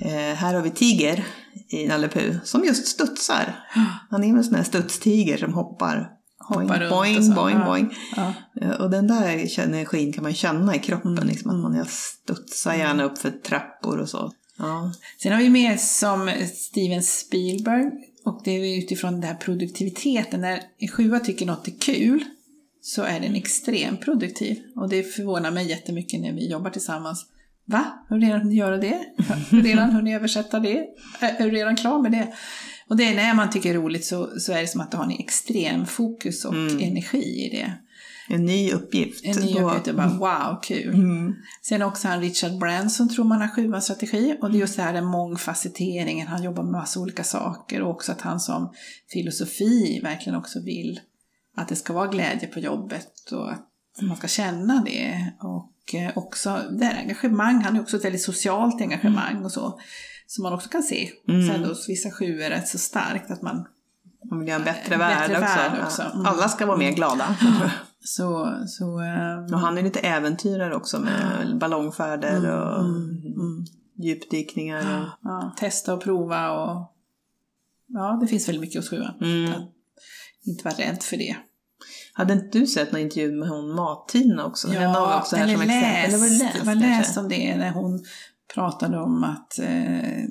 Eh, 0.00 0.10
här 0.36 0.54
har 0.54 0.62
vi 0.62 0.70
tiger 0.70 1.24
i 1.68 1.86
Nalle 1.86 2.08
Puh 2.08 2.36
som 2.44 2.64
just 2.64 2.86
studsar. 2.86 3.64
Han 4.10 4.24
är 4.24 4.28
en 4.28 4.44
sån 4.44 4.54
här 4.54 4.64
studstiger 4.64 5.36
som 5.36 5.54
hoppar. 5.54 6.10
Hoppar 6.48 6.64
boing, 6.64 6.80
runt 6.80 6.92
och 6.92 6.98
boing, 6.98 7.22
så. 7.22 7.32
boing, 7.34 7.56
Ja. 7.58 7.64
boing. 7.66 7.94
Ja. 8.16 8.32
Eh, 8.60 8.70
Och 8.70 8.90
den 8.90 9.06
där 9.06 9.58
energin 9.58 10.12
kan 10.12 10.22
man 10.22 10.34
känna 10.34 10.76
i 10.76 10.78
kroppen, 10.78 11.12
Mm, 11.12 11.26
liksom, 11.28 11.50
att 11.50 11.56
man 11.56 11.74
jag 11.74 11.86
studsar 11.90 12.74
gärna 12.74 13.04
upp 13.04 13.18
för 13.18 13.30
trappor 13.30 13.98
och 13.98 14.08
så. 14.08 14.32
Ja. 14.58 14.92
Sen 15.22 15.32
har 15.32 15.38
vi 15.38 15.50
med 15.50 15.80
som 15.80 16.30
Steven 16.54 17.02
Spielberg 17.02 17.90
och 18.24 18.40
det 18.44 18.50
är 18.50 18.78
utifrån 18.78 19.12
den 19.12 19.22
här 19.22 19.34
produktiviteten. 19.34 20.40
När 20.40 20.60
en 20.78 20.88
sjua 20.88 21.20
tycker 21.20 21.46
något 21.46 21.68
är 21.68 21.78
kul 21.80 22.24
så 22.82 23.02
är 23.02 23.20
den 23.20 23.34
extremt 23.34 24.00
produktiv. 24.00 24.58
Och 24.76 24.88
det 24.88 25.02
förvånar 25.02 25.50
mig 25.50 25.68
jättemycket 25.68 26.20
när 26.20 26.32
vi 26.32 26.50
jobbar 26.50 26.70
tillsammans. 26.70 27.26
Va? 27.66 27.84
Har 28.08 28.18
du 28.18 28.26
redan 28.26 28.40
hunnit 28.40 28.58
göra 28.58 28.78
det? 28.78 29.00
Har 29.28 29.56
du 29.56 29.62
redan 29.62 29.90
hunnit 29.90 30.14
översätta 30.14 30.60
det? 30.60 30.86
Är 31.20 31.44
du 31.44 31.50
redan 31.50 31.76
klar 31.76 32.02
med 32.02 32.12
det? 32.12 32.32
Och 32.88 32.96
det 32.96 33.04
är 33.04 33.14
när 33.14 33.34
man 33.34 33.50
tycker 33.50 33.68
det 33.68 33.78
är 33.78 33.82
roligt 33.82 34.04
så, 34.04 34.40
så 34.40 34.52
är 34.52 34.60
det 34.60 34.66
som 34.66 34.80
att 34.80 34.90
du 34.90 34.96
har 34.96 35.04
en 35.04 35.18
extrem 35.18 35.86
fokus 35.86 36.44
och 36.44 36.54
energi 36.54 37.46
i 37.46 37.48
det. 37.56 37.72
En 38.28 38.44
ny 38.44 38.72
uppgift. 38.72 39.24
En 39.24 39.42
ny 39.42 39.60
uppgift 39.60 39.88
och 39.88 39.94
bara 39.94 40.08
wow, 40.08 40.60
kul. 40.62 40.94
Mm. 40.94 41.34
Sen 41.62 41.82
också 41.82 42.08
han 42.08 42.20
Richard 42.20 42.58
Branson 42.58 43.08
tror 43.08 43.24
man 43.24 43.40
har 43.40 43.48
sjuans 43.48 43.84
strategi 43.84 44.36
och 44.42 44.50
det 44.50 44.56
är 44.56 44.60
just 44.60 44.76
det 44.76 44.82
här 44.82 44.92
den 44.92 45.04
mångfacetteringen, 45.04 46.26
han 46.26 46.42
jobbar 46.42 46.62
med 46.62 46.72
massa 46.72 47.00
olika 47.00 47.24
saker 47.24 47.82
och 47.82 47.90
också 47.90 48.12
att 48.12 48.20
han 48.20 48.40
som 48.40 48.72
filosofi 49.12 50.00
verkligen 50.02 50.38
också 50.38 50.60
vill 50.64 51.00
att 51.56 51.68
det 51.68 51.76
ska 51.76 51.92
vara 51.92 52.06
glädje 52.06 52.48
på 52.48 52.60
jobbet 52.60 53.32
och 53.32 53.52
att 53.52 53.68
man 54.02 54.16
ska 54.16 54.28
känna 54.28 54.82
det. 54.86 55.32
Och 55.40 55.73
också 56.14 56.62
det 56.70 56.84
här 56.84 56.98
engagemang, 56.98 57.62
han 57.62 57.76
är 57.76 57.80
också 57.80 57.96
ett 57.96 58.04
väldigt 58.04 58.22
socialt 58.22 58.80
engagemang 58.80 59.44
och 59.44 59.52
så. 59.52 59.80
Som 60.26 60.42
man 60.42 60.52
också 60.52 60.68
kan 60.68 60.82
se 60.82 61.10
Mm. 61.28 61.48
sen 61.48 61.64
hos 61.64 61.88
vissa 61.88 62.10
sjuor 62.10 62.48
rätt 62.50 62.68
så 62.68 62.78
starkt 62.78 63.30
att 63.30 63.42
man 63.42 63.66
Man 64.30 64.38
vill 64.38 64.48
göra 64.48 64.58
en 64.58 64.64
bättre 64.64 64.94
En 64.94 65.00
värld 65.00 65.18
bättre 65.30 65.42
också. 65.42 65.56
värld 65.56 65.84
också. 65.84 66.02
Ja. 66.02 66.10
Mm. 66.12 66.26
Alla 66.26 66.48
ska 66.48 66.66
vara 66.66 66.76
mer 66.76 66.92
glada. 66.92 67.36
så, 68.04 68.58
så 68.66 69.00
eh, 69.00 69.54
Och 69.54 69.60
han 69.60 69.78
är 69.78 69.82
lite 69.82 70.00
äventyrare 70.00 70.74
också 70.76 70.98
med 71.00 71.58
ballongfärder 71.60 72.50
och 72.50 72.80
mm. 72.80 73.64
djupdykningar. 73.98 75.00
Och... 75.02 75.08
ja, 75.22 75.54
testa 75.58 75.94
och 75.94 76.02
prova 76.02 76.50
och 76.50 76.92
ja, 77.86 78.18
det 78.20 78.26
finns 78.26 78.48
väldigt 78.48 78.60
mycket 78.60 78.76
hos 78.76 78.90
sjuan. 78.90 79.14
Mm. 79.20 79.52
Inte 80.46 80.64
vara 80.64 80.74
rädd 80.74 81.02
för 81.02 81.16
det. 81.16 81.36
Hade 82.16 82.32
inte 82.32 82.58
du 82.58 82.66
sett 82.66 82.92
någon 82.92 83.00
intervju 83.00 83.32
med 83.32 83.48
hon 83.48 83.74
Mat-Tina 83.74 84.46
också? 84.46 84.68
Henne 84.68 84.86
har 84.86 85.08
vi 85.08 85.20
också 85.20 85.36
här 85.36 85.44
eller 85.44 85.56
som 85.56 85.66
läst, 85.66 85.84
exempel. 85.84 86.14
Eller 86.14 86.18
var 86.18 86.26
det 86.26 86.44
läst, 86.44 86.64
kanske? 86.64 86.86
läst 86.86 87.18
om 87.18 87.28
det 87.28 87.56
när 87.56 87.70
hon 87.70 88.04
pratade 88.54 88.98
om 88.98 89.24
att 89.24 89.58
eh, 89.58 90.24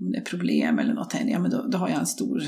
om 0.00 0.12
det 0.12 0.18
är 0.18 0.24
problem 0.24 0.78
eller 0.78 0.94
något, 0.94 1.14
ja, 1.26 1.38
men 1.38 1.50
då, 1.50 1.62
då 1.62 1.78
har 1.78 1.88
jag 1.88 1.98
en 1.98 2.06
stor 2.06 2.42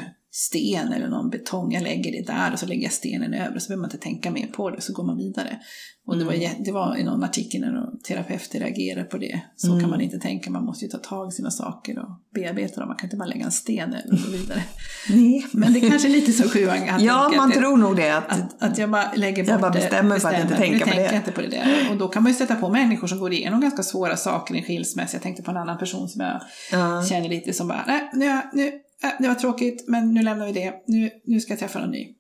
sten 0.47 0.93
eller 0.93 1.09
någon 1.09 1.31
betong, 1.31 1.73
jag 1.73 1.83
lägger 1.83 2.13
det 2.13 2.27
där 2.33 2.53
och 2.53 2.59
så 2.59 2.67
lägger 2.67 2.83
jag 2.83 2.93
stenen 2.93 3.35
över 3.35 3.59
så 3.59 3.69
behöver 3.69 3.81
man 3.81 3.91
inte 3.91 3.99
tänka 4.05 4.31
mer 4.31 4.47
på 4.47 4.71
det 4.71 4.81
så 4.81 4.93
går 4.93 5.05
man 5.05 5.17
vidare. 5.17 5.59
Och 6.07 6.19
det 6.19 6.25
var, 6.25 6.33
Mm. 6.33 6.51
det 6.65 6.73
var 6.73 6.97
i 6.97 7.05
någon 7.05 7.25
artikel 7.25 7.61
när 7.61 7.73
någon 7.73 7.99
terapeuter 8.09 8.59
reagerar 8.61 9.05
på 9.05 9.19
det. 9.19 9.41
Så 9.57 9.67
Mm. 9.69 9.81
kan 9.81 9.91
man 9.91 10.01
inte 10.01 10.19
tänka, 10.19 10.51
man 10.51 10.65
måste 10.65 10.85
ju 10.85 10.91
ta 10.91 10.99
tag 10.99 11.29
i 11.29 11.33
sina 11.33 11.51
saker 11.51 11.99
och 11.99 12.09
bearbeta 12.35 12.81
dem, 12.81 12.89
man 12.89 12.97
kan 12.97 13.07
inte 13.07 13.17
bara 13.17 13.29
lägga 13.29 13.45
en 13.45 13.51
sten 13.51 13.89
över 13.95 14.13
och 14.13 14.19
gå 14.27 14.31
vidare. 14.31 14.63
Nej. 15.11 15.47
Men 15.53 15.73
det 15.73 15.79
är 15.79 15.91
kanske 15.91 16.09
är 16.09 16.13
lite 16.13 16.33
så 16.33 16.49
sjuan 16.49 16.77
Ja, 17.01 17.33
man 17.37 17.49
att 17.49 17.55
det- 17.55 17.61
tror 17.61 17.77
nog 17.77 17.97
det. 17.97 18.11
Att, 18.17 18.33
att, 18.33 18.63
att 18.63 18.79
jag 18.79 18.91
bara 18.91 19.13
lägger 19.17 19.43
bort 19.43 19.51
Jag 19.51 19.61
bara 19.61 19.71
det, 19.73 19.79
bestämmer 19.79 20.19
för 20.19 20.29
att 20.35 20.43
inte 20.43 20.57
tänka 20.57 20.85
på 20.87 20.95
det. 20.97 21.15
inte 21.17 21.33
på 21.33 21.41
det 21.41 21.49
där. 21.49 21.87
Och 21.91 21.97
då 21.97 22.09
kan 22.09 22.23
man 22.23 22.33
ju 22.33 22.37
stöta 22.37 22.55
på 22.55 22.69
människor 22.69 23.07
som 23.07 23.19
går 23.21 23.33
igenom 23.33 23.61
ganska 23.61 23.83
svåra 23.83 24.17
saker 24.17 24.55
i 24.55 24.59
en 24.59 24.65
skilsmässa. 24.65 25.15
Jag 25.17 25.23
tänkte 25.23 25.43
på 25.43 25.51
en 25.51 25.57
annan 25.57 25.79
person 25.79 26.09
som 26.09 26.21
jag 26.21 26.41
ja. 26.73 27.03
känner 27.09 27.29
lite 27.29 27.53
som 27.53 27.69
bara, 27.69 27.85
nej, 27.87 28.11
nu, 28.13 28.41
nu, 28.53 28.73
äh, 29.03 29.11
det 29.19 29.29
var 29.29 29.35
tråkigt, 29.35 29.85
men 29.89 30.15
nu 30.15 30.23
lämnar 30.23 30.47
vi 30.47 30.53
det. 30.53 30.75
Nu, 30.87 31.11
nu 31.25 31.41
ska 31.41 31.53
jag 31.53 31.61
träffa 31.61 31.79
någon 31.81 31.91
ny. 31.91 32.17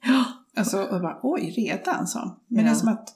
Alltså, 0.57 0.83
och 0.83 1.01
bara, 1.01 1.19
oj, 1.23 1.55
redan 1.57 2.07
så. 2.07 2.37
Men 2.49 2.65
det 2.65 2.71
är 2.71 2.75
Ja. 2.75 2.79
som 2.79 2.89
att 2.89 3.15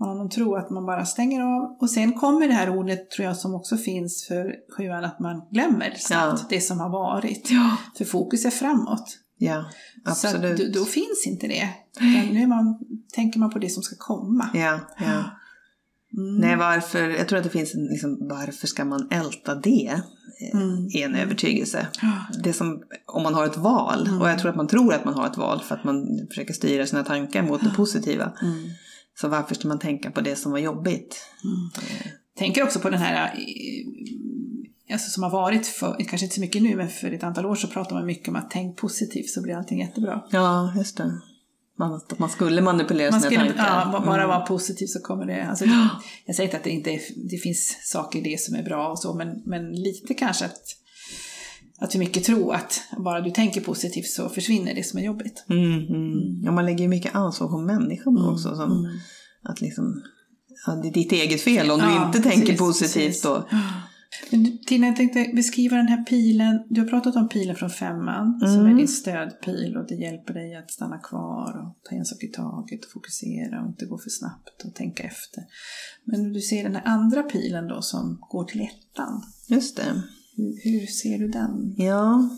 man 0.00 0.18
har 0.18 0.28
tro 0.28 0.54
att 0.56 0.70
man 0.70 0.86
bara 0.86 1.06
stänger 1.06 1.42
av. 1.42 1.76
Och 1.80 1.90
sen 1.90 2.12
kommer 2.12 2.48
det 2.48 2.54
här 2.54 2.76
ordet, 2.76 3.10
tror 3.10 3.26
jag, 3.26 3.36
som 3.36 3.54
också 3.54 3.76
finns 3.76 4.26
för 4.28 4.54
sjuan, 4.76 5.04
att 5.04 5.20
man 5.20 5.42
glömmer 5.50 5.94
snabbt 5.98 6.40
Ja. 6.40 6.46
det 6.50 6.60
som 6.60 6.80
har 6.80 6.88
varit. 6.90 7.48
ja. 7.50 7.76
För 7.98 8.04
fokus 8.04 8.44
är 8.44 8.50
framåt. 8.50 9.18
Ja, 9.38 9.64
Så 10.04 10.10
absolut. 10.10 10.58
då, 10.74 10.80
då 10.80 10.84
finns 10.84 11.26
inte 11.26 11.46
det. 11.46 11.68
Nu 12.32 12.46
man, 12.46 12.78
tänker 13.14 13.38
man 13.40 13.50
på 13.50 13.58
det 13.58 13.68
som 13.68 13.82
ska 13.82 13.96
komma. 13.98 14.50
Ja, 14.54 14.80
ja. 14.98 15.24
Mm. 16.16 16.34
Nej, 16.36 16.56
varför, 16.56 17.08
jag 17.08 17.28
tror 17.28 17.38
att 17.38 17.44
det 17.44 17.50
finns 17.50 17.74
en, 17.74 17.84
liksom, 17.84 18.18
varför 18.20 18.66
ska 18.66 18.84
man 18.84 19.08
älta 19.10 19.54
det? 19.54 20.00
eh, 20.52 20.60
Mm. 20.60 20.86
är 20.94 21.04
en 21.04 21.14
övertygelse. 21.14 21.86
Det 22.42 22.52
som, 22.52 22.82
om 23.06 23.22
man 23.22 23.34
har 23.34 23.46
ett 23.46 23.56
val, 23.56 24.06
Mm. 24.08 24.20
och 24.20 24.28
jag 24.28 24.38
tror 24.38 24.50
att 24.50 24.56
man 24.56 24.68
tror 24.68 24.94
att 24.94 25.04
man 25.04 25.14
har 25.14 25.26
ett 25.26 25.36
val 25.36 25.60
för 25.68 25.74
att 25.74 25.84
man 25.84 26.06
försöker 26.28 26.54
styra 26.54 26.86
sina 26.86 27.04
tankar 27.04 27.42
mot 27.42 27.60
det 27.60 27.70
positiva. 27.76 28.32
Mm. 28.42 28.68
Så 29.20 29.28
varför 29.28 29.54
ska 29.54 29.68
man 29.68 29.78
tänka 29.78 30.10
på 30.10 30.20
det 30.20 30.36
som 30.36 30.52
var 30.52 30.58
jobbigt? 30.58 31.16
Tänker 32.38 32.62
också 32.62 32.78
på 32.80 32.90
den 32.90 33.00
här, 33.00 33.24
eh, 33.34 34.92
alltså 34.94 35.10
som 35.10 35.22
har 35.22 35.30
varit 35.30 35.66
för, 35.66 35.96
kanske 36.08 36.24
inte 36.24 36.34
så 36.34 36.40
mycket 36.40 36.62
nu, 36.62 36.76
men 36.76 36.88
för 36.88 37.12
ett 37.12 37.22
antal 37.22 37.46
år 37.46 37.54
så 37.54 37.68
pratar 37.68 37.96
man 37.96 38.06
mycket 38.06 38.28
om 38.28 38.36
att 38.36 38.50
tänk 38.50 38.76
positivt 38.76 39.30
så 39.30 39.42
blir 39.42 39.54
allting 39.56 39.80
jättebra. 39.80 40.22
Ja, 40.30 40.72
just 40.76 40.96
det. 40.96 41.10
Man, 41.78 41.94
att 41.94 42.18
man 42.18 42.28
skulle 42.28 42.62
manipulera 42.62 43.10
Man 43.10 43.20
sina 43.20 43.30
skulle 43.30 43.46
tankar. 43.52 43.80
ja, 43.84 43.92
ba- 43.92 44.06
bara 44.06 44.16
Mm. 44.24 44.28
vara 44.28 44.40
positiv 44.46 44.86
så 44.86 45.00
kommer 45.00 45.26
det. 45.26 45.46
Alltså, 45.46 45.64
jag 46.26 46.36
säger 46.36 46.48
inte 46.48 46.56
att 46.56 46.64
det 46.64 46.70
inte 46.70 46.90
är, 46.90 47.00
det 47.30 47.36
finns 47.38 47.76
saker 47.84 48.18
i 48.18 48.22
det 48.22 48.40
som 48.40 48.54
är 48.54 48.62
bra 48.62 48.88
och 48.90 48.98
så, 48.98 49.14
men, 49.14 49.42
men 49.46 49.72
lite 49.72 50.14
kanske 50.14 50.44
att, 50.44 50.60
att 51.78 51.92
för 51.92 51.98
mycket 51.98 52.24
tro 52.24 52.50
att 52.50 52.80
bara 52.98 53.20
du 53.20 53.30
tänker 53.30 53.60
positivt 53.60 54.06
så 54.06 54.28
försvinner 54.28 54.74
det 54.74 54.82
som 54.86 54.98
är 54.98 55.04
jobbigt. 55.04 55.44
Mm, 55.50 55.72
mm. 55.72 56.42
Ja, 56.44 56.52
man 56.52 56.64
lägger 56.66 56.80
ju 56.80 56.88
mycket 56.88 57.14
ansvar 57.14 57.48
på 57.48 57.58
människan 57.58 58.16
Mm. 58.18 58.28
också. 58.28 58.56
Som 58.56 59.00
att 59.42 59.60
liksom, 59.60 60.02
ja, 60.66 60.72
det 60.72 60.88
är 60.88 60.92
ditt 60.92 61.12
eget 61.12 61.40
fel 61.40 61.70
om 61.70 61.78
du 61.78 61.84
Ja, 61.84 62.06
inte 62.06 62.20
tänker 62.20 62.40
precis, 62.40 62.58
positivt. 62.58 62.92
precis. 63.06 63.22
Då. 63.22 63.48
Men 64.30 64.58
Tina, 64.66 64.86
jag 64.86 64.96
tänkte 64.96 65.30
beskriva 65.34 65.76
den 65.76 65.88
här 65.88 66.04
pilen. 66.04 66.62
Du 66.68 66.80
har 66.80 66.88
pratat 66.88 67.16
om 67.16 67.28
pilen 67.28 67.56
från 67.56 67.70
femman 67.70 68.40
som 68.40 68.60
Mm. 68.60 68.72
är 68.72 68.78
din 68.78 68.88
stödpil 68.88 69.76
och 69.76 69.86
det 69.88 69.94
hjälper 69.94 70.34
dig 70.34 70.56
att 70.56 70.70
stanna 70.70 70.98
kvar 70.98 71.50
och 71.62 71.88
ta 71.90 71.96
en 71.96 72.04
sak 72.04 72.22
i 72.22 72.28
taget 72.28 72.84
och 72.84 72.90
fokusera 72.90 73.62
och 73.62 73.68
inte 73.68 73.86
gå 73.86 73.98
för 73.98 74.10
snabbt 74.10 74.64
och 74.64 74.74
tänka 74.74 75.02
efter. 75.02 75.42
Men 76.04 76.32
du 76.32 76.40
ser 76.40 76.62
den 76.62 76.74
här 76.74 76.82
andra 76.86 77.22
pilen 77.22 77.68
då 77.68 77.82
som 77.82 78.18
går 78.20 78.44
till 78.44 78.60
ettan. 78.60 79.22
Just 79.48 79.76
det. 79.76 80.02
Hur, 80.36 80.70
hur 80.80 80.86
ser 80.86 81.18
du 81.18 81.28
den? 81.28 81.74
Ja, 81.76 82.30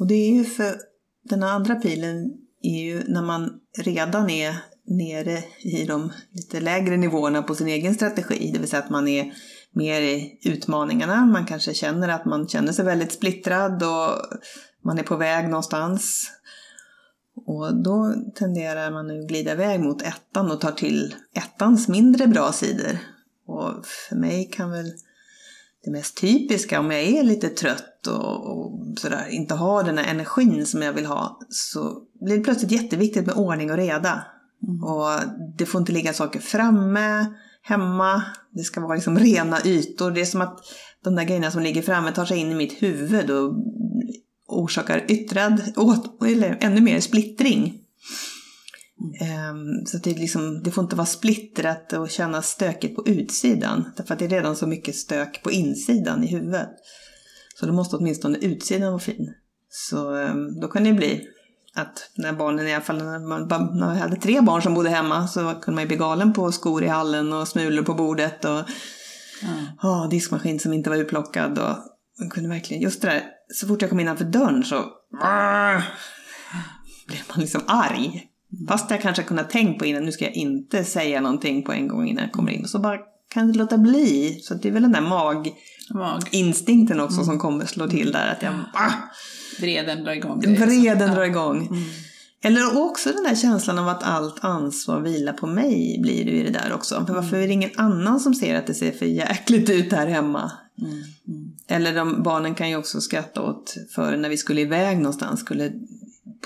och 0.00 0.06
det 0.06 0.14
är 0.14 0.34
ju 0.34 0.44
för 0.44 0.74
den 1.24 1.42
andra 1.42 1.74
pilen 1.74 2.30
är 2.62 2.82
ju 2.84 3.02
när 3.08 3.22
man 3.22 3.50
redan 3.78 4.30
är 4.30 4.56
nere 4.86 5.38
i 5.60 5.84
de 5.84 6.12
lite 6.32 6.60
lägre 6.60 6.96
nivåerna 6.96 7.42
på 7.42 7.54
sin 7.54 7.68
egen 7.68 7.94
strategi. 7.94 8.50
Det 8.52 8.58
vill 8.58 8.68
säga 8.68 8.82
att 8.82 8.90
man 8.90 9.08
är 9.08 9.32
mer 9.74 10.00
i 10.00 10.38
utmaningarna. 10.42 11.26
Man 11.26 11.46
kanske 11.46 11.74
känner 11.74 12.08
att 12.08 12.24
man 12.24 12.48
känner 12.48 12.72
sig 12.72 12.84
väldigt 12.84 13.12
splittrad 13.12 13.82
och 13.82 14.38
man 14.84 14.98
är 14.98 15.02
på 15.02 15.16
väg 15.16 15.48
någonstans. 15.48 16.30
Och 17.46 17.82
då 17.82 18.14
tenderar 18.34 18.90
man 18.90 19.10
att 19.10 19.28
glida 19.28 19.52
iväg 19.52 19.80
mot 19.80 20.02
ettan 20.02 20.50
och 20.50 20.60
tar 20.60 20.72
till 20.72 21.14
ettans 21.34 21.88
mindre 21.88 22.26
bra 22.26 22.52
sidor. 22.52 22.98
Och 23.46 23.86
för 23.86 24.16
mig 24.16 24.50
kan 24.52 24.70
väl 24.70 24.92
det 25.84 25.90
mest 25.90 26.16
typiska 26.16 26.80
om 26.80 26.90
jag 26.90 27.02
är 27.02 27.22
lite 27.22 27.48
trött 27.48 28.06
och, 28.06 28.50
och 28.50 28.98
sådär, 28.98 29.26
inte 29.30 29.54
har 29.54 29.82
den 29.82 29.98
här 29.98 30.10
energin 30.10 30.66
som 30.66 30.82
jag 30.82 30.92
vill 30.92 31.06
ha, 31.06 31.40
så 31.48 32.02
blir 32.20 32.38
det 32.38 32.44
plötsligt 32.44 32.72
jätteviktigt 32.72 33.26
med 33.26 33.34
ordning 33.34 33.70
och 33.70 33.76
reda. 33.76 34.24
Mm. 34.62 34.84
Och 34.84 35.20
det 35.58 35.66
får 35.66 35.80
inte 35.80 35.92
ligga 35.92 36.12
saker 36.12 36.40
framme, 36.40 37.26
hemma, 37.62 38.22
det 38.50 38.62
ska 38.62 38.80
vara 38.80 38.94
liksom 38.94 39.18
rena 39.18 39.58
ytor. 39.64 40.10
Det 40.10 40.20
är 40.20 40.24
som 40.24 40.40
att 40.40 40.60
de 41.04 41.14
där 41.14 41.24
grejerna 41.24 41.50
som 41.50 41.62
ligger 41.62 41.82
framme 41.82 42.12
tar 42.12 42.24
sig 42.24 42.38
in 42.38 42.52
i 42.52 42.54
mitt 42.54 42.82
huvud 42.82 43.30
och 43.30 43.54
orsakar 44.46 45.04
yttrad, 45.08 45.62
eller 46.26 46.58
ännu 46.60 46.80
mer 46.80 47.00
splittring. 47.00 47.80
Mm. 49.20 49.86
Så 49.86 49.98
det, 49.98 50.10
liksom, 50.10 50.62
det 50.62 50.70
får 50.70 50.84
inte 50.84 50.96
vara 50.96 51.06
splittrat 51.06 51.92
och 51.92 52.10
kännas 52.10 52.48
stökigt 52.48 52.96
på 52.96 53.08
utsidan. 53.08 53.84
Därför 53.96 54.12
att 54.14 54.18
det 54.18 54.24
är 54.24 54.28
redan 54.28 54.56
så 54.56 54.66
mycket 54.66 54.96
stök 54.96 55.42
på 55.42 55.50
insidan 55.50 56.24
i 56.24 56.26
huvudet. 56.26 56.68
Så 57.60 57.66
då 57.66 57.72
måste 57.72 57.96
åtminstone 57.96 58.38
utsidan 58.38 58.88
vara 58.92 59.00
fin. 59.00 59.34
Så 59.68 60.14
ehm, 60.14 60.60
då 60.60 60.68
kan 60.68 60.84
det 60.84 60.92
bli 60.92 61.26
att 61.74 62.10
när 62.14 62.32
barnen, 62.32 62.68
i 62.68 62.74
alla 62.74 62.84
fall 62.84 62.98
när 62.98 63.18
man, 63.18 63.48
när 63.78 63.94
vi 63.94 64.00
hade 64.00 64.16
tre 64.16 64.40
barn 64.40 64.62
som 64.62 64.74
bodde 64.74 64.90
hemma 64.90 65.28
så 65.28 65.40
kunde 65.40 65.74
man 65.74 65.82
ju 65.82 65.88
bli 65.88 65.96
galen 65.96 66.32
på 66.32 66.52
skor 66.52 66.84
i 66.84 66.88
hallen 66.88 67.32
och 67.32 67.48
smulor 67.48 67.82
på 67.82 67.94
bordet 67.94 68.44
och 68.44 68.60
mm. 69.42 69.64
oh, 69.82 70.08
diskmaskin 70.08 70.60
som 70.60 70.72
inte 70.72 70.90
var 70.90 70.96
utplockad. 70.96 71.58
Och 71.58 71.76
man 72.20 72.30
kunde 72.30 72.48
verkligen, 72.48 72.82
just 72.82 73.02
det 73.02 73.08
där, 73.08 73.22
så 73.54 73.66
fort 73.66 73.82
jag 73.82 73.90
kom 73.90 74.00
innanför 74.00 74.24
dörren 74.24 74.64
så 74.64 74.84
blev 77.06 77.20
man 77.28 77.40
liksom 77.40 77.60
arg. 77.66 78.26
Fast 78.68 78.90
jag 78.90 79.02
kanske 79.02 79.22
kunnat 79.22 79.50
tänkt 79.50 79.78
på 79.78 79.86
innan, 79.86 80.04
nu 80.04 80.12
ska 80.12 80.24
jag 80.24 80.34
inte 80.34 80.84
säga 80.84 81.20
någonting 81.20 81.62
på 81.62 81.72
en 81.72 81.88
gång 81.88 82.08
innan 82.08 82.24
jag 82.24 82.32
kommer 82.32 82.52
in. 82.52 82.62
Och 82.62 82.70
så 82.70 82.78
bara 82.78 82.98
kan 83.28 83.52
det 83.52 83.58
låta 83.58 83.78
bli. 83.78 84.40
Så 84.42 84.54
det 84.54 84.68
är 84.68 84.72
väl 84.72 84.82
den 84.82 84.92
där 84.92 85.00
mag, 85.00 85.52
mag. 85.94 86.22
instinkten 86.30 87.00
också 87.00 87.16
mm. 87.16 87.26
som 87.26 87.38
kommer 87.38 87.66
slå 87.66 87.88
till 87.88 88.12
där. 88.12 88.32
Att 88.32 88.42
jag, 88.42 88.54
ah! 88.72 88.92
Vreden 89.60 90.04
drar 90.04 90.12
igång. 90.12 90.40
Vreden 90.40 91.14
drar 91.14 91.22
igång. 91.22 91.66
Mm. 91.66 91.82
Eller 92.42 92.82
också 92.82 93.12
den 93.12 93.22
där 93.22 93.34
känslan 93.34 93.78
av 93.78 93.88
att 93.88 94.02
allt 94.02 94.44
ansvar 94.44 95.00
vilar 95.00 95.32
på 95.32 95.46
mig 95.46 95.98
blir 96.02 96.24
det 96.24 96.30
ju 96.30 96.42
det 96.42 96.50
där 96.50 96.72
också. 96.72 97.06
För 97.06 97.14
varför 97.14 97.36
är 97.36 97.46
det 97.46 97.52
ingen 97.52 97.70
annan 97.76 98.20
som 98.20 98.34
ser 98.34 98.54
att 98.54 98.66
det 98.66 98.74
ser 98.74 98.92
för 98.92 99.06
jäkligt 99.06 99.70
ut 99.70 99.92
här 99.92 100.06
hemma? 100.06 100.52
Mm. 100.78 100.92
Mm. 100.92 101.52
Eller 101.68 101.94
de, 101.94 102.22
barnen 102.22 102.54
kan 102.54 102.70
ju 102.70 102.76
också 102.76 103.00
skratta 103.00 103.42
åt 103.42 103.74
för 103.94 104.16
när 104.16 104.28
vi 104.28 104.36
skulle 104.36 104.60
iväg 104.60 104.96
någonstans, 104.96 105.40
skulle 105.40 105.72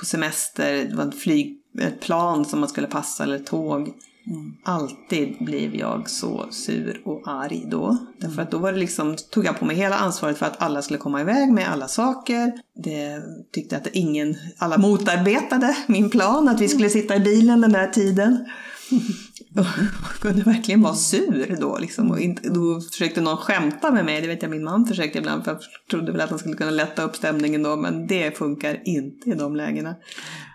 på 0.00 0.04
semester, 0.04 0.86
det 0.90 0.96
var 0.96 1.08
ett 1.08 1.20
flyg 1.20 1.60
ett 1.78 2.00
plan 2.00 2.44
som 2.44 2.60
man 2.60 2.68
skulle 2.68 2.86
passa 2.86 3.22
eller 3.22 3.38
tåg. 3.38 3.88
Mm. 4.26 4.54
Alltid 4.62 5.36
blev 5.40 5.74
jag 5.76 6.10
så 6.10 6.46
sur 6.50 7.02
och 7.04 7.22
arg 7.26 7.64
då. 7.66 7.96
Därför 8.18 8.42
att 8.42 8.50
då 8.50 8.58
var 8.58 8.72
det 8.72 8.78
liksom, 8.78 9.16
tog 9.30 9.44
jag 9.44 9.58
på 9.58 9.64
mig 9.64 9.76
hela 9.76 9.96
ansvaret 9.96 10.38
för 10.38 10.46
att 10.46 10.62
alla 10.62 10.82
skulle 10.82 10.98
komma 10.98 11.20
iväg 11.20 11.52
med 11.52 11.68
alla 11.68 11.88
saker. 11.88 12.52
Det 12.84 13.22
tyckte 13.52 13.76
att 13.76 13.86
ingen, 13.92 14.36
alla 14.58 14.78
motarbetade 14.78 15.76
min 15.86 16.10
plan 16.10 16.48
att 16.48 16.60
vi 16.60 16.68
skulle 16.68 16.90
sitta 16.90 17.16
i 17.16 17.20
bilen 17.20 17.60
den 17.60 17.72
där 17.72 17.86
tiden. 17.86 18.46
Och 19.58 20.20
kunde 20.20 20.42
verkligen 20.42 20.82
vara 20.82 20.94
sur 20.94 21.56
då 21.60 21.78
liksom. 21.78 22.10
Och 22.10 22.20
inte, 22.20 22.48
då 22.48 22.80
försökte 22.80 23.20
någon 23.20 23.36
skämta 23.36 23.90
med 23.90 24.04
mig, 24.04 24.20
det 24.20 24.26
vet 24.26 24.42
jag 24.42 24.50
min 24.50 24.64
man 24.64 24.86
försökte 24.86 25.18
ibland 25.18 25.44
för 25.44 25.52
jag 25.52 25.60
trodde 25.90 26.12
väl 26.12 26.20
att 26.20 26.30
han 26.30 26.38
skulle 26.38 26.56
kunna 26.56 26.70
lätta 26.70 27.02
upp 27.02 27.16
stämningen 27.16 27.62
då 27.62 27.76
men 27.76 28.06
det 28.06 28.38
funkar 28.38 28.82
inte 28.84 29.30
i 29.30 29.34
de 29.34 29.56
lägena 29.56 29.94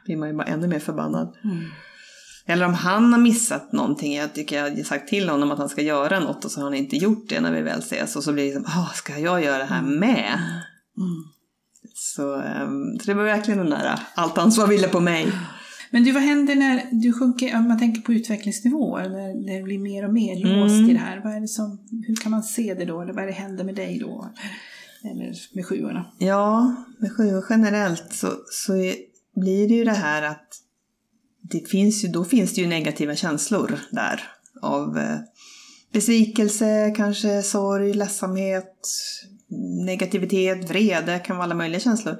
blir 0.05 0.17
man 0.17 0.29
ju 0.29 0.35
bara 0.35 0.47
ännu 0.47 0.67
mer 0.67 0.79
förbannad. 0.79 1.35
Mm. 1.43 1.65
Eller 2.49 2.65
om 2.65 2.73
han 2.73 3.13
har 3.13 3.19
missat 3.19 3.71
någonting, 3.71 4.15
jag 4.15 4.33
tycker 4.33 4.57
jag 4.57 4.75
har 4.75 4.83
sagt 4.83 5.09
till 5.09 5.29
honom 5.29 5.51
att 5.51 5.57
han 5.57 5.69
ska 5.69 5.81
göra 5.81 6.19
något 6.19 6.45
och 6.45 6.51
så 6.51 6.59
har 6.59 6.65
han 6.65 6.73
inte 6.73 6.95
gjort 6.95 7.29
det 7.29 7.41
när 7.41 7.51
vi 7.51 7.61
väl 7.61 7.79
ses 7.79 8.15
och 8.15 8.23
så 8.23 8.33
blir 8.33 8.43
det 8.43 8.59
liksom, 8.59 8.65
ah, 8.79 8.93
ska 8.93 9.19
jag 9.19 9.43
göra 9.43 9.57
det 9.57 9.65
här 9.65 9.81
med? 9.81 10.39
Mm. 10.97 11.23
Så, 11.93 12.35
um, 12.35 12.99
så 12.99 13.05
det 13.05 13.13
var 13.13 13.23
verkligen 13.23 13.57
den 13.57 13.69
där, 13.69 13.99
allt 14.15 14.37
ansvar 14.37 14.67
ville 14.67 14.87
på 14.87 14.99
mig. 14.99 15.31
Men 15.91 16.03
du, 16.03 16.11
vad 16.11 16.23
händer 16.23 16.55
när 16.55 16.83
du 16.91 17.13
sjunker, 17.13 17.55
om 17.57 17.67
man 17.67 17.79
tänker 17.79 18.01
på 18.01 18.13
utvecklingsnivå, 18.13 18.97
när 18.97 19.57
det 19.57 19.63
blir 19.63 19.79
mer 19.79 20.05
och 20.05 20.13
mer 20.13 20.35
låst 20.35 20.79
mm. 20.79 20.89
i 20.89 20.93
det 20.93 20.99
här? 20.99 21.21
Vad 21.23 21.35
är 21.35 21.39
det 21.39 21.47
som, 21.47 21.79
hur 22.07 22.15
kan 22.15 22.31
man 22.31 22.43
se 22.43 22.73
det 22.73 22.85
då? 22.85 23.01
Eller 23.01 23.13
vad 23.13 23.23
är 23.23 23.27
det 23.27 23.33
händer 23.33 23.63
med 23.63 23.75
dig 23.75 23.99
då? 23.99 24.29
Eller 25.03 25.33
med 25.53 25.65
sjuorna? 25.65 26.05
Ja, 26.17 26.75
med 26.97 27.17
sjuor 27.17 27.45
generellt 27.49 28.13
så, 28.13 28.27
så 28.51 28.73
blir 29.35 29.67
det 29.67 29.73
ju 29.73 29.83
det 29.83 29.91
här 29.91 30.23
att 30.23 30.47
det 31.51 31.69
finns 31.69 32.03
ju, 32.03 32.07
då 32.07 32.25
finns 32.25 32.53
det 32.53 32.61
ju 32.61 32.67
negativa 32.67 33.15
känslor 33.15 33.79
där 33.91 34.23
av 34.61 34.97
eh, 34.97 35.19
besvikelse, 35.93 36.93
kanske 36.97 37.41
sorg, 37.41 37.93
ledsamhet, 37.93 38.87
negativitet, 39.85 40.69
vrede, 40.69 41.19
kan 41.19 41.37
vara 41.37 41.43
alla 41.43 41.55
möjliga 41.55 41.79
känslor 41.79 42.17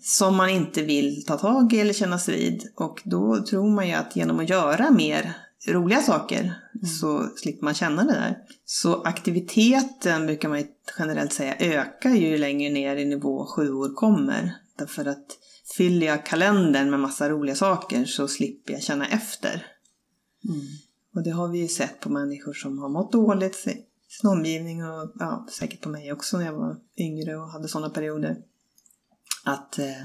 som 0.00 0.36
man 0.36 0.50
inte 0.50 0.82
vill 0.82 1.24
ta 1.26 1.38
tag 1.38 1.72
i 1.72 1.80
eller 1.80 1.92
kännas 1.92 2.28
vid. 2.28 2.68
Och 2.76 3.02
då 3.04 3.44
tror 3.44 3.70
man 3.70 3.88
ju 3.88 3.94
att 3.94 4.16
genom 4.16 4.40
att 4.40 4.50
göra 4.50 4.90
mer 4.90 5.36
roliga 5.68 6.02
saker 6.02 6.40
mm. 6.40 6.86
så 7.00 7.28
slipper 7.36 7.64
man 7.64 7.74
känna 7.74 8.04
det 8.04 8.12
där. 8.12 8.36
Så 8.64 9.02
aktiviteten 9.02 10.26
brukar 10.26 10.48
man 10.48 10.64
generellt 10.98 11.32
säga 11.32 11.56
ökar 11.58 12.10
ju 12.10 12.38
längre 12.38 12.72
ner 12.72 12.96
i 12.96 13.04
nivå 13.04 13.46
sju 13.46 13.72
år 13.72 13.94
kommer. 13.94 14.54
Därför 14.78 15.06
att 15.06 15.26
fyller 15.76 16.06
jag 16.06 16.26
kalendern 16.26 16.90
med 16.90 17.00
massa 17.00 17.28
roliga 17.28 17.54
saker 17.54 18.04
så 18.04 18.28
slipper 18.28 18.72
jag 18.72 18.82
känna 18.82 19.06
efter. 19.06 19.66
Mm. 20.44 20.60
Och 21.14 21.22
det 21.22 21.30
har 21.30 21.48
vi 21.48 21.58
ju 21.58 21.68
sett 21.68 22.00
på 22.00 22.10
människor 22.10 22.52
som 22.52 22.78
har 22.78 22.88
mått 22.88 23.12
dåligt, 23.12 23.54
sin 23.54 24.30
omgivning 24.30 24.84
och 24.84 25.12
ja, 25.18 25.46
säkert 25.50 25.80
på 25.80 25.88
mig 25.88 26.12
också 26.12 26.38
när 26.38 26.44
jag 26.44 26.52
var 26.52 26.76
yngre 26.96 27.36
och 27.36 27.50
hade 27.50 27.68
sådana 27.68 27.90
perioder. 27.90 28.36
Att 29.44 29.78
eh, 29.78 30.02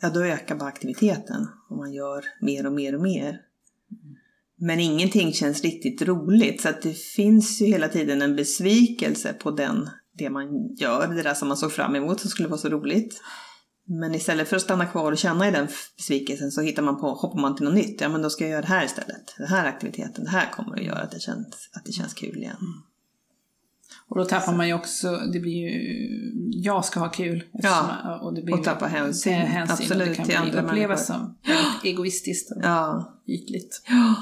ja, 0.00 0.10
då 0.10 0.20
ökar 0.20 0.56
bara 0.56 0.68
aktiviteten 0.68 1.48
och 1.68 1.76
man 1.76 1.92
gör 1.92 2.24
mer 2.40 2.66
och 2.66 2.72
mer 2.72 2.94
och 2.94 3.02
mer. 3.02 3.28
Mm. 3.28 4.16
Men 4.56 4.80
ingenting 4.80 5.32
känns 5.32 5.62
riktigt 5.62 6.02
roligt 6.02 6.60
så 6.60 6.68
att 6.68 6.82
det 6.82 6.98
finns 6.98 7.60
ju 7.60 7.66
hela 7.66 7.88
tiden 7.88 8.22
en 8.22 8.36
besvikelse 8.36 9.32
på 9.32 9.50
den, 9.50 9.90
det 10.12 10.30
man 10.30 10.74
gör, 10.74 11.08
det 11.08 11.22
där 11.22 11.34
som 11.34 11.48
man 11.48 11.56
såg 11.56 11.72
fram 11.72 11.96
emot 11.96 12.20
som 12.20 12.30
skulle 12.30 12.48
vara 12.48 12.60
så 12.60 12.68
roligt. 12.68 13.20
Men 13.88 14.14
istället 14.14 14.48
för 14.48 14.56
att 14.56 14.62
stanna 14.62 14.86
kvar 14.86 15.12
och 15.12 15.18
känna 15.18 15.48
i 15.48 15.50
den 15.50 15.68
besvikelsen 15.96 16.50
så 16.50 16.60
hittar 16.60 16.82
man 16.82 17.00
på, 17.00 17.08
hoppar 17.08 17.40
man 17.40 17.56
till 17.56 17.64
något 17.64 17.74
nytt. 17.74 18.00
Ja 18.00 18.08
men 18.08 18.22
då 18.22 18.30
ska 18.30 18.44
jag 18.44 18.50
göra 18.50 18.62
det 18.62 18.68
här 18.68 18.84
istället. 18.84 19.34
Den 19.38 19.46
här 19.46 19.66
aktiviteten, 19.66 20.24
det 20.24 20.30
här 20.30 20.50
kommer 20.50 20.76
att 20.76 20.84
göra 20.84 20.98
att 20.98 21.10
det 21.10 21.20
känns, 21.20 21.70
att 21.72 21.84
det 21.84 21.92
känns 21.92 22.14
kul 22.14 22.36
igen. 22.36 22.56
Mm. 22.60 22.82
Och 24.08 24.18
då 24.18 24.24
tappar 24.24 24.56
man 24.56 24.68
ju 24.68 24.74
också, 24.74 25.16
det 25.32 25.40
blir 25.40 25.52
ju, 25.52 25.92
jag 26.50 26.84
ska 26.84 27.00
ha 27.00 27.08
kul. 27.08 27.44
Ja, 27.52 28.18
och, 28.22 28.34
det 28.34 28.42
blir 28.42 28.54
och 28.54 28.64
tappa 28.64 28.86
hänsyn. 28.86 29.32
hänsyn 29.32 29.72
Absolut, 29.72 30.02
och 30.02 30.08
det 30.08 30.14
kan 30.14 30.26
till 30.26 30.34
bli, 30.34 30.36
andra 30.36 30.62
upplevas 30.62 31.06
som 31.06 31.38
egoistiskt 31.84 32.50
och 32.50 32.62
ja. 32.62 33.12
ytligt. 33.26 33.82
Ja. 33.88 34.14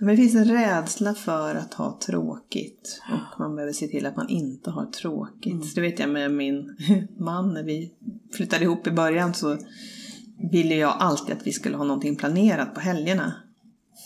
Men 0.00 0.08
det 0.08 0.16
finns 0.16 0.34
en 0.34 0.44
rädsla 0.44 1.14
för 1.14 1.54
att 1.54 1.74
ha 1.74 1.98
tråkigt 2.06 3.02
och 3.12 3.40
man 3.40 3.54
behöver 3.54 3.72
se 3.72 3.88
till 3.88 4.06
att 4.06 4.16
man 4.16 4.28
inte 4.28 4.70
har 4.70 4.86
tråkigt. 4.86 5.52
Mm. 5.52 5.66
Det 5.74 5.80
vet 5.80 5.98
jag 5.98 6.10
med 6.10 6.32
min 6.32 6.76
man 7.18 7.54
när 7.54 7.62
vi 7.62 7.92
flyttade 8.32 8.64
ihop 8.64 8.86
i 8.86 8.90
början 8.90 9.34
så 9.34 9.58
ville 10.52 10.74
jag 10.74 10.96
alltid 10.98 11.36
att 11.36 11.46
vi 11.46 11.52
skulle 11.52 11.76
ha 11.76 11.84
någonting 11.84 12.16
planerat 12.16 12.74
på 12.74 12.80
helgerna. 12.80 13.32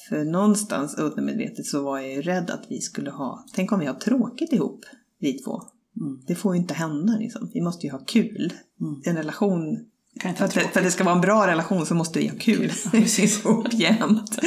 För 0.09 0.25
någonstans 0.25 0.99
undermedvetet 0.99 1.67
så 1.67 1.83
var 1.83 1.99
jag 1.99 2.13
ju 2.13 2.23
rädd 2.23 2.51
att 2.51 2.67
vi 2.69 2.81
skulle 2.81 3.11
ha, 3.11 3.45
tänk 3.55 3.73
om 3.73 3.81
vi 3.81 3.87
har 3.87 3.95
tråkigt 3.95 4.53
ihop, 4.53 4.85
vi 5.19 5.33
två. 5.33 5.63
Mm. 6.01 6.21
Det 6.27 6.35
får 6.35 6.55
ju 6.55 6.61
inte 6.61 6.75
hända 6.75 7.17
liksom. 7.19 7.51
Vi 7.55 7.61
måste 7.61 7.87
ju 7.87 7.93
ha 7.93 7.99
kul. 7.99 8.53
Mm. 8.81 9.03
En 9.05 9.17
relation 9.17 9.87
för 10.23 10.45
att, 10.45 10.53
för 10.53 10.61
att, 10.61 10.75
det 10.75 10.91
ska 10.91 11.05
vara 11.05 11.15
en 11.15 11.21
bra 11.21 11.47
relation 11.47 11.87
så 11.87 11.95
måste 11.95 12.19
vi 12.19 12.29
ha 12.29 12.37
kul. 12.39 12.73
Precis, 12.91 13.45
ihop 13.45 13.73
jämt. 13.73 14.39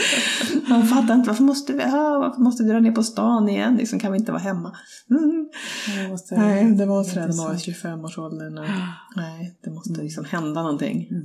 Man 0.70 0.88
fattar 0.88 1.15
inte, 1.15 1.30
varför 1.30 1.43
måste 1.43 1.74
vi, 1.74 1.80
varför 1.91 2.41
måste 2.41 2.63
vi 2.63 2.70
dra 2.70 2.80
ner 2.80 2.91
på 2.91 3.03
stan 3.03 3.49
igen? 3.49 3.76
Liksom, 3.76 3.99
kan 3.99 4.11
vi 4.11 4.18
inte 4.18 4.32
vara 4.32 4.41
hemma? 4.41 4.76
Mm. 5.09 5.49
Måste, 6.09 6.36
nej, 6.36 6.72
det 6.72 6.86
var 6.86 7.03
sådär 7.03 7.28
när 7.28 7.36
man 7.36 7.45
var 7.45 7.53
25-årsåldern. 7.53 8.53
Nej, 9.15 9.59
det 9.63 9.72
måste 9.72 10.01
liksom 10.01 10.26
hända 10.26 10.61
någonting. 10.61 11.07
Mm. 11.11 11.24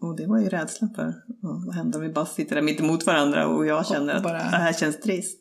Och 0.00 0.16
det 0.16 0.26
var 0.26 0.38
ju 0.38 0.48
rädslan 0.48 0.94
för, 0.94 1.14
vad 1.66 1.74
händer 1.74 1.98
om 1.98 2.04
vi 2.04 2.12
bara 2.12 2.26
sitter 2.26 2.54
där 2.54 2.62
mitt 2.62 2.80
emot 2.80 3.06
varandra 3.06 3.46
och 3.46 3.66
jag 3.66 3.86
känner 3.86 4.14
att 4.14 4.22
bara... 4.22 4.38
det 4.38 4.56
här 4.56 4.72
känns 4.72 5.00
trist. 5.00 5.38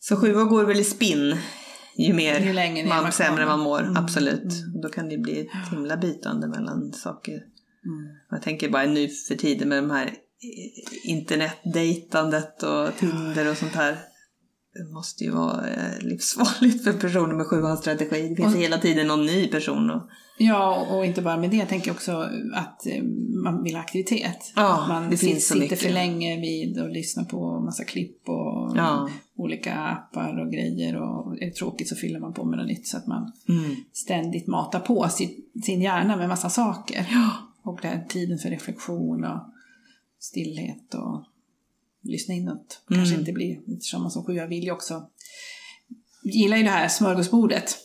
Så 0.00 0.16
sju 0.16 0.36
år 0.36 0.44
går 0.44 0.64
väl 0.64 0.80
i 0.80 0.84
spinn 0.84 1.36
ju 1.96 2.14
mer 2.14 2.40
ju 2.40 2.52
längre 2.52 2.88
man, 2.88 3.12
sämre 3.12 3.46
man 3.46 3.60
mår, 3.60 3.82
mm. 3.82 3.96
absolut. 3.96 4.42
Mm. 4.42 4.80
Då 4.82 4.88
kan 4.88 5.08
det 5.08 5.18
bli 5.18 5.40
ett 5.40 5.70
himla 5.70 5.96
bytande 5.96 6.48
mellan 6.48 6.92
saker 6.92 7.42
Jag 8.30 8.42
tänker 8.42 8.68
bara 8.68 8.86
nu 8.86 9.08
för 9.08 9.34
tiden 9.34 9.68
med 9.68 9.82
de 9.82 9.90
här 9.90 10.06
eh, 10.06 11.10
internetdejtandet 11.10 12.62
och 12.62 12.96
Tinder 12.98 13.50
och 13.50 13.56
sånt 13.56 13.74
här. 13.74 13.98
Det 14.74 14.92
måste 14.94 15.24
ju 15.24 15.30
vara 15.30 15.66
eh, 15.70 16.00
livsfarligt 16.00 16.84
för 16.84 16.92
personer 16.92 17.34
med 17.34 17.46
sjuhandsstrategi. 17.46 18.28
Det 18.28 18.36
finns 18.36 18.54
Och- 18.54 18.60
hela 18.60 18.78
tiden 18.78 19.06
någon 19.06 19.26
ny 19.26 19.48
person. 19.48 19.90
Och, 19.90 20.02
Ja, 20.40 20.86
och 20.90 21.06
inte 21.06 21.22
bara 21.22 21.36
med 21.36 21.50
det. 21.50 21.56
Jag 21.56 21.68
tänker 21.68 21.90
också 21.90 22.12
att 22.54 22.86
eh, 22.86 23.02
man 23.44 23.62
vill 23.62 23.74
ha 23.74 23.80
aktivitet. 23.80 24.52
Ja, 24.56 24.82
att 24.82 24.88
man 24.88 25.10
det 25.10 25.16
finns 25.16 25.48
så 25.48 25.54
sitter 25.54 25.76
för 25.76 25.90
länge 25.90 26.40
vid 26.40 26.82
och 26.82 26.88
lyssnar 26.90 27.24
på 27.24 27.60
massa 27.60 27.84
klipp 27.84 28.28
och 28.28 28.76
Ja. 28.76 29.10
olika 29.36 29.74
appar 29.74 30.44
och 30.46 30.52
grejer. 30.52 30.96
Och 30.96 31.36
är 31.42 31.46
det 31.46 31.54
tråkigt 31.54 31.88
så 31.88 31.96
fyller 31.96 32.20
man 32.20 32.32
på 32.34 32.44
med 32.44 32.58
något 32.58 32.68
nytt 32.68 32.88
så 32.88 32.96
att 32.96 33.06
man 33.06 33.32
mm. 33.48 33.76
ständigt 33.92 34.46
matar 34.46 34.80
på 34.80 35.08
sin, 35.08 35.30
sin 35.64 35.82
hjärna 35.82 36.16
med 36.16 36.28
massa 36.28 36.50
saker. 36.50 37.06
Ja. 37.10 37.30
Och 37.62 37.78
den 37.82 38.08
tiden 38.08 38.38
för 38.38 38.50
reflektion 38.50 39.24
och 39.24 39.40
stillhet 40.18 40.94
och 40.94 41.24
lyssna 42.02 42.34
inåt. 42.34 42.82
Kanske 42.88 43.08
Mm. 43.14 43.20
inte 43.20 43.32
blir 43.32 43.98
man 43.98 44.10
som 44.10 44.24
sjua 44.24 44.46
vill 44.46 44.64
ju 44.64 44.70
också 44.70 45.08
gillar 46.24 46.56
ju 46.56 46.62
det 46.62 46.70
här 46.70 46.88
smörgåsbordet. 46.88 47.76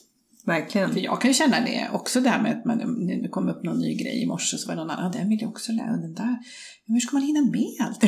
Verkligen. 0.45 0.93
För 0.93 0.99
jag 0.99 1.21
kan 1.21 1.29
ju 1.29 1.33
känna 1.33 1.59
det 1.65 1.89
också 1.93 2.21
det 2.21 2.29
här 2.29 2.41
med 2.41 2.57
att 2.57 2.65
man, 2.65 3.07
det 3.07 3.29
kom 3.29 3.49
upp 3.49 3.63
någon 3.63 3.79
ny 3.79 3.95
grej 3.95 4.23
i 4.23 4.25
morse 4.27 4.57
så 4.57 4.67
var 4.67 4.75
det 4.75 4.81
någon 4.81 4.89
annan, 4.89 5.11
"Ja, 5.13 5.19
den 5.19 5.29
vill 5.29 5.41
jag 5.41 5.49
också 5.49 5.71
lära, 5.71 5.91
och 5.91 6.01
den 6.01 6.13
där. 6.13 6.37
Men 6.85 6.93
hur 6.93 6.99
ska 6.99 7.15
man 7.15 7.23
hinna 7.23 7.41
med 7.41 7.75
allt? 7.87 8.03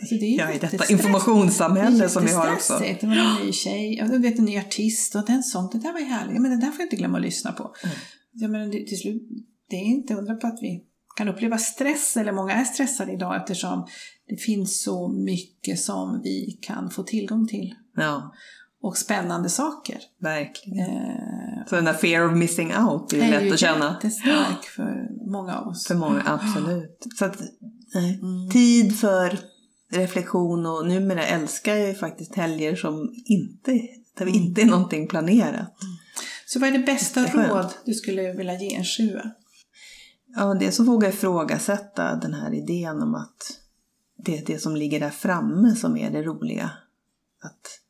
Alltså, 0.00 0.14
det 0.14 0.26
är 0.26 0.30
ju 0.30 0.36
Ja, 0.36 0.52
i 0.52 0.58
detta 0.58 0.92
informationssamhälle 0.92 1.98
det 1.98 2.04
är 2.04 2.08
som 2.08 2.24
vi 2.24 2.32
har 2.32 2.52
också. 2.52 2.78
Det 3.00 3.02
var 3.06 3.16
en 3.16 3.46
ny 3.46 3.52
tjej, 3.52 3.94
jag 3.94 4.18
vet 4.18 4.38
en 4.38 4.44
ny 4.44 4.58
artist 4.58 5.14
och 5.14 5.26
den 5.26 5.42
sång, 5.42 5.68
det 5.72 5.78
där 5.78 5.92
var 5.92 6.00
ju 6.00 6.06
härligt. 6.06 6.40
Men 6.40 6.50
den 6.50 6.60
där 6.60 6.70
får 6.70 6.80
jag 6.80 6.86
inte 6.86 6.96
glömma 6.96 7.18
att 7.18 7.24
lyssna 7.24 7.52
på. 7.52 7.74
Mm. 7.84 7.96
Ja, 8.32 8.48
men 8.48 8.70
det, 8.70 8.86
till 8.86 8.98
slut, 8.98 9.22
det 9.70 9.76
är 9.76 9.84
inte 9.84 10.14
undra 10.14 10.34
på 10.34 10.46
att 10.46 10.58
vi 10.62 10.84
kan 11.18 11.28
uppleva 11.28 11.58
stress, 11.58 12.16
eller 12.16 12.32
många 12.32 12.52
är 12.54 12.64
stressade 12.64 13.12
idag 13.12 13.36
eftersom 13.36 13.86
det 14.28 14.36
finns 14.36 14.82
så 14.82 15.08
mycket 15.08 15.78
som 15.80 16.20
vi 16.24 16.58
kan 16.62 16.90
få 16.90 17.02
tillgång 17.02 17.46
till. 17.48 17.74
Ja, 17.96 18.34
Och 18.82 18.96
spännande 18.96 19.48
saker. 19.48 19.98
verkligen. 20.20 20.78
Eh, 20.78 21.66
Så 21.68 21.74
den 21.76 21.84
där 21.84 21.94
fear 21.94 22.28
of 22.30 22.36
missing 22.36 22.72
out 22.76 23.12
är 23.12 23.18
är 23.22 23.30
lätt 23.30 23.42
ju 23.44 23.52
att 23.52 23.58
känna. 23.58 23.94
jättestark 24.02 24.64
för 24.76 25.08
många 25.32 25.54
av 25.58 25.68
oss. 25.68 25.86
För 25.86 25.94
många, 25.94 26.22
absolut. 26.26 27.06
Så 27.18 27.24
att, 27.24 27.40
nej. 27.94 28.18
Mm. 28.22 28.50
Tid 28.50 28.98
för 28.98 29.38
reflektion 29.92 30.66
och 30.66 30.86
numera 30.86 31.24
älskar 31.26 31.74
jag 31.74 31.88
ju 31.88 31.94
faktiskt 31.94 32.34
helger 32.34 32.76
som 32.76 33.12
inte, 33.24 33.70
där 34.16 34.22
Mm. 34.22 34.32
vi 34.32 34.38
inte 34.38 34.60
är 34.62 34.66
någonting 34.66 35.08
planerat. 35.08 35.74
Så 36.46 36.58
vad 36.58 36.68
är 36.68 36.72
det 36.72 36.78
bästa 36.86 37.20
Jätteskönt. 37.20 37.48
råd 37.50 37.66
du 37.84 37.94
skulle 37.94 38.32
vilja 38.32 38.54
ge 38.60 38.74
en 38.74 38.84
sjua? 38.84 39.22
Ja, 40.36 40.54
det 40.54 40.72
så 40.72 40.84
vågar 40.84 41.08
ifrågasätta 41.08 42.16
den 42.16 42.34
här 42.34 42.54
idén 42.54 43.02
om 43.02 43.14
att 43.14 43.60
det 44.16 44.38
är 44.38 44.46
det 44.46 44.58
som 44.58 44.76
ligger 44.76 45.00
där 45.00 45.10
framme 45.10 45.74
som 45.74 45.96
är 45.96 46.10
det 46.10 46.22
roliga. 46.22 46.70
Att 47.42 47.80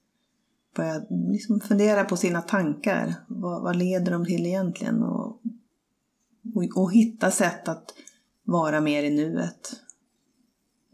börja 0.77 1.03
liksom 1.11 1.61
fundera 1.61 2.05
på 2.05 2.17
sina 2.17 2.43
tankar. 2.43 3.15
Vad, 3.29 3.63
vad 3.63 3.77
leder 3.77 4.13
de 4.13 4.25
till 4.25 4.47
egentligen? 4.47 5.03
Och, 5.03 5.41
och, 6.55 6.77
och 6.77 6.93
hitta 6.93 7.31
sätt 7.31 7.69
att 7.69 7.95
vara 8.45 8.81
mer 8.81 9.03
i 9.03 9.11
nuet. 9.11 9.73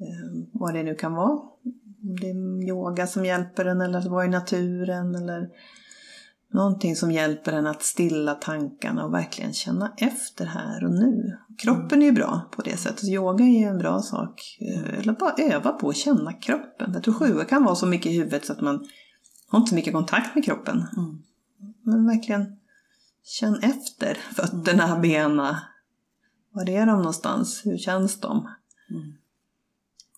Eh, 0.00 0.48
vad 0.52 0.74
det 0.74 0.82
nu 0.82 0.94
kan 0.94 1.14
vara. 1.14 1.30
Om 2.02 2.16
det 2.20 2.30
är 2.30 2.68
yoga 2.68 3.06
som 3.06 3.24
hjälper 3.24 3.64
en 3.64 3.80
eller 3.80 3.98
att 3.98 4.06
vara 4.06 4.24
i 4.24 4.28
naturen 4.28 5.14
eller 5.14 5.50
någonting 6.54 6.96
som 6.96 7.12
hjälper 7.12 7.52
en 7.52 7.66
att 7.66 7.82
stilla 7.82 8.34
tankarna 8.34 9.04
och 9.04 9.14
verkligen 9.14 9.52
känna 9.52 9.92
efter 9.96 10.46
här 10.46 10.84
och 10.84 10.90
nu. 10.90 11.38
Kroppen 11.58 12.02
är 12.02 12.06
ju 12.06 12.12
bra 12.12 12.48
på 12.50 12.62
det 12.62 12.76
sättet. 12.76 13.04
Yoga 13.04 13.44
är 13.44 13.58
ju 13.58 13.64
en 13.64 13.78
bra 13.78 14.02
sak. 14.02 14.58
Eh, 14.60 14.98
Eller 14.98 15.12
bara 15.12 15.34
öva 15.38 15.72
på 15.72 15.88
att 15.88 15.96
känna 15.96 16.32
kroppen. 16.32 16.90
Jag 16.94 17.02
tror 17.02 17.14
sjua 17.14 17.44
kan 17.44 17.64
vara 17.64 17.74
så 17.74 17.86
mycket 17.86 18.12
i 18.12 18.16
huvudet 18.16 18.46
så 18.46 18.52
att 18.52 18.60
man 18.60 18.86
har 19.48 19.58
inte 19.58 19.68
så 19.68 19.74
mycket 19.74 19.92
kontakt 19.92 20.34
med 20.34 20.44
kroppen. 20.44 20.76
Mm. 20.96 21.22
Men 21.82 22.06
verkligen 22.06 22.56
känn 23.24 23.58
efter 23.62 24.14
fötterna, 24.14 24.98
benen. 24.98 25.54
Var 26.52 26.68
är 26.68 26.86
de 26.86 26.96
någonstans? 26.96 27.62
Hur 27.64 27.78
känns 27.78 28.20
de? 28.20 28.48
Mm. 28.90 29.12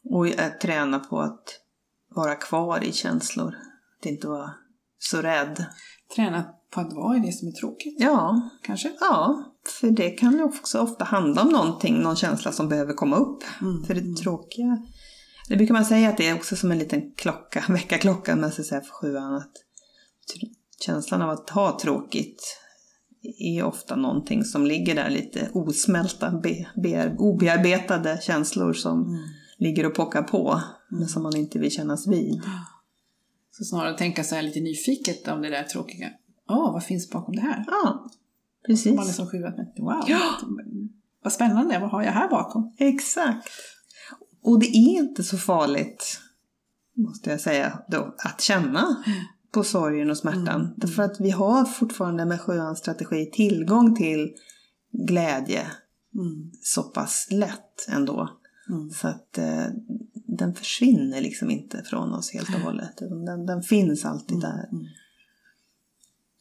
Och 0.05 0.29
eh, 0.29 0.53
träna 0.63 0.99
på 0.99 1.21
att 1.21 1.61
vara 2.09 2.35
kvar 2.35 2.85
i 2.85 2.93
känslor. 2.93 3.55
Att 3.99 4.07
inte 4.07 4.29
vara 4.29 4.51
så 4.99 5.23
rädd. 5.23 5.67
Träna 6.15 6.45
på 6.71 6.81
att 6.81 6.93
vara 6.93 7.17
i 7.17 7.21
det 7.21 7.33
som 7.33 7.49
är 7.49 7.53
tråkigt, 7.53 7.97
Ja, 7.99 8.51
kanske? 8.63 8.93
ja. 9.01 9.45
För 9.81 9.91
det 9.91 10.11
kan 10.11 10.33
ju 10.33 10.43
också 10.43 10.79
ofta 10.81 11.05
handla 11.05 11.43
om 11.43 11.49
någonting, 11.49 11.99
någon 11.99 12.17
känsla 12.17 12.53
som 12.53 12.69
behöver 12.69 12.93
komma 12.95 13.17
upp. 13.17 13.43
Mm. 13.61 13.85
För 13.85 13.95
det 13.95 14.17
tråkiga, 14.17 14.79
det 15.49 15.57
brukar 15.57 15.75
man 15.75 15.85
säga 15.85 16.09
att 16.09 16.17
det 16.17 16.29
är 16.29 16.35
också 16.35 16.57
som 16.57 16.71
en 16.73 16.79
liten 16.79 17.13
klocka, 17.17 17.65
väckarklocka, 17.73 18.33
om 18.33 18.41
man 18.41 18.53
ska 18.53 18.63
säga 18.63 18.81
för 18.81 18.93
sjuan. 18.93 19.35
Att 19.35 19.53
tr- 20.35 20.55
känslan 20.81 21.23
av 21.23 21.31
att 21.31 21.51
ha 21.51 21.79
tråkigt 21.83 22.43
är 23.39 23.63
ofta 23.65 23.97
någonting 23.97 24.45
som 24.45 24.67
ligger 24.67 24.95
där 24.95 25.11
lite 25.11 25.51
osmälta, 25.53 26.31
be, 26.31 26.67
be, 26.83 27.15
obearbetade 27.19 28.19
känslor 28.23 28.73
som 28.73 29.03
Mm. 29.03 29.23
ligger 29.59 29.87
och 29.87 29.95
pockar 29.95 30.23
på, 30.23 30.61
men 30.91 31.09
som 31.09 31.23
man 31.23 31.37
inte 31.37 31.59
vill 31.59 31.71
kännas 31.71 32.07
vid. 32.07 32.43
Så 33.59 33.65
snarare 33.65 33.99
tänka 33.99 34.25
så 34.25 34.35
här 34.35 34.43
lite 34.43 34.61
nyfiket 34.61 35.29
om 35.29 35.43
det 35.43 35.51
där 35.51 35.63
tråkiga. 35.63 36.11
Åh, 36.51 36.73
vad 36.73 36.85
finns 36.85 37.11
bakom 37.11 37.37
det 37.37 37.43
här? 37.43 37.65
Ja, 37.67 37.83
Man 37.85 38.11
är 38.63 38.67
precis. 38.99 39.17
som 39.17 39.27
sjuat 39.31 39.57
med, 39.57 39.73
wow, 39.79 40.05
Ja. 40.09 40.21
vad 41.23 41.33
spännande, 41.33 41.79
vad 41.79 41.91
har 41.91 42.03
jag 42.03 42.13
här 42.13 42.29
bakom? 42.29 42.75
Exakt. 42.79 43.49
Och 44.43 44.61
det 44.61 44.67
är 44.67 44.99
inte 44.99 45.23
så 45.25 45.39
farligt, 45.39 46.21
måste 46.97 47.31
jag 47.31 47.41
säga 47.41 47.79
då, 47.89 48.15
att 48.25 48.41
känna 48.41 49.05
på 49.53 49.65
sorgen 49.65 50.11
och 50.11 50.17
smärtan. 50.19 50.61
Mm. 50.61 50.73
Därför 50.77 51.03
att 51.03 51.21
vi 51.21 51.31
har 51.31 51.65
fortfarande 51.65 52.25
med 52.25 52.41
sjöans 52.41 52.79
strategi 52.79 53.31
tillgång 53.33 53.95
till 53.95 54.35
glädje 55.09 55.67
Mm. 56.15 56.51
så 56.63 56.83
pass 56.83 57.29
lätt 57.31 57.89
ändå. 57.89 58.31
Mm. 58.69 58.91
Så 58.91 59.09
att 59.09 59.39
eh, 59.39 59.67
den 60.15 60.55
försvinner 60.55 61.21
liksom 61.21 61.51
inte 61.51 61.83
från 61.83 62.15
oss 62.15 62.33
helt 62.33 62.55
och 62.55 62.61
hållet. 62.61 62.97
Den, 62.97 63.47
den 63.47 63.63
finns 63.63 64.05
alltid 64.05 64.41
där. 64.41 64.69
Mm. 64.73 64.87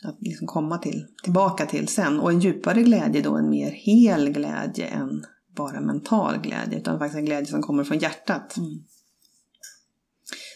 Att 0.04 0.22
liksom 0.22 0.48
komma 0.48 0.78
till, 0.78 1.08
tillbaka 1.24 1.66
till 1.66 1.88
sen. 1.88 2.20
Och 2.20 2.32
en 2.32 2.40
djupare 2.40 2.84
glädje 2.84 3.22
då, 3.22 3.38
en 3.38 3.50
mer 3.50 3.72
hel 3.72 4.30
glädje 4.30 4.88
än 4.88 5.26
bara 5.56 5.82
mental 5.82 6.38
glädje. 6.38 6.80
Utan 6.80 7.00
faktiskt 7.00 7.18
en 7.18 7.26
glädje 7.26 7.46
som 7.46 7.62
kommer 7.62 7.84
från 7.84 8.00
hjärtat. 8.00 8.58
Mm. 8.58 8.84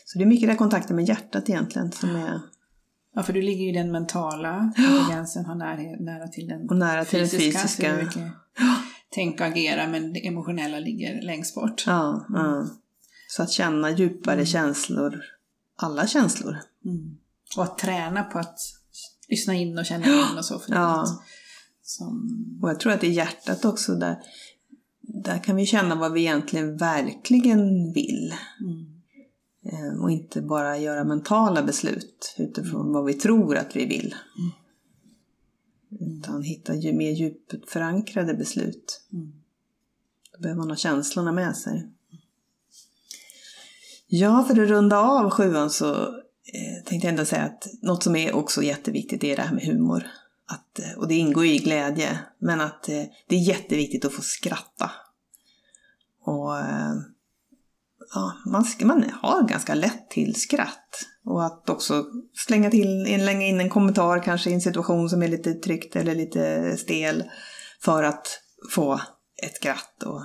Så 0.05 0.17
det 0.17 0.23
är 0.23 0.27
mycket 0.27 0.49
där 0.49 0.55
kontakten 0.55 0.95
med 0.95 1.05
hjärtat 1.05 1.49
egentligen 1.49 1.91
som 1.91 2.15
är 2.15 2.39
Ja, 3.15 3.23
för 3.23 3.33
du 3.33 3.41
ligger 3.41 3.63
ju 3.63 3.69
i 3.69 3.73
den 3.73 3.91
mentala 3.91 4.73
intelligensen, 4.77 5.45
har 5.45 5.55
nära, 5.55 5.75
nära 5.99 6.27
till 6.27 6.47
den 6.47 6.69
och 6.69 6.75
nära 6.75 7.05
till 7.05 7.19
den 7.19 7.29
fysiska. 7.29 7.97
Tänka 9.09 9.43
och 9.45 9.51
agera, 9.51 9.87
men 9.87 10.13
det 10.13 10.27
emotionella 10.27 10.79
ligger 10.79 11.21
längst 11.21 11.55
bort. 11.55 11.83
Ja, 11.87 12.25
ja. 12.29 12.67
Så 13.27 13.43
att 13.43 13.51
känna 13.51 13.91
djupare 13.91 14.45
känslor, 14.45 15.21
alla 15.75 16.07
känslor. 16.07 16.57
Mm. 16.85 17.17
Och 17.57 17.63
att 17.63 17.77
träna 17.77 18.23
på 18.23 18.39
att 18.39 18.59
lyssna 19.27 19.53
in 19.53 19.77
och 19.77 19.85
känna 19.85 20.05
in 20.05 20.37
och 20.37 20.45
så. 20.45 20.59
För 20.59 20.73
Ja. 20.73 21.05
som... 21.83 22.59
Och 22.61 22.69
jag 22.69 22.79
tror 22.79 22.93
att 22.93 23.03
i 23.03 23.09
hjärtat 23.09 23.65
också 23.65 23.95
där, 23.95 24.17
där 25.01 25.43
kan 25.43 25.55
vi 25.55 25.65
känna 25.65 25.95
vad 25.95 26.11
vi 26.13 26.21
egentligen 26.21 26.77
verkligen 26.77 27.93
vill. 27.93 28.33
Mm. 28.61 28.85
Eh, 29.65 30.01
Och 30.01 30.11
inte 30.11 30.41
bara 30.41 30.77
göra 30.77 31.03
mentala 31.03 31.63
beslut 31.63 32.35
utifrån 32.37 32.93
vad 32.93 33.05
vi 33.05 33.13
tror 33.13 33.57
att 33.57 33.75
vi 33.75 33.85
vill. 33.85 34.15
Utan 35.89 36.43
hitta 36.43 36.75
ju 36.75 36.93
mer 36.93 37.11
djupt 37.11 37.69
förankrade 37.69 38.33
beslut. 38.33 39.01
Mm. 39.13 39.33
Då 40.33 40.39
behöver 40.39 40.59
man 40.59 40.69
ha 40.69 40.75
känslorna 40.75 41.31
med 41.31 41.57
sig. 41.57 41.89
Ja, 44.07 44.43
för 44.43 44.61
att 44.61 44.69
runda 44.69 44.99
av 44.99 45.29
sjuan 45.29 45.69
så 45.69 45.93
eh, 46.53 46.83
tänkte 46.85 47.07
jag 47.07 47.11
ändå 47.11 47.25
säga 47.25 47.43
att 47.43 47.67
något 47.81 48.03
som 48.03 48.15
är 48.15 48.35
också 48.35 48.63
jätteviktigt 48.63 49.23
är 49.23 49.35
det 49.35 49.41
här 49.41 49.55
med 49.55 49.63
humor. 49.63 50.07
Att, 50.45 50.79
eh, 50.79 50.97
och 50.97 51.07
det 51.07 51.15
ingår 51.15 51.45
ju 51.45 51.53
i 51.53 51.57
glädje, 51.57 52.19
men 52.39 52.61
att 52.61 52.89
eh, 52.89 53.03
det 53.27 53.35
är 53.35 53.39
jätteviktigt 53.39 54.05
att 54.05 54.13
få 54.13 54.21
skratta. 54.21 54.91
Och 56.23 56.57
eh, 56.57 56.95
ja, 58.13 58.33
man, 58.45 58.65
man 58.83 59.11
har 59.21 59.43
ganska 59.43 59.73
lätt 59.73 60.09
till 60.09 60.35
skratt. 60.35 61.05
Och 61.29 61.45
att 61.45 61.69
också 61.69 62.05
slänga, 62.33 62.69
till, 62.69 63.05
slänga 63.05 63.47
in 63.47 63.59
en 63.59 63.69
kommentar 63.69 64.23
kanske 64.23 64.49
i 64.49 64.53
en 64.53 64.61
situation 64.61 65.09
som 65.09 65.23
är 65.23 65.27
lite 65.27 65.53
tryckt 65.53 65.95
eller 65.95 66.15
lite 66.15 66.77
stel. 66.77 67.23
För 67.81 68.03
att 68.03 68.27
få 68.71 69.01
ett 69.43 69.55
skratt. 69.55 70.03
Och, 70.05 70.19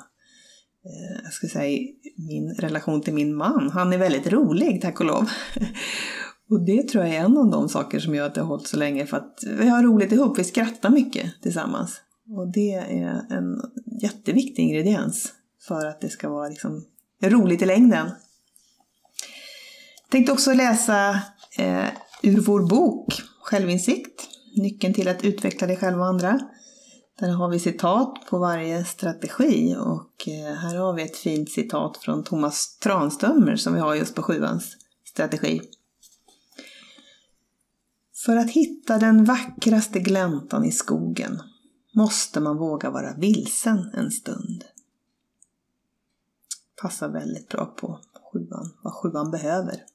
eh, 0.84 1.22
jag 1.24 1.32
ska 1.32 1.46
säga 1.46 1.88
min 2.16 2.54
relation 2.54 3.00
till 3.02 3.14
min 3.14 3.34
man, 3.34 3.70
han 3.70 3.92
är 3.92 3.98
väldigt 3.98 4.26
rolig 4.26 4.82
tack 4.82 5.00
och 5.00 5.06
lov. 5.06 5.30
Och 6.50 6.60
det 6.60 6.88
tror 6.88 7.04
jag 7.04 7.14
är 7.14 7.20
en 7.20 7.38
av 7.38 7.50
de 7.50 7.68
saker 7.68 8.00
som 8.00 8.14
gör 8.14 8.26
att 8.26 8.34
det 8.34 8.40
har 8.40 8.48
hållit 8.48 8.66
så 8.66 8.76
länge. 8.76 9.06
För 9.06 9.16
att 9.16 9.38
vi 9.58 9.68
har 9.68 9.82
roligt 9.82 10.12
ihop, 10.12 10.38
vi 10.38 10.44
skrattar 10.44 10.90
mycket 10.90 11.42
tillsammans. 11.42 12.00
Och 12.36 12.52
det 12.52 12.74
är 12.74 13.26
en 13.30 13.60
jätteviktig 14.02 14.62
ingrediens 14.62 15.32
för 15.68 15.86
att 15.86 16.00
det 16.00 16.08
ska 16.08 16.28
vara 16.28 16.48
liksom 16.48 16.84
roligt 17.22 17.62
i 17.62 17.66
längden. 17.66 18.10
Tänkte 20.08 20.32
också 20.32 20.52
läsa 20.52 21.10
eh, 21.58 21.88
ur 22.22 22.40
vår 22.40 22.68
bok 22.68 23.22
Självinsikt, 23.42 24.28
nyckeln 24.56 24.94
till 24.94 25.08
att 25.08 25.24
utveckla 25.24 25.66
dig 25.66 25.76
själv 25.76 25.98
och 25.98 26.06
andra. 26.06 26.40
Där 27.18 27.28
har 27.28 27.48
vi 27.48 27.58
citat 27.58 28.26
på 28.30 28.38
varje 28.38 28.84
strategi 28.84 29.76
och 29.78 30.28
eh, 30.28 30.54
här 30.54 30.76
har 30.76 30.92
vi 30.92 31.02
ett 31.02 31.16
fint 31.16 31.50
citat 31.50 31.96
från 31.96 32.24
Thomas 32.24 32.78
Tranströmer 32.78 33.56
som 33.56 33.74
vi 33.74 33.80
har 33.80 33.94
just 33.94 34.14
på 34.14 34.22
sjuans 34.22 34.76
strategi. 35.04 35.60
För 38.24 38.36
att 38.36 38.50
hitta 38.50 38.98
den 38.98 39.24
vackraste 39.24 39.98
gläntan 39.98 40.64
i 40.64 40.72
skogen 40.72 41.42
måste 41.94 42.40
man 42.40 42.56
våga 42.56 42.90
vara 42.90 43.14
vilsen 43.14 43.90
en 43.94 44.10
stund. 44.10 44.64
Passar 46.82 47.08
väldigt 47.08 47.48
bra 47.48 47.66
på 47.66 48.00
sjuan, 48.32 48.70
vad 48.82 48.92
sjuan 48.92 49.30
behöver. 49.30 49.93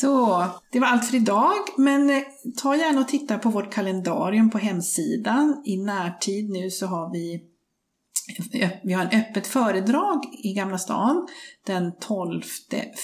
Så, 0.00 0.44
det 0.72 0.80
var 0.80 0.86
allt 0.86 1.04
för 1.04 1.16
idag, 1.16 1.54
men 1.76 2.10
eh, 2.10 2.22
ta 2.62 2.76
gärna 2.76 3.00
och 3.00 3.08
titta 3.08 3.38
på 3.38 3.50
vårt 3.50 3.72
kalendarium 3.72 4.50
på 4.50 4.58
hemsidan. 4.58 5.62
I 5.64 5.76
närtid 5.76 6.50
nu 6.50 6.70
så 6.70 6.86
har 6.86 7.12
vi 7.12 7.34
eh, 8.54 8.62
eh, 8.62 8.70
vi 8.82 8.92
har 8.92 9.04
en 9.04 9.20
öppet 9.20 9.46
föredrag 9.46 10.24
i 10.44 10.52
Gamla 10.52 10.78
stan 10.78 11.28
den 11.66 11.92
12 12.00 12.42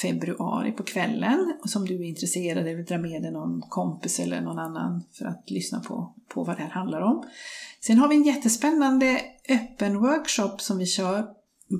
februari 0.02 0.72
på 0.72 0.82
kvällen. 0.82 1.54
Och 1.62 1.70
som 1.70 1.84
du 1.84 1.94
är 1.94 2.08
intresserad 2.08 2.58
av, 2.58 2.64
vill 2.64 2.84
dra 2.84 2.98
med 2.98 3.22
dig 3.22 3.32
någon 3.32 3.60
kompis 3.60 4.20
eller 4.20 4.40
någon 4.40 4.58
annan 4.58 5.04
för 5.18 5.24
att 5.24 5.50
lyssna 5.50 5.80
på, 5.80 6.14
på 6.34 6.44
vad 6.44 6.56
det 6.56 6.62
här 6.62 6.70
handlar 6.70 7.00
om. 7.00 7.24
Sen 7.80 7.98
har 7.98 8.08
vi 8.08 8.16
en 8.16 8.22
jättespännande 8.22 9.20
öppen 9.48 9.98
workshop 9.98 10.58
som 10.58 10.78
vi 10.78 10.86
kör 10.86 11.26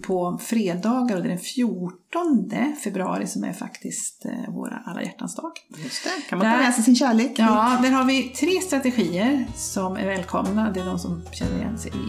på 0.01 0.39
fredagar 0.43 1.17
och 1.17 1.23
det 1.23 1.29
är 1.29 1.31
den 1.31 1.39
14 1.39 2.51
februari 2.85 3.27
som 3.27 3.45
är 3.45 3.53
faktiskt 3.53 4.25
eh, 4.25 4.55
våra 4.55 4.83
alla 4.87 5.03
hjärtans 5.03 5.37
dag. 5.37 5.53
Just 5.85 6.05
det, 6.05 6.29
kan 6.29 6.39
man 6.39 6.53
ta 6.53 6.59
med 6.59 6.75
sig 6.75 6.85
sin 6.85 6.97
kärlek? 6.97 7.33
Ja, 7.37 7.79
där 7.83 7.91
har 7.91 8.05
vi 8.05 8.23
tre 8.23 8.61
strategier 8.61 9.47
som 9.55 9.97
är 9.97 10.07
välkomna. 10.07 10.71
Det 10.71 10.81
är 10.81 10.85
de 10.85 10.99
som 10.99 11.23
känner 11.33 11.59
igen 11.59 11.79
sig 11.79 11.91
i 11.91 12.09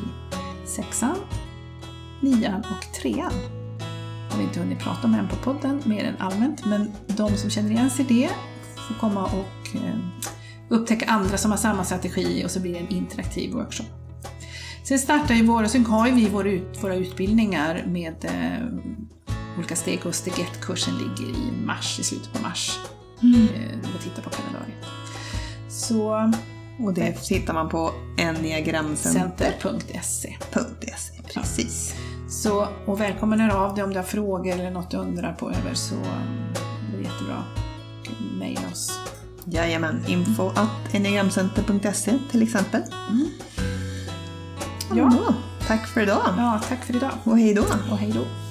sexan, 0.68 1.16
nian 2.22 2.60
och 2.60 3.02
trean. 3.02 3.34
Har 4.32 4.42
inte 4.42 4.60
hunnit 4.60 4.80
prata 4.80 5.08
om 5.08 5.14
än 5.14 5.30
på 5.30 5.36
podden, 5.36 5.82
mer 5.86 6.04
än 6.04 6.18
allmänt, 6.18 6.66
men 6.66 6.92
de 7.08 7.38
som 7.38 7.50
känner 7.50 7.72
igen 7.72 7.90
sig 7.90 8.06
i 8.06 8.08
det 8.08 8.30
får 8.88 9.00
komma 9.00 9.24
och 9.24 9.76
eh, 9.76 9.96
upptäcka 10.70 11.06
andra 11.06 11.38
som 11.38 11.52
har 11.52 11.58
samma 11.58 11.84
strategi 11.84 12.46
och 12.46 12.52
så 12.52 12.60
blir 12.60 12.74
det 12.74 12.80
en 12.80 12.90
interaktiv 12.90 13.54
workshop. 13.54 14.05
Sen 14.88 15.00
startar 15.00 15.36
ju 15.36 15.46
våra, 15.46 15.68
sen 15.68 15.86
har 15.86 16.08
ju 16.08 16.14
vi 16.14 16.30
våra, 16.30 16.50
ut, 16.50 16.84
våra 16.84 16.96
utbildningar 16.96 17.84
med 17.88 18.26
eh, 18.26 18.68
olika 19.58 19.76
steg 19.76 20.06
och 20.06 20.16
steg 20.16 20.34
1-kursen 20.34 20.94
ligger 20.98 21.40
i 21.40 21.52
mars, 21.66 22.00
i 22.00 22.04
slutet 22.04 22.34
på 22.34 22.42
mars. 22.42 22.80
Mm. 23.24 23.42
Eh, 23.42 23.50
tittar 24.04 24.22
på 24.22 24.30
kalendariet. 24.30 24.86
Så 25.70 26.32
och 26.80 26.94
det 26.94 27.30
hittar 27.30 27.54
man 27.54 27.70
på 27.70 27.92
enneagramcenter.se. 28.18 30.38
Precis. 31.34 31.94
Ja. 31.96 32.02
Så, 32.30 32.68
och 32.86 33.02
välkommen 33.02 33.40
hör 33.40 33.66
av 33.66 33.76
dig 33.76 33.84
om 33.84 33.90
du 33.90 33.96
har 33.96 34.04
frågor 34.04 34.54
eller 34.54 34.72
något 34.72 34.92
du 34.92 34.98
undrar 34.98 35.34
på 35.34 35.50
över 35.50 35.74
så 35.74 35.96
um, 35.96 36.02
det 36.92 36.98
är 36.98 37.02
jättebra. 37.02 37.44
Mejla 38.40 38.62
oss. 38.72 39.00
Jajamän, 39.46 40.06
info 40.08 40.52
enneagramcenter.se 40.94 42.14
till 42.32 42.44
exempel. 42.44 42.82
Mm. 43.10 43.28
Ja. 44.94 45.34
Tack 45.68 45.88
för 45.88 46.02
idag. 46.02 46.22
Ja, 46.38 46.62
tack 46.70 46.86
för 46.86 46.96
idag. 46.96 47.12
Och 47.24 47.38
hej 47.38 47.54
då. 47.54 47.62
Och 47.92 47.98
hej 47.98 48.12
då. 48.12 48.45